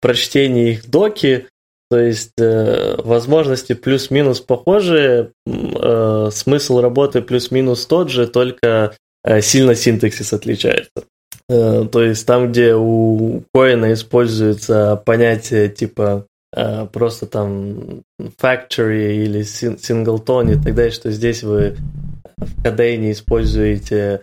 прочтения 0.00 0.72
их 0.72 0.90
доки, 0.90 1.46
то 1.90 1.98
есть 1.98 2.32
возможности 2.38 3.74
плюс-минус 3.74 4.40
похожие, 4.40 5.30
смысл 5.44 6.80
работы 6.80 7.22
плюс-минус 7.22 7.86
тот 7.86 8.10
же, 8.10 8.26
только 8.26 8.96
сильно 9.40 9.74
синтаксис 9.74 10.32
отличается. 10.32 11.04
То 11.48 12.02
есть 12.02 12.26
там, 12.26 12.50
где 12.50 12.74
у 12.74 13.42
коина 13.54 13.92
используется 13.92 15.00
понятие 15.04 15.68
типа 15.68 16.26
просто 16.92 17.26
там 17.26 18.02
factory 18.40 19.24
или 19.24 19.40
singleton 19.40 20.52
и 20.52 20.62
так 20.62 20.74
далее, 20.74 20.92
что 20.92 21.10
здесь 21.10 21.42
вы 21.42 21.76
в 22.36 22.62
KDE 22.62 23.10
используете 23.12 23.96
э, 23.96 24.18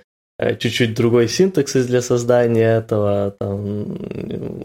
чуть-чуть 0.60 0.96
другой 0.96 1.28
синтаксис 1.28 1.86
для 1.86 2.02
создания 2.02 2.78
этого, 2.78 3.36
там, 3.40 3.98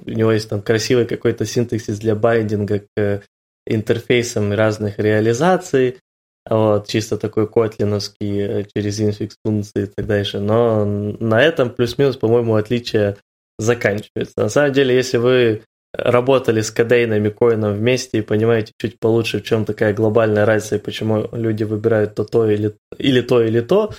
у 0.07 0.11
него 0.11 0.33
есть 0.33 0.49
там 0.49 0.63
красивый 0.63 1.07
какой-то 1.07 1.45
синтаксис 1.45 1.99
для 1.99 2.15
байдинга 2.15 2.83
к 2.97 3.23
интерфейсам 3.67 4.53
разных 4.53 4.99
реализаций, 4.99 5.97
вот, 6.49 6.87
чисто 6.87 7.17
такой 7.19 7.49
котлиновский 7.49 8.39
э, 8.39 8.65
через 8.75 9.01
инфикс 9.01 9.37
функции 9.45 9.83
и 9.83 9.87
так 9.87 10.07
дальше. 10.07 10.39
Но 10.39 10.85
на 10.85 11.43
этом 11.43 11.71
плюс-минус, 11.71 12.17
по-моему, 12.17 12.55
отличие 12.55 13.17
заканчивается. 13.59 14.35
На 14.37 14.49
самом 14.49 14.73
деле, 14.73 14.95
если 14.95 15.17
вы 15.17 15.63
работали 15.93 16.61
с 16.61 16.71
кадейнами, 16.71 17.31
коином 17.31 17.75
вместе 17.75 18.19
и 18.19 18.23
понимаете 18.23 18.73
чуть 18.81 19.01
получше, 19.01 19.41
в 19.41 19.45
чем 19.45 19.65
такая 19.65 19.93
глобальная 19.93 20.45
разница 20.45 20.77
и 20.77 20.81
почему 20.81 21.29
люди 21.33 21.65
выбирают 21.65 22.15
то 22.15 22.25
то 22.25 22.49
или, 22.49 22.77
или 22.99 23.23
то 23.23 23.43
или 23.43 23.61
то, 23.61 23.93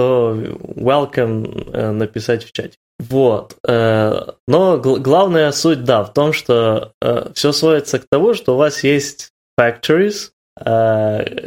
то 0.00 0.34
welcome 0.34 1.70
э, 1.74 1.90
написать 1.90 2.44
в 2.44 2.52
чате. 2.52 2.78
Вот. 2.98 3.56
Э, 3.68 4.32
но 4.48 4.78
главная 4.78 5.52
суть, 5.52 5.84
да, 5.84 6.04
в 6.04 6.14
том, 6.14 6.32
что 6.32 6.92
э, 7.02 7.28
все 7.34 7.52
сводится 7.52 7.98
к 7.98 8.06
тому, 8.10 8.32
что 8.32 8.54
у 8.54 8.56
вас 8.56 8.82
есть 8.82 9.28
factories, 9.60 10.30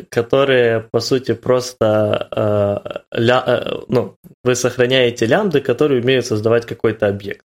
которые, 0.10 0.80
по 0.92 1.00
сути, 1.00 1.34
просто 1.34 3.04
ну, 3.88 4.16
вы 4.44 4.56
сохраняете 4.56 5.26
лямбды, 5.28 5.62
которые 5.62 6.02
умеют 6.02 6.26
создавать 6.26 6.66
какой-то 6.66 7.08
объект. 7.08 7.46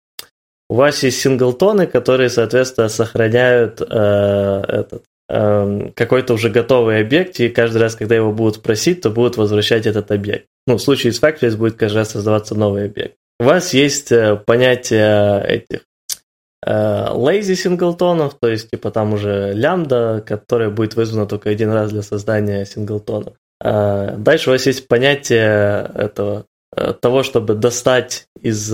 У 0.69 0.75
вас 0.75 1.03
есть 1.03 1.21
синглтоны, 1.21 1.87
которые, 1.87 2.29
соответственно, 2.29 2.89
сохраняют 2.89 3.81
этот 3.81 5.03
э, 5.29 5.91
какой-то 5.95 6.35
уже 6.35 6.51
готовый 6.51 7.01
объект, 7.01 7.41
и 7.41 7.49
каждый 7.49 7.79
раз, 7.79 7.97
когда 7.97 8.15
его 8.15 8.33
будут 8.33 8.63
просить, 8.63 9.01
то 9.01 9.11
будут 9.11 9.37
возвращать 9.37 9.87
этот 9.87 10.11
объект. 10.11 10.47
Ну, 10.67 10.77
в 10.77 10.83
случае 10.83 11.12
с 11.12 11.23
Factories 11.23 11.57
будет 11.57 11.77
каждый 11.77 11.99
раз 11.99 12.11
создаваться 12.11 12.55
новый 12.55 12.87
объект. 12.87 13.17
У 13.39 13.45
вас 13.45 13.75
есть 13.75 14.11
э, 14.12 14.37
понятие 14.37 15.45
этих 15.47 15.81
э, 16.64 16.71
lazy 16.71 17.55
синглтонов, 17.55 18.35
то 18.41 18.49
есть, 18.49 18.71
типа, 18.71 18.91
там 18.91 19.12
уже 19.12 19.53
лямбда, 19.53 20.25
которая 20.27 20.71
будет 20.71 20.95
вызвана 20.95 21.27
только 21.27 21.51
один 21.51 21.71
раз 21.71 21.93
для 21.93 22.03
создания 22.03 22.64
синглтона. 22.64 23.35
Э, 23.62 24.17
дальше 24.17 24.51
у 24.51 24.53
вас 24.55 24.67
есть 24.67 24.89
понятие 24.89 25.91
этого 25.95 26.47
того, 27.01 27.23
чтобы 27.23 27.55
достать 27.55 28.27
из 28.43 28.71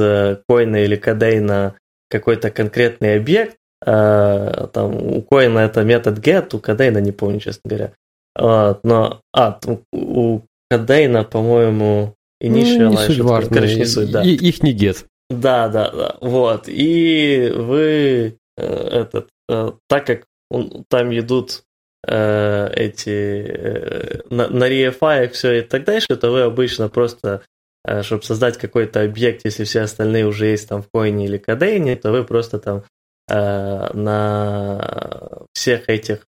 коина 0.49 0.77
или 0.83 0.97
кадейна 0.97 1.77
какой-то 2.11 2.51
конкретный 2.51 3.17
объект, 3.17 3.59
там 3.85 4.97
у 4.97 5.23
коина 5.23 5.61
это 5.61 5.85
метод 5.85 6.19
get, 6.19 6.57
у 6.57 6.59
кадейна 6.59 6.99
не 6.99 7.13
помню, 7.13 7.39
честно 7.39 7.61
говоря. 7.65 7.93
Но, 8.35 9.21
а, 9.33 9.59
у 9.93 10.41
кадейна, 10.77 11.25
по-моему, 11.25 12.15
initialize. 12.43 12.79
Ну, 12.79 12.91
не 12.91 12.97
суть 12.97 13.21
важно. 13.21 13.55
Короче, 13.55 13.77
не 13.77 13.85
суть, 13.87 14.11
да. 14.11 14.23
И, 14.23 14.35
их 14.35 14.63
не 14.63 14.75
get. 14.75 15.05
Да, 15.31 15.69
да, 15.69 15.91
да, 15.91 16.17
вот. 16.21 16.65
И 16.69 17.53
вы 17.55 18.39
э, 18.57 18.65
этот, 18.65 19.29
э, 19.49 19.73
так 19.89 20.07
как 20.07 20.25
он, 20.51 20.85
там 20.89 21.17
идут 21.19 21.63
э, 22.07 22.73
эти 22.77 23.47
э, 23.49 24.21
на, 24.31 24.49
на 24.49 24.69
ReFi 24.69 25.31
все 25.31 25.53
и 25.53 25.61
так 25.63 25.85
дальше, 25.85 26.17
то 26.17 26.31
вы 26.31 26.43
обычно 26.43 26.89
просто 26.89 27.43
Э, 27.85 28.03
чтобы 28.03 28.23
создать 28.23 28.59
какой-то 28.59 29.03
объект, 29.03 29.45
если 29.45 29.65
все 29.65 29.81
остальные 29.81 30.27
уже 30.27 30.47
есть 30.47 30.69
там 30.69 30.83
в 30.83 30.89
коине 30.93 31.25
или 31.25 31.39
кадейне, 31.39 31.97
то 31.97 32.13
вы 32.13 32.25
просто 32.25 32.59
там 32.61 32.85
э, 33.29 33.93
на 33.93 35.47
всех 35.53 35.89
этих 35.89 36.27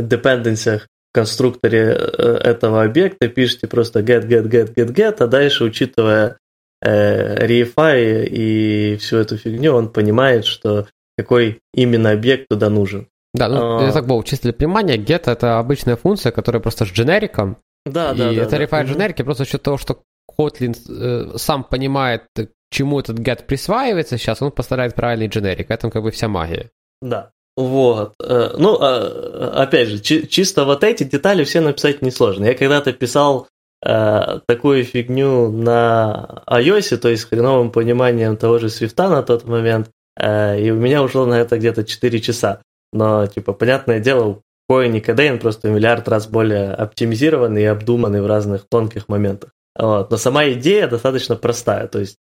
dependencies 0.00 0.82
конструкторе 1.12 1.96
э, 1.96 2.40
этого 2.44 2.82
объекта 2.82 3.28
пишете 3.28 3.66
просто 3.66 4.00
get, 4.00 4.26
get, 4.26 4.48
get, 4.48 4.74
get, 4.74 4.94
get, 4.94 5.16
а 5.20 5.26
дальше, 5.26 5.64
учитывая 5.64 6.38
э, 6.82 7.46
reify 7.46 8.24
и 8.24 8.96
всю 8.96 9.16
эту 9.18 9.36
фигню, 9.36 9.74
он 9.74 9.88
понимает, 9.88 10.44
что 10.44 10.86
какой 11.16 11.60
именно 11.74 12.10
объект 12.10 12.48
туда 12.48 12.70
нужен. 12.70 13.08
Да, 13.34 13.48
ну, 13.48 13.78
а... 13.78 13.84
я 13.84 13.92
так 13.92 14.06
был, 14.06 14.22
чисто 14.22 14.44
для 14.44 14.52
понимания, 14.52 14.96
get 14.96 15.30
это 15.30 15.58
обычная 15.58 15.96
функция, 15.96 16.32
которая 16.32 16.60
просто 16.60 16.84
с 16.84 16.88
дженериком, 16.88 17.58
да, 17.86 18.12
да, 18.14 18.30
и 18.30 18.36
да. 18.36 18.42
это 18.42 18.50
да, 18.52 18.62
reify 18.62 18.70
да. 18.70 18.84
дженерики 18.84 19.22
просто 19.22 19.44
за 19.44 19.50
счет 19.50 19.62
того, 19.62 19.78
что 19.78 20.02
Kotlin 20.38 20.76
э, 20.88 21.38
сам 21.38 21.64
понимает, 21.64 22.24
чему 22.70 23.00
этот 23.00 23.18
get 23.18 23.44
присваивается 23.44 24.18
сейчас, 24.18 24.42
он 24.42 24.52
поставляет 24.52 24.94
правильный 24.94 25.28
дженерик. 25.28 25.70
Это 25.70 25.90
как 25.90 26.02
бы 26.02 26.10
вся 26.10 26.28
магия. 26.28 26.70
Да. 27.02 27.32
Вот. 27.56 28.14
Э, 28.22 28.54
ну, 28.56 28.78
а, 28.80 29.62
опять 29.62 29.88
же, 29.88 29.98
чисто 30.00 30.64
вот 30.64 30.84
эти 30.84 31.04
детали 31.04 31.44
все 31.44 31.60
написать 31.60 32.02
несложно. 32.02 32.44
Я 32.44 32.54
когда-то 32.54 32.92
писал 32.92 33.48
э, 33.84 34.40
такую 34.46 34.84
фигню 34.84 35.50
на 35.50 36.42
iOS, 36.46 36.96
то 36.96 37.08
есть 37.08 37.22
с 37.22 37.26
хреновым 37.26 37.70
пониманием 37.70 38.36
того 38.36 38.58
же 38.58 38.68
свифта 38.68 39.08
на 39.08 39.22
тот 39.22 39.44
момент, 39.44 39.90
э, 40.16 40.60
и 40.60 40.70
у 40.70 40.76
меня 40.76 41.02
ушло 41.02 41.26
на 41.26 41.34
это 41.34 41.58
где-то 41.58 41.84
4 41.84 42.20
часа. 42.20 42.62
Но, 42.92 43.26
типа, 43.26 43.52
понятное 43.52 44.00
дело, 44.00 44.40
Коин 44.68 44.94
и 44.94 45.00
Кадейн 45.00 45.38
просто 45.38 45.68
миллиард 45.68 46.08
раз 46.08 46.28
более 46.28 46.72
оптимизированный 46.72 47.62
и 47.62 47.66
обдуманный 47.66 48.22
в 48.22 48.26
разных 48.26 48.68
тонких 48.68 49.08
моментах. 49.08 49.50
Вот. 49.78 50.10
Но 50.10 50.16
сама 50.16 50.48
идея 50.50 50.88
достаточно 50.88 51.36
простая, 51.36 51.86
то 51.88 52.00
есть 52.00 52.16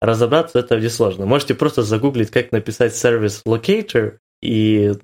разобраться 0.00 0.58
это 0.58 0.78
несложно. 0.78 1.26
Можете 1.26 1.54
просто 1.54 1.82
загуглить, 1.82 2.30
как 2.30 2.52
написать 2.52 2.94
сервис 2.94 3.42
locator 3.46 4.18
и 4.42 4.94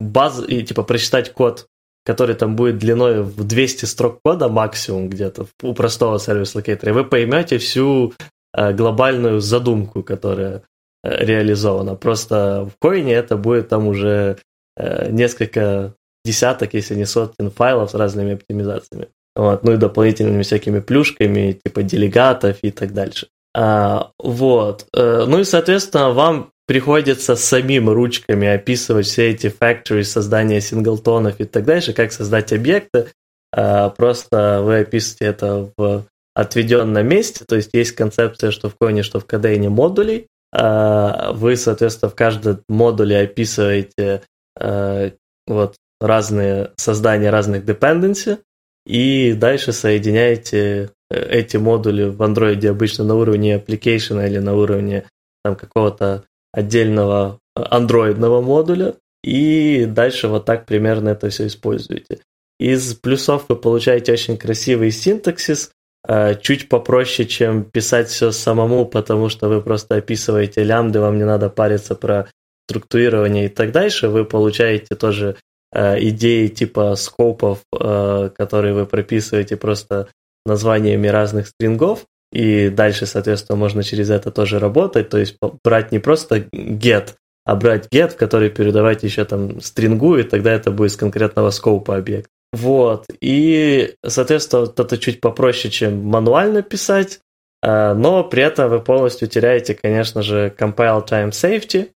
баз, 0.00 0.42
и 0.46 0.62
типа 0.62 0.82
прочитать 0.82 1.32
код, 1.32 1.66
который 2.04 2.34
там 2.34 2.56
будет 2.56 2.78
длиной 2.78 3.22
в 3.22 3.44
200 3.44 3.84
строк 3.84 4.20
кода 4.24 4.48
максимум 4.48 5.08
где-то 5.08 5.46
у 5.62 5.74
простого 5.74 6.18
сервис 6.18 6.54
локейтора, 6.54 6.92
и 6.92 6.94
вы 6.94 7.04
поймете 7.04 7.58
всю 7.58 8.14
э, 8.54 8.72
глобальную 8.72 9.40
задумку, 9.40 10.02
которая 10.02 10.62
э, 11.02 11.24
реализована. 11.24 11.96
Просто 11.96 12.70
в 12.72 12.78
коине 12.80 13.12
это 13.12 13.36
будет 13.36 13.68
там 13.68 13.88
уже 13.88 14.38
э, 14.76 15.10
несколько 15.10 15.94
десяток, 16.24 16.74
если 16.74 16.94
не 16.94 17.04
сотен 17.04 17.50
файлов 17.50 17.90
с 17.90 17.94
разными 17.94 18.34
оптимизациями 18.34 19.08
вот, 19.36 19.62
ну 19.62 19.72
и 19.72 19.76
дополнительными 19.76 20.42
всякими 20.42 20.80
плюшками, 20.80 21.60
типа 21.64 21.82
делегатов 21.82 22.56
и 22.62 22.70
так 22.70 22.92
дальше. 22.92 23.28
А, 23.54 24.10
вот. 24.18 24.86
Ну 24.92 25.38
и, 25.38 25.44
соответственно, 25.44 26.10
вам 26.10 26.50
приходится 26.68 27.34
самим 27.34 27.88
ручками 27.88 28.46
описывать 28.46 29.06
все 29.06 29.30
эти 29.30 29.46
factories, 29.46 30.04
создание 30.04 30.60
синглтонов 30.60 31.40
и 31.40 31.44
так 31.44 31.64
дальше, 31.64 31.94
как 31.94 32.12
создать 32.12 32.52
объекты. 32.52 33.06
А, 33.52 33.88
просто 33.88 34.60
вы 34.62 34.80
описываете 34.80 35.24
это 35.24 35.72
в 35.78 36.04
отведенном 36.34 37.08
месте, 37.08 37.46
то 37.48 37.56
есть 37.56 37.70
есть 37.72 37.92
концепция, 37.92 38.50
что 38.50 38.68
в 38.68 38.76
коине, 38.78 39.02
что 39.02 39.18
в 39.18 39.24
кадейне 39.24 39.70
модулей. 39.70 40.26
А, 40.52 41.32
вы, 41.32 41.56
соответственно, 41.56 42.10
в 42.10 42.14
каждом 42.14 42.60
модуле 42.68 43.20
описываете 43.20 44.20
а, 44.60 45.10
вот 45.46 45.76
разные 46.02 46.72
создания 46.76 47.30
разных 47.30 47.64
dependency, 47.64 48.40
и 48.84 49.32
дальше 49.32 49.72
соединяете 49.72 50.90
э, 51.10 51.18
эти 51.18 51.56
модули 51.56 52.04
в 52.04 52.20
Android 52.22 52.66
обычно 52.66 53.04
на 53.04 53.14
уровне 53.14 53.56
application 53.56 54.24
или 54.26 54.38
на 54.38 54.54
уровне 54.54 55.04
там, 55.42 55.56
какого-то 55.56 56.24
отдельного 56.52 57.38
э, 57.56 57.62
андроидного 57.62 58.40
модуля, 58.40 58.94
и 59.24 59.84
дальше 59.86 60.28
вот 60.28 60.44
так 60.44 60.66
примерно 60.66 61.10
это 61.10 61.28
все 61.30 61.46
используете. 61.46 62.20
Из 62.60 62.94
плюсов 62.94 63.44
вы 63.48 63.56
получаете 63.56 64.12
очень 64.12 64.36
красивый 64.36 64.90
синтаксис, 64.90 65.70
э, 66.06 66.34
чуть 66.40 66.68
попроще, 66.68 67.28
чем 67.28 67.64
писать 67.64 68.08
все 68.08 68.30
самому, 68.30 68.86
потому 68.86 69.28
что 69.28 69.48
вы 69.48 69.60
просто 69.62 69.96
описываете 69.96 70.62
лямбды, 70.62 71.00
вам 71.00 71.18
не 71.18 71.24
надо 71.24 71.50
париться 71.50 71.94
про 71.94 72.28
структурирование 72.68 73.46
и 73.46 73.48
так 73.48 73.72
дальше, 73.72 74.08
вы 74.08 74.24
получаете 74.24 74.94
тоже 74.94 75.36
Э, 75.70 75.96
идеи 76.00 76.48
типа 76.48 76.94
скопов, 76.94 77.62
которые 77.70 78.74
вы 78.74 78.86
прописываете 78.86 79.56
просто 79.56 80.08
названиями 80.46 81.08
разных 81.08 81.48
стрингов, 81.48 82.06
и 82.32 82.68
дальше, 82.68 83.06
соответственно, 83.06 83.56
можно 83.56 83.82
через 83.82 84.10
это 84.10 84.30
тоже 84.30 84.58
работать, 84.58 85.08
то 85.08 85.18
есть 85.18 85.36
брать 85.64 85.92
не 85.92 85.98
просто 85.98 86.38
get, 86.52 87.14
а 87.44 87.56
брать 87.56 87.88
get, 87.92 88.16
который 88.16 88.50
передавать 88.50 89.02
еще 89.02 89.24
там 89.24 89.60
стрингу, 89.60 90.16
и 90.16 90.22
тогда 90.22 90.52
это 90.52 90.70
будет 90.70 90.92
с 90.92 90.96
конкретного 90.96 91.50
скопа 91.50 91.96
объект. 91.96 92.30
Вот, 92.52 93.06
и, 93.20 93.94
соответственно, 94.06 94.62
вот 94.62 94.80
это 94.80 94.98
чуть 94.98 95.20
попроще, 95.20 95.70
чем 95.70 96.04
мануально 96.04 96.62
писать, 96.62 97.20
э, 97.62 97.94
но 97.94 98.24
при 98.24 98.42
этом 98.42 98.70
вы 98.70 98.80
полностью 98.80 99.28
теряете, 99.28 99.74
конечно 99.74 100.22
же, 100.22 100.54
compile 100.58 101.06
time 101.06 101.30
safety, 101.30 101.88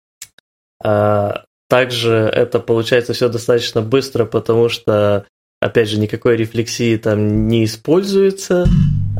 А, 0.85 1.45
также 1.68 2.12
это 2.12 2.59
получается 2.59 3.12
все 3.12 3.28
достаточно 3.28 3.83
быстро, 3.83 4.24
потому 4.24 4.68
что, 4.68 5.26
опять 5.61 5.89
же, 5.89 5.99
никакой 5.99 6.37
рефлексии 6.37 6.97
там 6.97 7.49
не 7.49 7.64
используется, 7.64 8.66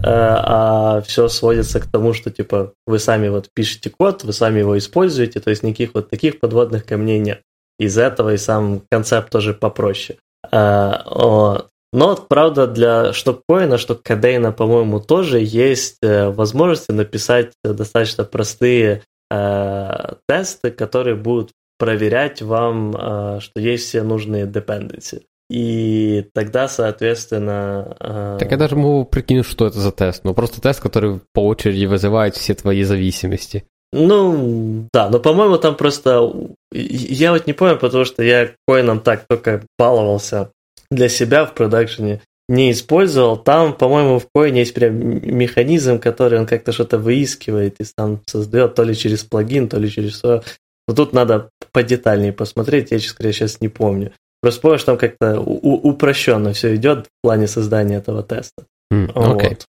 а, 0.05 0.97
а 0.97 1.01
все 1.03 1.29
сводится 1.29 1.81
к 1.81 1.87
тому, 1.87 2.13
что 2.13 2.31
типа 2.31 2.73
вы 2.87 2.99
сами 2.99 3.29
вот 3.29 3.49
пишете 3.55 3.91
код, 3.91 4.25
вы 4.25 4.33
сами 4.33 4.61
его 4.61 4.77
используете, 4.79 5.41
то 5.41 5.51
есть 5.51 5.63
никаких 5.63 5.95
вот 5.95 6.11
таких 6.11 6.41
подводных 6.41 6.85
камней 6.85 7.19
нет. 7.19 7.43
Из 7.79 7.99
этого 7.99 8.35
и 8.35 8.37
сам 8.37 8.83
концепт 8.91 9.31
тоже 9.31 9.55
попроще. 9.55 10.19
А, 10.51 11.67
но, 11.93 12.17
правда, 12.17 12.67
для 12.67 13.13
штоккоина, 13.13 13.77
что 13.77 13.95
кадейна, 13.95 14.51
по-моему, 14.51 14.99
тоже 14.99 15.41
есть 15.41 15.99
э, 16.03 16.31
возможности 16.31 16.91
написать 16.91 17.53
достаточно 17.63 18.25
простые 18.25 19.03
э, 19.31 20.15
тесты, 20.27 20.71
которые 20.71 21.17
будут 21.17 21.51
проверять 21.79 22.41
вам, 22.41 22.97
э, 22.97 23.41
что 23.41 23.61
есть 23.61 23.89
все 23.89 24.03
нужные 24.03 24.47
dependency. 24.47 25.25
И 25.53 26.31
тогда, 26.33 26.67
соответственно... 26.67 27.95
Э... 28.01 28.37
Так 28.41 28.51
я 28.51 28.57
даже 28.57 28.75
могу 28.75 29.05
прикинуть, 29.05 29.45
что 29.45 29.67
это 29.67 29.79
за 29.79 29.93
тест. 29.93 30.25
Ну, 30.25 30.33
просто 30.33 30.63
тест, 30.63 30.81
который 30.81 31.21
по 31.35 31.47
очереди 31.47 31.85
вызывает 31.85 32.37
все 32.37 32.55
твои 32.55 32.85
зависимости. 32.85 33.65
Ну, 33.93 34.89
да, 34.95 35.11
но, 35.11 35.19
по-моему, 35.19 35.59
там 35.59 35.77
просто... 35.77 36.33
Я 36.73 37.33
вот 37.33 37.47
не 37.47 37.53
помню, 37.53 37.77
потому 37.77 38.07
что 38.07 38.23
я 38.23 38.53
коином 38.67 39.01
так 39.01 39.27
только 39.29 39.63
баловался 39.79 40.51
для 40.91 41.11
себя 41.11 41.45
в 41.45 41.53
продакшене 41.53 42.23
не 42.49 42.73
использовал. 42.73 43.37
Там, 43.37 43.75
по-моему, 43.75 44.21
в 44.21 44.29
коине 44.35 44.61
есть 44.61 44.73
прям 44.73 44.95
механизм, 45.37 45.99
который 45.99 46.39
он 46.39 46.47
как-то 46.47 46.73
что-то 46.73 46.97
выискивает 46.97 47.77
и 47.79 47.85
сам 47.85 48.23
создает, 48.27 48.75
то 48.75 48.85
ли 48.85 48.97
через 48.97 49.23
плагин, 49.25 49.69
то 49.69 49.79
ли 49.79 49.91
через. 49.91 50.23
Но 50.23 50.95
тут 50.97 51.13
надо 51.13 51.51
подетальнее 51.73 52.33
посмотреть, 52.33 52.91
я, 52.91 52.99
честно 52.99 53.19
говоря, 53.19 53.35
сейчас 53.35 53.61
не 53.61 53.69
помню. 53.69 54.13
Просто 54.43 54.61
помню, 54.61 54.79
что 54.79 54.87
там 54.87 54.99
как-то 54.99 55.41
упрощенно 55.41 56.53
все 56.53 56.75
идет 56.75 57.07
в 57.07 57.11
плане 57.23 57.47
создания 57.47 57.97
этого 57.97 58.23
теста. 58.25 58.67
Mm, 58.93 59.13
okay. 59.13 59.49
вот. 59.51 59.67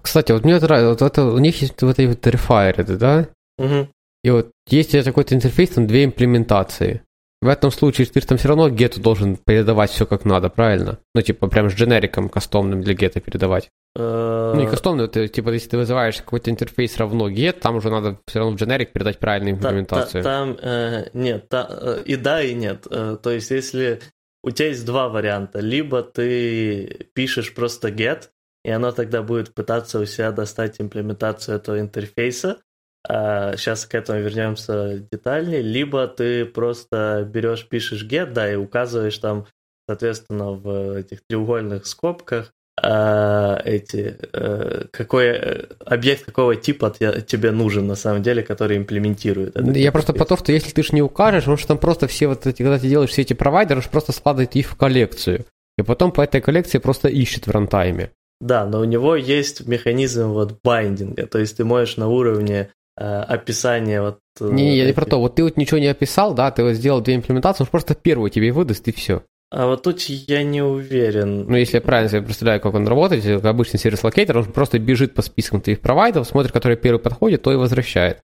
Кстати, 0.00 0.32
вот 0.32 0.44
мне 0.44 0.58
нравится, 0.58 0.88
вот 0.88 1.02
это, 1.02 1.24
у 1.24 1.38
них 1.38 1.60
есть 1.60 1.82
вот 1.82 1.98
эти 1.98 2.06
вот 2.06 2.26
рефайры, 2.26 2.84
да? 2.84 3.28
Угу. 3.58 3.88
И 4.24 4.30
вот 4.30 4.52
есть 4.68 4.92
такой-то 5.04 5.34
интерфейс, 5.34 5.70
там 5.70 5.86
две 5.86 6.04
имплементации. 6.04 7.02
В 7.42 7.48
этом 7.48 7.70
случае 7.70 8.06
ты 8.06 8.20
там 8.20 8.38
все 8.38 8.48
равно 8.48 8.70
гету 8.70 9.00
должен 9.00 9.36
передавать 9.36 9.90
все 9.90 10.06
как 10.06 10.24
надо, 10.24 10.48
правильно? 10.48 11.00
Ну, 11.14 11.22
типа, 11.22 11.48
прям 11.48 11.68
с 11.68 11.74
дженериком 11.74 12.28
кастомным 12.28 12.82
для 12.82 12.94
гета 12.94 13.20
передавать. 13.20 13.68
Ну, 13.94 14.54
не 14.54 14.66
кастомный, 14.66 15.08
ты, 15.08 15.28
типа, 15.28 15.50
если 15.50 15.70
ты 15.70 15.76
вызываешь 15.76 16.16
какой-то 16.16 16.50
интерфейс 16.50 16.96
равно 16.96 17.28
get, 17.28 17.60
там 17.60 17.76
уже 17.76 17.90
надо 17.90 18.18
все 18.26 18.38
равно 18.38 18.56
в 18.56 18.60
дженерик 18.60 18.92
передать 18.92 19.18
правильную 19.18 19.56
имплементацию. 19.56 20.22
Там, 20.22 20.56
э, 20.62 21.10
нет, 21.12 21.48
та, 21.48 21.68
э, 21.68 22.02
и 22.06 22.16
да, 22.16 22.40
и 22.40 22.54
нет. 22.54 22.86
Э, 22.90 23.18
то 23.22 23.30
есть, 23.30 23.50
если 23.50 24.00
у 24.42 24.50
тебя 24.50 24.68
есть 24.68 24.84
два 24.84 25.08
варианта. 25.08 25.60
Либо 25.60 26.02
ты 26.02 27.08
пишешь 27.14 27.54
просто 27.54 27.88
get, 27.88 28.28
и 28.64 28.70
оно 28.70 28.92
тогда 28.92 29.22
будет 29.22 29.54
пытаться 29.54 29.98
у 29.98 30.04
себя 30.04 30.32
достать 30.32 30.80
имплементацию 30.80 31.56
этого 31.56 31.80
интерфейса, 31.80 32.58
сейчас 33.06 33.86
к 33.86 33.94
этому 33.94 34.20
вернемся 34.20 35.04
детальнее, 35.10 35.60
либо 35.60 36.06
ты 36.06 36.44
просто 36.44 37.28
берешь, 37.28 37.66
пишешь 37.66 38.04
get, 38.04 38.32
да, 38.32 38.50
и 38.50 38.56
указываешь 38.56 39.18
там, 39.18 39.46
соответственно, 39.88 40.52
в 40.52 40.98
этих 40.98 41.20
треугольных 41.26 41.86
скобках 41.86 42.52
а, 42.80 43.60
эти, 43.64 44.16
э, 44.32 44.84
какой 44.90 45.26
э, 45.26 45.66
объект 45.84 46.24
какого 46.24 46.56
типа 46.56 46.90
тебе 46.90 47.50
нужен 47.50 47.86
на 47.86 47.94
самом 47.94 48.22
деле, 48.22 48.42
который 48.42 48.78
имплементирует. 48.78 49.56
Это 49.56 49.70
Я 49.72 49.92
просто 49.92 50.14
про 50.14 50.24
то, 50.24 50.38
что 50.38 50.52
если 50.52 50.70
ты 50.70 50.82
ж 50.82 50.92
не 50.92 51.02
укажешь, 51.02 51.42
потому 51.42 51.58
что 51.58 51.68
там 51.68 51.78
просто 51.78 52.06
все 52.06 52.28
вот 52.28 52.46
эти, 52.46 52.62
когда 52.62 52.78
ты 52.78 52.88
делаешь 52.88 53.10
все 53.10 53.22
эти 53.22 53.34
провайдеры, 53.34 53.82
просто 53.90 54.12
складывает 54.12 54.56
их 54.56 54.70
в 54.70 54.76
коллекцию. 54.76 55.44
И 55.76 55.82
потом 55.82 56.12
по 56.12 56.22
этой 56.22 56.40
коллекции 56.40 56.78
просто 56.78 57.08
ищет 57.08 57.46
в 57.46 57.50
рантайме. 57.50 58.10
Да, 58.40 58.64
но 58.64 58.80
у 58.80 58.84
него 58.84 59.16
есть 59.16 59.66
механизм 59.66 60.30
вот 60.30 60.58
байдинга, 60.64 61.26
то 61.26 61.38
есть 61.38 61.58
ты 61.58 61.64
можешь 61.64 61.98
на 61.98 62.08
уровне 62.08 62.70
описание 63.00 64.02
вот... 64.02 64.18
Э, 64.40 64.48
не, 64.50 64.76
я 64.76 64.86
не 64.86 64.92
про 64.92 65.06
то, 65.06 65.18
вот 65.18 65.34
ты 65.34 65.44
вот 65.44 65.56
ничего 65.56 65.78
не 65.78 65.86
описал, 65.86 66.34
да, 66.34 66.50
ты 66.50 66.62
вот 66.62 66.74
сделал 66.74 67.00
две 67.00 67.14
имплементации, 67.14 67.64
он 67.64 67.68
просто 67.68 67.94
первую 67.94 68.30
тебе 68.30 68.52
выдаст 68.52 68.86
и 68.88 68.92
все. 68.92 69.22
А 69.50 69.66
вот 69.66 69.82
тут 69.82 70.00
я 70.00 70.42
не 70.44 70.62
уверен. 70.62 71.44
Ну, 71.46 71.56
если 71.56 71.76
я 71.76 71.82
правильно 71.82 72.08
себе 72.08 72.22
представляю, 72.22 72.60
как 72.60 72.72
он 72.72 72.88
работает, 72.88 73.22
как 73.22 73.44
обычный 73.44 73.78
сервис-локейтер, 73.78 74.38
он 74.38 74.44
просто 74.46 74.78
бежит 74.78 75.14
по 75.14 75.20
спискам 75.20 75.60
твоих 75.60 75.80
провайдеров, 75.80 76.26
смотрит, 76.26 76.52
который 76.52 76.78
первый 76.78 76.98
подходит, 76.98 77.42
то 77.42 77.52
и 77.52 77.56
возвращает. 77.56 78.20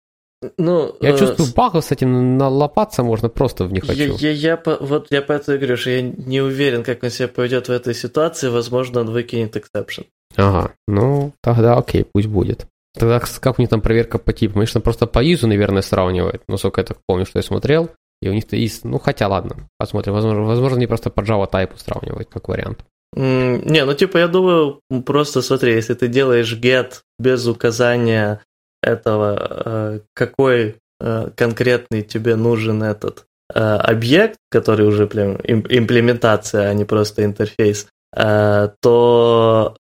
Ну, 0.57 0.95
я 1.01 1.09
э, 1.09 1.17
чувствую, 1.17 1.49
багов 1.53 1.83
с 1.83 1.91
этим 1.91 2.37
налопаться 2.37 3.03
можно 3.03 3.27
просто 3.27 3.65
в 3.65 3.73
них 3.73 3.85
хочу. 3.85 4.15
Я, 4.17 4.31
я, 4.31 4.31
я, 4.31 4.63
вот 4.79 5.07
я 5.09 5.21
поэтому 5.21 5.57
говорю, 5.57 5.77
что 5.77 5.89
я 5.89 6.01
не 6.01 6.41
уверен, 6.41 6.83
как 6.83 7.03
он 7.03 7.09
себя 7.09 7.27
поведет 7.27 7.67
в 7.67 7.71
этой 7.71 7.95
ситуации, 7.95 8.49
возможно, 8.49 9.01
он 9.01 9.09
выкинет 9.09 9.57
эксепшн. 9.57 10.03
Ага, 10.35 10.73
ну 10.87 11.33
тогда 11.41 11.75
окей, 11.75 12.05
пусть 12.05 12.27
будет. 12.27 12.67
Тогда 12.97 13.19
как 13.19 13.59
у 13.59 13.61
них 13.61 13.69
там 13.69 13.81
проверка 13.81 14.17
по 14.17 14.33
типу? 14.33 14.55
Конечно, 14.55 14.81
просто 14.81 15.07
по 15.07 15.23
изу, 15.23 15.47
наверное, 15.47 15.81
сравнивает. 15.81 16.41
Насколько 16.47 16.81
я 16.81 16.85
так 16.85 16.97
помню, 17.05 17.25
что 17.25 17.39
я 17.39 17.43
смотрел. 17.43 17.89
И 18.21 18.29
у 18.29 18.33
них-то 18.33 18.55
из... 18.55 18.83
Ну, 18.83 18.99
хотя 18.99 19.27
ладно, 19.27 19.69
посмотрим. 19.77 20.13
Возможно, 20.13 20.43
возможно 20.43 20.77
они 20.77 20.87
просто 20.87 21.09
по 21.09 21.21
Java 21.21 21.49
type 21.49 21.71
сравнивают, 21.77 22.29
как 22.29 22.47
вариант. 22.47 22.83
Mm, 23.15 23.69
не, 23.69 23.85
ну 23.85 23.93
типа 23.93 24.17
я 24.17 24.27
думаю, 24.27 24.81
просто 25.05 25.41
смотри, 25.41 25.73
если 25.73 25.93
ты 25.93 26.07
делаешь 26.07 26.53
get 26.53 27.01
без 27.19 27.47
указания 27.47 28.41
этого, 28.81 29.37
э, 29.65 29.99
какой 30.13 30.75
э, 30.99 31.29
конкретный 31.35 32.01
тебе 32.01 32.35
нужен 32.35 32.83
этот 32.83 33.25
э, 33.53 33.59
объект, 33.59 34.37
который 34.49 34.85
уже 34.87 35.07
прям 35.07 35.37
имплементация, 35.43 36.69
а 36.69 36.73
не 36.73 36.85
просто 36.85 37.23
интерфейс, 37.23 37.87
то 38.13 39.75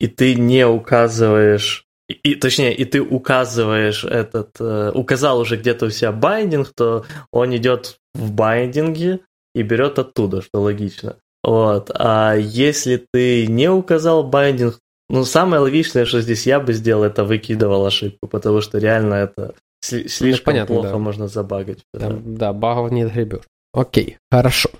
и 0.00 0.06
ты 0.08 0.34
не 0.34 0.66
указываешь 0.66 1.85
и, 2.08 2.34
точнее, 2.36 2.74
и 2.74 2.84
ты 2.84 3.00
указываешь 3.00 4.04
этот, 4.04 4.50
э, 4.60 4.92
указал 4.94 5.40
уже 5.40 5.56
где-то 5.56 5.86
у 5.86 5.90
себя 5.90 6.12
байдинг, 6.12 6.72
то 6.74 7.04
он 7.32 7.54
идет 7.56 7.98
в 8.14 8.30
байдинге 8.32 9.20
и 9.54 9.62
берет 9.62 9.98
оттуда, 9.98 10.40
что 10.40 10.60
логично. 10.60 11.16
Вот. 11.42 11.90
А 11.94 12.34
если 12.34 13.04
ты 13.12 13.46
не 13.46 13.70
указал 13.70 14.22
байдинг, 14.24 14.78
ну, 15.08 15.24
самое 15.24 15.60
логичное, 15.60 16.04
что 16.04 16.20
здесь 16.20 16.46
я 16.46 16.60
бы 16.60 16.72
сделал, 16.72 17.04
это 17.04 17.24
выкидывал 17.24 17.86
ошибку, 17.86 18.28
потому 18.28 18.60
что 18.60 18.78
реально 18.78 19.14
это 19.14 19.54
ну, 19.90 20.08
слишком 20.08 20.30
ну, 20.30 20.44
понятно, 20.44 20.74
плохо 20.74 20.90
да. 20.90 20.98
можно 20.98 21.28
забагать. 21.28 21.78
Там, 21.92 22.36
да, 22.36 22.52
багов 22.52 22.90
не 22.90 23.04
гребешь. 23.04 23.44
Окей, 23.72 24.18
хорошо. 24.30 24.70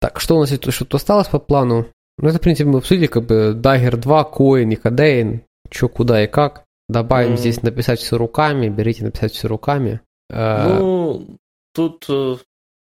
Так, 0.00 0.20
что 0.20 0.36
у 0.36 0.40
нас 0.40 0.50
что-то 0.50 0.96
осталось 0.96 1.28
по 1.28 1.38
плану? 1.38 1.86
Ну, 2.18 2.28
это, 2.28 2.38
в 2.38 2.42
принципе, 2.42 2.68
мы 2.68 2.78
обсудили, 2.78 3.06
как 3.06 3.24
бы 3.26 3.54
Dagger 3.56 3.96
2, 3.96 4.30
Coin 4.32 4.72
и 4.72 4.76
Кадейн 4.76 5.42
что, 5.70 5.88
куда 5.88 6.24
и 6.24 6.26
как. 6.26 6.64
Добавим 6.88 7.34
mm. 7.34 7.36
здесь 7.38 7.62
написать 7.62 8.00
все 8.00 8.18
руками, 8.18 8.68
берите 8.68 9.04
написать 9.04 9.32
все 9.32 9.48
руками. 9.48 10.00
Э, 10.30 10.78
ну, 10.78 11.38
тут... 11.74 12.04
Э, 12.08 12.36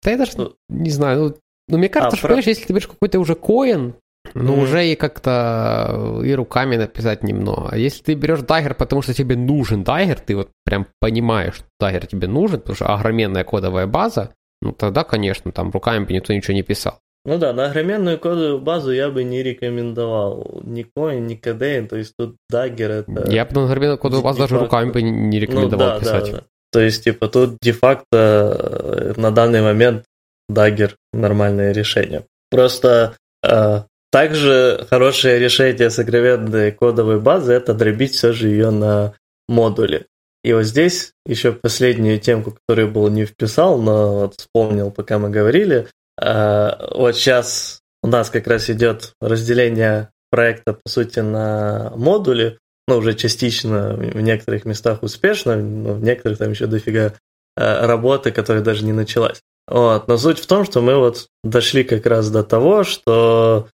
да 0.03 0.11
я 0.11 0.17
даже 0.17 0.31
ну, 0.37 0.55
не 0.69 0.89
знаю, 0.89 1.21
ну, 1.21 1.35
ну 1.67 1.77
мне 1.77 1.89
кажется, 1.89 2.15
а, 2.15 2.17
что, 2.17 2.27
про... 2.27 2.29
понимаешь, 2.29 2.47
если 2.47 2.65
ты 2.65 2.73
берешь 2.73 2.87
какой-то 2.87 3.19
уже 3.19 3.35
коин, 3.35 3.93
ну, 4.33 4.55
мм. 4.55 4.63
уже 4.63 4.87
и 4.87 4.95
как-то 4.95 6.21
и 6.23 6.33
руками 6.33 6.77
написать 6.77 7.23
немного. 7.23 7.69
А 7.71 7.77
если 7.77 8.03
ты 8.03 8.13
берешь 8.13 8.41
Dagger, 8.41 8.75
потому 8.75 9.01
что 9.01 9.13
тебе 9.13 9.35
нужен 9.35 9.83
Dagger, 9.83 10.19
ты 10.19 10.35
вот 10.35 10.49
прям 10.63 10.87
понимаешь, 10.99 11.55
что 11.55 11.65
Dagger 11.79 12.07
тебе 12.07 12.27
нужен, 12.27 12.59
потому 12.59 12.75
что 12.75 12.93
огроменная 12.93 13.43
кодовая 13.43 13.87
база, 13.87 14.33
ну 14.61 14.71
тогда, 14.71 15.03
конечно, 15.03 15.51
там 15.51 15.71
руками 15.71 16.05
бы 16.05 16.13
никто 16.13 16.33
ничего 16.33 16.53
не 16.53 16.63
писал. 16.63 16.99
Ну 17.23 17.37
да, 17.37 17.53
на 17.53 17.65
огроменную 17.65 18.17
кодовую 18.17 18.59
базу 18.59 18.91
я 18.91 19.11
бы 19.11 19.23
не 19.23 19.43
рекомендовал 19.43 20.61
ни 20.63 20.83
Koin, 20.83 21.19
ни 21.19 21.39
Kodein, 21.39 21.87
то 21.87 21.95
есть 21.95 22.13
тут 22.17 22.35
Dagger 22.51 23.05
это... 23.05 23.31
Я 23.31 23.45
бы 23.45 23.53
на 23.53 23.65
огроменную 23.65 23.99
кодовую 23.99 24.23
базу 24.23 24.39
даже 24.39 24.57
руками 24.57 24.91
бы 24.91 25.01
не 25.03 25.39
рекомендовал 25.39 25.87
ну, 25.87 25.93
да, 25.93 25.99
писать. 25.99 26.31
Да, 26.31 26.37
да. 26.37 26.43
То 26.71 26.79
есть, 26.79 27.03
типа, 27.03 27.27
тут 27.27 27.57
де-факто 27.61 28.05
э, 28.13 29.13
на 29.17 29.31
данный 29.31 29.61
момент 29.61 30.05
Dagger 30.49 30.93
нормальное 31.13 31.73
решение. 31.73 32.25
Просто 32.49 33.17
э, 33.43 33.83
также 34.11 34.85
хорошее 34.89 35.37
решение 35.37 35.89
с 35.89 35.99
огроменной 35.99 36.71
кодовой 36.71 37.19
базы 37.19 37.53
это 37.53 37.73
дробить 37.73 38.13
все 38.13 38.31
же 38.33 38.47
ее 38.47 38.71
на 38.71 39.13
модули. 39.47 40.07
И 40.43 40.53
вот 40.53 40.63
здесь 40.63 41.13
еще 41.25 41.51
последнюю 41.51 42.19
темку, 42.19 42.51
которую 42.51 42.89
был 42.89 43.09
не 43.09 43.25
вписал, 43.25 43.79
но 43.79 44.21
вот 44.21 44.35
вспомнил, 44.37 44.91
пока 44.91 45.19
мы 45.19 45.29
говорили, 45.29 45.87
вот 46.21 47.15
сейчас 47.15 47.81
у 48.03 48.07
нас 48.07 48.29
как 48.29 48.47
раз 48.47 48.69
идет 48.69 49.13
разделение 49.19 50.09
проекта, 50.29 50.73
по 50.73 50.89
сути, 50.89 51.19
на 51.19 51.91
модули, 51.95 52.59
ну, 52.87 52.97
уже 52.97 53.13
частично 53.13 53.93
в 53.93 54.21
некоторых 54.21 54.65
местах 54.65 55.03
успешно, 55.03 55.55
но 55.55 55.93
в 55.93 56.03
некоторых 56.03 56.39
там 56.39 56.51
еще 56.51 56.67
дофига 56.67 57.13
э, 57.55 57.85
работы, 57.85 58.31
которая 58.31 58.63
даже 58.63 58.83
не 58.85 58.93
началась. 58.93 59.41
Вот. 59.67 60.07
Но 60.07 60.17
суть 60.17 60.39
в 60.39 60.47
том, 60.47 60.65
что 60.65 60.81
мы 60.81 60.97
вот 60.97 61.27
дошли 61.43 61.83
как 61.83 62.05
раз 62.05 62.29
до 62.31 62.43
того, 62.43 62.83
что 62.83 63.67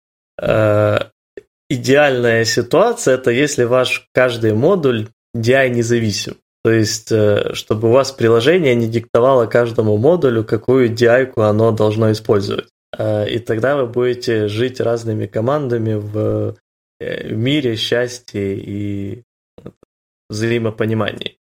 э, 0.42 0.98
идеальная 1.70 2.46
ситуация 2.46 3.16
это 3.16 3.32
если 3.32 3.64
ваш 3.64 4.08
каждый 4.14 4.54
модуль 4.54 5.10
DI 5.36 5.70
независим. 5.70 6.38
То 6.66 6.72
есть, 6.72 7.12
э, 7.12 7.54
чтобы 7.54 7.90
у 7.90 7.92
вас 7.92 8.12
приложение 8.12 8.74
не 8.74 8.88
диктовало 8.88 9.46
каждому 9.46 9.98
модулю, 9.98 10.44
какую 10.44 10.90
DI 10.90 11.32
оно 11.36 11.72
должно 11.72 12.12
использовать. 12.12 12.70
Э, 12.98 13.30
и 13.30 13.38
тогда 13.38 13.76
вы 13.78 13.86
будете 13.86 14.48
жить 14.48 14.80
разными 14.80 15.28
командами 15.28 15.94
в 15.94 16.56
мире, 17.00 17.76
счастье 17.76 18.58
и 18.58 19.22
взаимопонимании. 20.28 21.38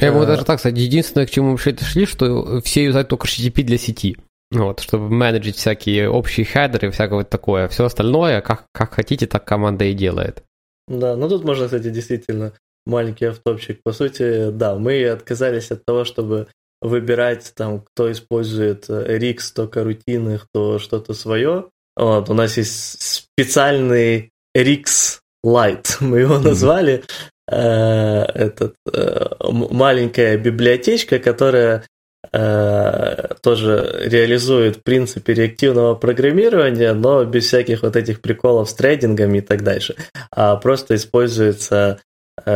Я 0.00 0.10
бы 0.10 0.26
даже 0.26 0.44
так 0.44 0.58
сказать, 0.58 0.80
единственное, 0.80 1.28
к 1.28 1.30
чему 1.30 1.52
мы 1.52 1.58
шли, 1.58 2.04
что 2.04 2.60
все 2.62 2.82
юзают 2.86 3.10
только 3.10 3.28
HTTP 3.28 3.62
для 3.62 3.78
сети. 3.78 4.16
Вот, 4.50 4.80
чтобы 4.80 5.10
менеджить 5.10 5.58
всякие 5.58 6.10
общие 6.10 6.44
хедеры 6.44 6.88
и 6.88 6.90
всякое 6.90 7.22
такое. 7.22 7.68
Все 7.68 7.84
остальное, 7.84 8.40
как, 8.40 8.64
как 8.72 8.94
хотите, 8.94 9.28
так 9.28 9.44
команда 9.44 9.84
и 9.84 9.94
делает. 9.94 10.42
Да, 10.88 11.14
ну 11.14 11.28
тут 11.28 11.44
можно, 11.44 11.66
кстати, 11.66 11.88
действительно 11.88 12.52
маленький 12.86 13.26
автопчик. 13.26 13.80
По 13.82 13.92
сути, 13.92 14.50
да, 14.50 14.76
мы 14.76 15.06
отказались 15.06 15.70
от 15.70 15.84
того, 15.84 16.04
чтобы 16.04 16.48
выбирать 16.80 17.52
там, 17.56 17.80
кто 17.80 18.12
использует 18.12 18.88
RX, 18.88 19.38
кто 19.52 19.68
карутины, 19.68 20.38
кто 20.38 20.78
что-то 20.78 21.14
свое. 21.14 21.66
Вот, 21.96 22.28
у 22.28 22.34
нас 22.34 22.56
есть 22.56 23.28
специальный 23.36 24.30
RX 24.56 25.20
Lite, 25.44 25.96
мы 26.00 26.20
его 26.20 26.38
назвали. 26.38 27.04
Э, 27.50 28.24
этот, 28.34 28.74
э, 28.92 29.26
маленькая 29.50 30.38
библиотечка, 30.38 31.18
которая 31.18 31.84
э, 32.32 33.28
тоже 33.42 34.02
реализует 34.06 34.82
принципы 34.82 35.34
реактивного 35.34 35.94
программирования, 35.94 36.94
но 36.94 37.24
без 37.24 37.46
всяких 37.46 37.82
вот 37.82 37.96
этих 37.96 38.22
приколов 38.22 38.70
с 38.70 38.74
трейдингами 38.74 39.38
и 39.38 39.42
так 39.42 39.62
дальше, 39.62 39.94
а 40.30 40.56
просто 40.56 40.94
используется 40.94 42.00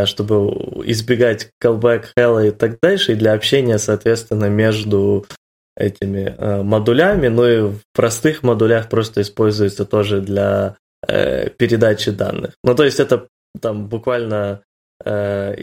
чтобы 0.07 0.49
избегать 0.87 1.51
callback, 1.63 2.07
hell 2.19 2.47
и 2.47 2.51
так 2.51 2.79
дальше, 2.81 3.13
и 3.13 3.17
для 3.17 3.33
общения, 3.33 3.79
соответственно, 3.79 4.47
между 4.47 5.27
этими 5.77 6.35
э, 6.37 6.63
модулями, 6.63 7.29
ну 7.29 7.47
и 7.47 7.61
в 7.61 7.81
простых 7.95 8.43
модулях 8.43 8.89
просто 8.89 9.21
используется 9.23 9.85
тоже 9.85 10.21
для 10.21 10.77
э, 11.07 11.51
передачи 11.51 12.11
данных. 12.11 12.55
Ну, 12.65 12.75
то 12.75 12.85
есть 12.85 12.99
это 12.99 13.29
там 13.61 13.87
буквально 13.87 14.63
Э, 15.05 15.55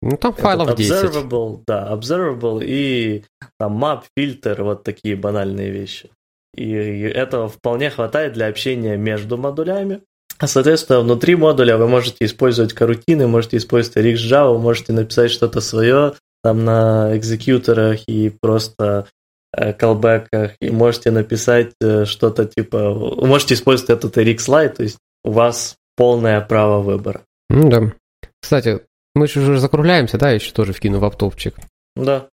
ну, 0.00 0.16
там 0.16 0.32
файлов 0.32 0.70
observable, 0.70 1.56
10. 1.56 1.64
Да, 1.66 1.92
observable 1.92 2.64
и 2.64 3.24
там 3.58 3.82
map, 3.82 4.04
фильтр, 4.16 4.62
вот 4.62 4.82
такие 4.82 5.16
банальные 5.16 5.70
вещи. 5.70 6.10
И 6.54 6.72
этого 6.72 7.48
вполне 7.48 7.90
хватает 7.90 8.32
для 8.32 8.46
общения 8.46 8.96
между 8.96 9.36
модулями. 9.36 10.02
А, 10.38 10.46
соответственно, 10.46 11.00
внутри 11.00 11.34
модуля 11.34 11.76
вы 11.76 11.88
можете 11.88 12.24
использовать 12.24 12.72
карутины, 12.72 13.26
можете 13.26 13.56
использовать 13.56 13.96
RxJava, 13.96 14.58
можете 14.58 14.92
написать 14.92 15.30
что-то 15.30 15.60
свое 15.60 16.14
там 16.44 16.64
на 16.64 17.16
экзекьюторах 17.16 18.00
и 18.06 18.30
просто 18.30 19.08
э, 19.52 19.72
колбеках, 19.72 20.52
и 20.60 20.70
можете 20.70 21.10
написать 21.10 21.72
э, 21.82 22.04
что-то 22.04 22.44
типа... 22.44 22.94
Можете 22.94 23.54
использовать 23.54 23.90
этот 23.90 24.16
RxLite, 24.16 24.76
то 24.76 24.82
есть 24.84 24.98
у 25.24 25.32
вас 25.32 25.76
полное 25.96 26.40
право 26.40 26.80
выбора. 26.80 27.22
Ну 27.50 27.68
да. 27.68 27.92
Кстати, 28.40 28.80
мы 29.16 29.26
же 29.26 29.40
уже 29.40 29.58
закругляемся, 29.58 30.18
да, 30.18 30.30
еще 30.30 30.52
тоже 30.52 30.72
вкину 30.72 31.00
в 31.00 31.04
оптопчик. 31.04 31.56
Да. 31.96 32.28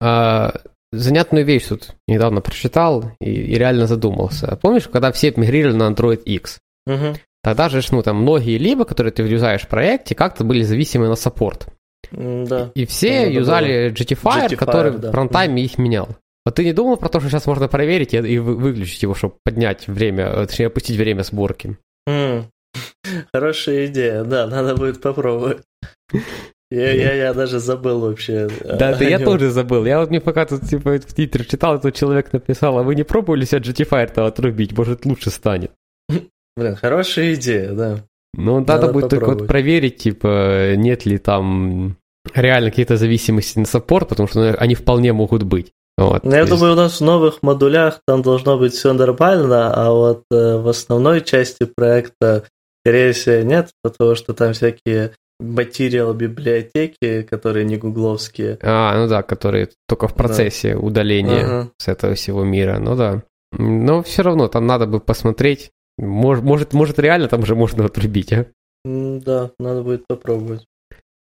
А, 0.00 0.60
занятную 0.92 1.44
вещь 1.44 1.66
тут 1.66 1.96
недавно 2.06 2.40
прочитал 2.40 3.12
и, 3.20 3.30
и 3.30 3.58
реально 3.58 3.88
задумался. 3.88 4.56
Помнишь, 4.62 4.86
когда 4.86 5.10
все 5.10 5.32
мигрировали 5.36 5.76
на 5.76 5.90
Android 5.90 6.22
X? 6.22 6.60
Угу. 6.86 7.16
Тогда 7.42 7.68
же, 7.68 7.80
ну, 7.90 8.02
там, 8.02 8.22
многие 8.22 8.58
либо, 8.58 8.84
которые 8.84 9.12
ты 9.12 9.22
юзаешь 9.22 9.62
в 9.62 9.68
проекте, 9.68 10.14
как-то 10.14 10.44
были 10.44 10.62
зависимы 10.62 11.08
на 11.08 11.14
саппорт. 11.14 11.68
Да. 12.12 12.70
И 12.74 12.86
все 12.86 13.26
да, 13.26 13.30
юзали 13.30 13.92
GTFire, 13.92 14.48
GTFire, 14.48 14.56
который 14.56 14.92
да. 14.92 15.08
в 15.08 15.12
фронтайме 15.12 15.64
их 15.64 15.78
менял. 15.78 16.08
Вот 16.44 16.54
ты 16.54 16.64
не 16.64 16.72
думал 16.72 16.96
про 16.96 17.08
то, 17.08 17.20
что 17.20 17.28
сейчас 17.28 17.46
можно 17.46 17.68
проверить 17.68 18.14
и, 18.14 18.38
выключить 18.38 19.02
его, 19.02 19.14
чтобы 19.14 19.34
поднять 19.44 19.86
время, 19.88 20.26
э, 20.26 20.46
точнее, 20.46 20.66
опустить 20.66 20.96
время 20.96 21.22
сборки? 21.22 21.76
Mm. 22.08 22.44
Хорошая 23.32 23.86
идея, 23.86 24.24
да, 24.24 24.46
надо 24.46 24.74
будет 24.74 25.00
попробовать. 25.00 25.62
Я, 26.70 26.92
я, 26.92 27.14
я 27.14 27.34
даже 27.34 27.58
забыл 27.58 28.00
вообще. 28.00 28.48
Да, 28.64 28.94
да 28.96 29.04
я 29.04 29.18
тоже 29.18 29.50
забыл. 29.50 29.84
Я 29.84 29.98
вот 29.98 30.10
мне 30.10 30.20
пока 30.20 30.46
тут 30.46 30.62
типа 30.68 30.98
в 30.98 31.14
Твиттер 31.14 31.44
читал, 31.44 31.76
этот 31.76 31.96
человек 31.96 32.32
написал, 32.32 32.78
а 32.78 32.84
вы 32.84 32.94
не 32.94 33.02
пробовали 33.02 33.44
себя 33.44 33.60
GTFire-то 33.60 34.24
отрубить? 34.24 34.76
Может, 34.76 35.04
лучше 35.04 35.30
станет. 35.30 35.72
Блин, 36.60 36.76
хорошая 36.76 37.34
идея, 37.34 37.72
да. 37.72 38.04
Ну, 38.34 38.60
надо, 38.60 38.72
надо 38.72 38.92
будет 38.92 39.10
только 39.10 39.32
вот 39.32 39.46
проверить, 39.46 39.96
типа, 39.96 40.74
нет 40.76 41.04
ли 41.06 41.18
там 41.18 41.96
реально 42.34 42.70
какие-то 42.70 42.96
зависимости 42.96 43.58
на 43.58 43.66
саппорт, 43.66 44.08
потому 44.08 44.28
что 44.28 44.40
ну, 44.40 44.56
они 44.58 44.74
вполне 44.74 45.12
могут 45.12 45.42
быть. 45.42 45.72
Вот, 45.98 46.24
ну, 46.24 46.30
я 46.30 46.40
есть... 46.40 46.50
думаю, 46.50 46.72
у 46.74 46.76
нас 46.76 47.00
в 47.00 47.04
новых 47.04 47.42
модулях 47.42 48.00
там 48.06 48.22
должно 48.22 48.56
быть 48.56 48.72
все 48.72 48.92
нормально, 48.92 49.74
а 49.74 49.90
вот 49.90 50.22
э, 50.30 50.56
в 50.56 50.68
основной 50.68 51.20
части 51.22 51.64
проекта 51.64 52.44
Скорее 52.84 53.12
всего, 53.12 53.42
нет, 53.42 53.70
потому 53.82 54.14
что 54.14 54.32
там 54.32 54.54
всякие 54.54 55.12
материал 55.38 56.14
библиотеки, 56.14 57.22
которые 57.22 57.64
не 57.64 57.76
гугловские. 57.76 58.58
А, 58.62 58.98
ну 58.98 59.08
да, 59.08 59.22
которые 59.22 59.68
только 59.86 60.08
в 60.08 60.14
процессе 60.14 60.74
да. 60.74 60.80
удаления 60.80 61.44
ага. 61.44 61.70
с 61.78 61.88
этого 61.88 62.14
всего 62.14 62.44
мира. 62.44 62.78
Ну 62.78 62.96
да. 62.96 63.22
Но 63.52 64.02
все 64.02 64.22
равно 64.22 64.48
там 64.48 64.66
надо 64.66 64.86
бы 64.86 65.00
посмотреть. 65.00 65.72
Может, 66.00 66.44
может, 66.44 66.72
может 66.72 66.98
реально 66.98 67.28
там 67.28 67.42
уже 67.42 67.54
можно 67.54 67.84
отрубить, 67.84 68.32
а? 68.32 68.46
Да, 68.84 69.50
надо 69.58 69.82
будет 69.82 70.06
попробовать. 70.06 70.64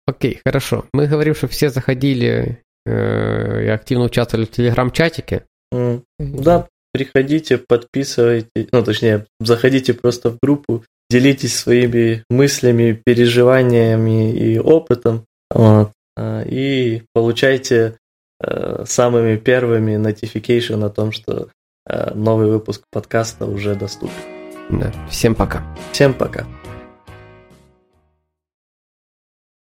Окей, 0.06 0.40
хорошо. 0.46 0.86
Мы 0.94 1.08
говорим, 1.08 1.34
что 1.34 1.48
все 1.48 1.70
заходили 1.70 2.62
э, 2.86 3.66
и 3.66 3.68
активно 3.68 4.06
участвовали 4.06 4.46
в 4.46 4.52
телеграм-чатике. 4.52 5.46
Mm. 5.74 6.04
Да, 6.20 6.68
приходите, 6.94 7.58
подписывайтесь, 7.58 8.68
ну 8.72 8.84
точнее, 8.84 9.26
заходите 9.40 9.94
просто 9.94 10.32
в 10.32 10.38
группу, 10.42 10.84
делитесь 11.10 11.58
своими 11.58 12.24
мыслями, 12.30 13.00
переживаниями 13.04 14.32
и 14.32 14.60
опытом. 14.60 15.26
Вот, 15.52 15.92
а, 16.16 16.44
и 16.44 17.04
получайте 17.14 17.98
э, 18.44 18.84
самыми 18.86 19.38
первыми 19.38 19.96
notification 19.96 20.86
о 20.86 20.90
том, 20.90 21.12
что 21.12 21.50
э, 21.88 22.14
новый 22.14 22.50
выпуск 22.50 22.84
подкаста 22.92 23.46
уже 23.46 23.76
доступен. 23.76 24.39
Да. 24.70 24.92
Всем 25.10 25.36
пока. 25.36 25.64
Всем 25.92 26.14
пока. 26.14 26.46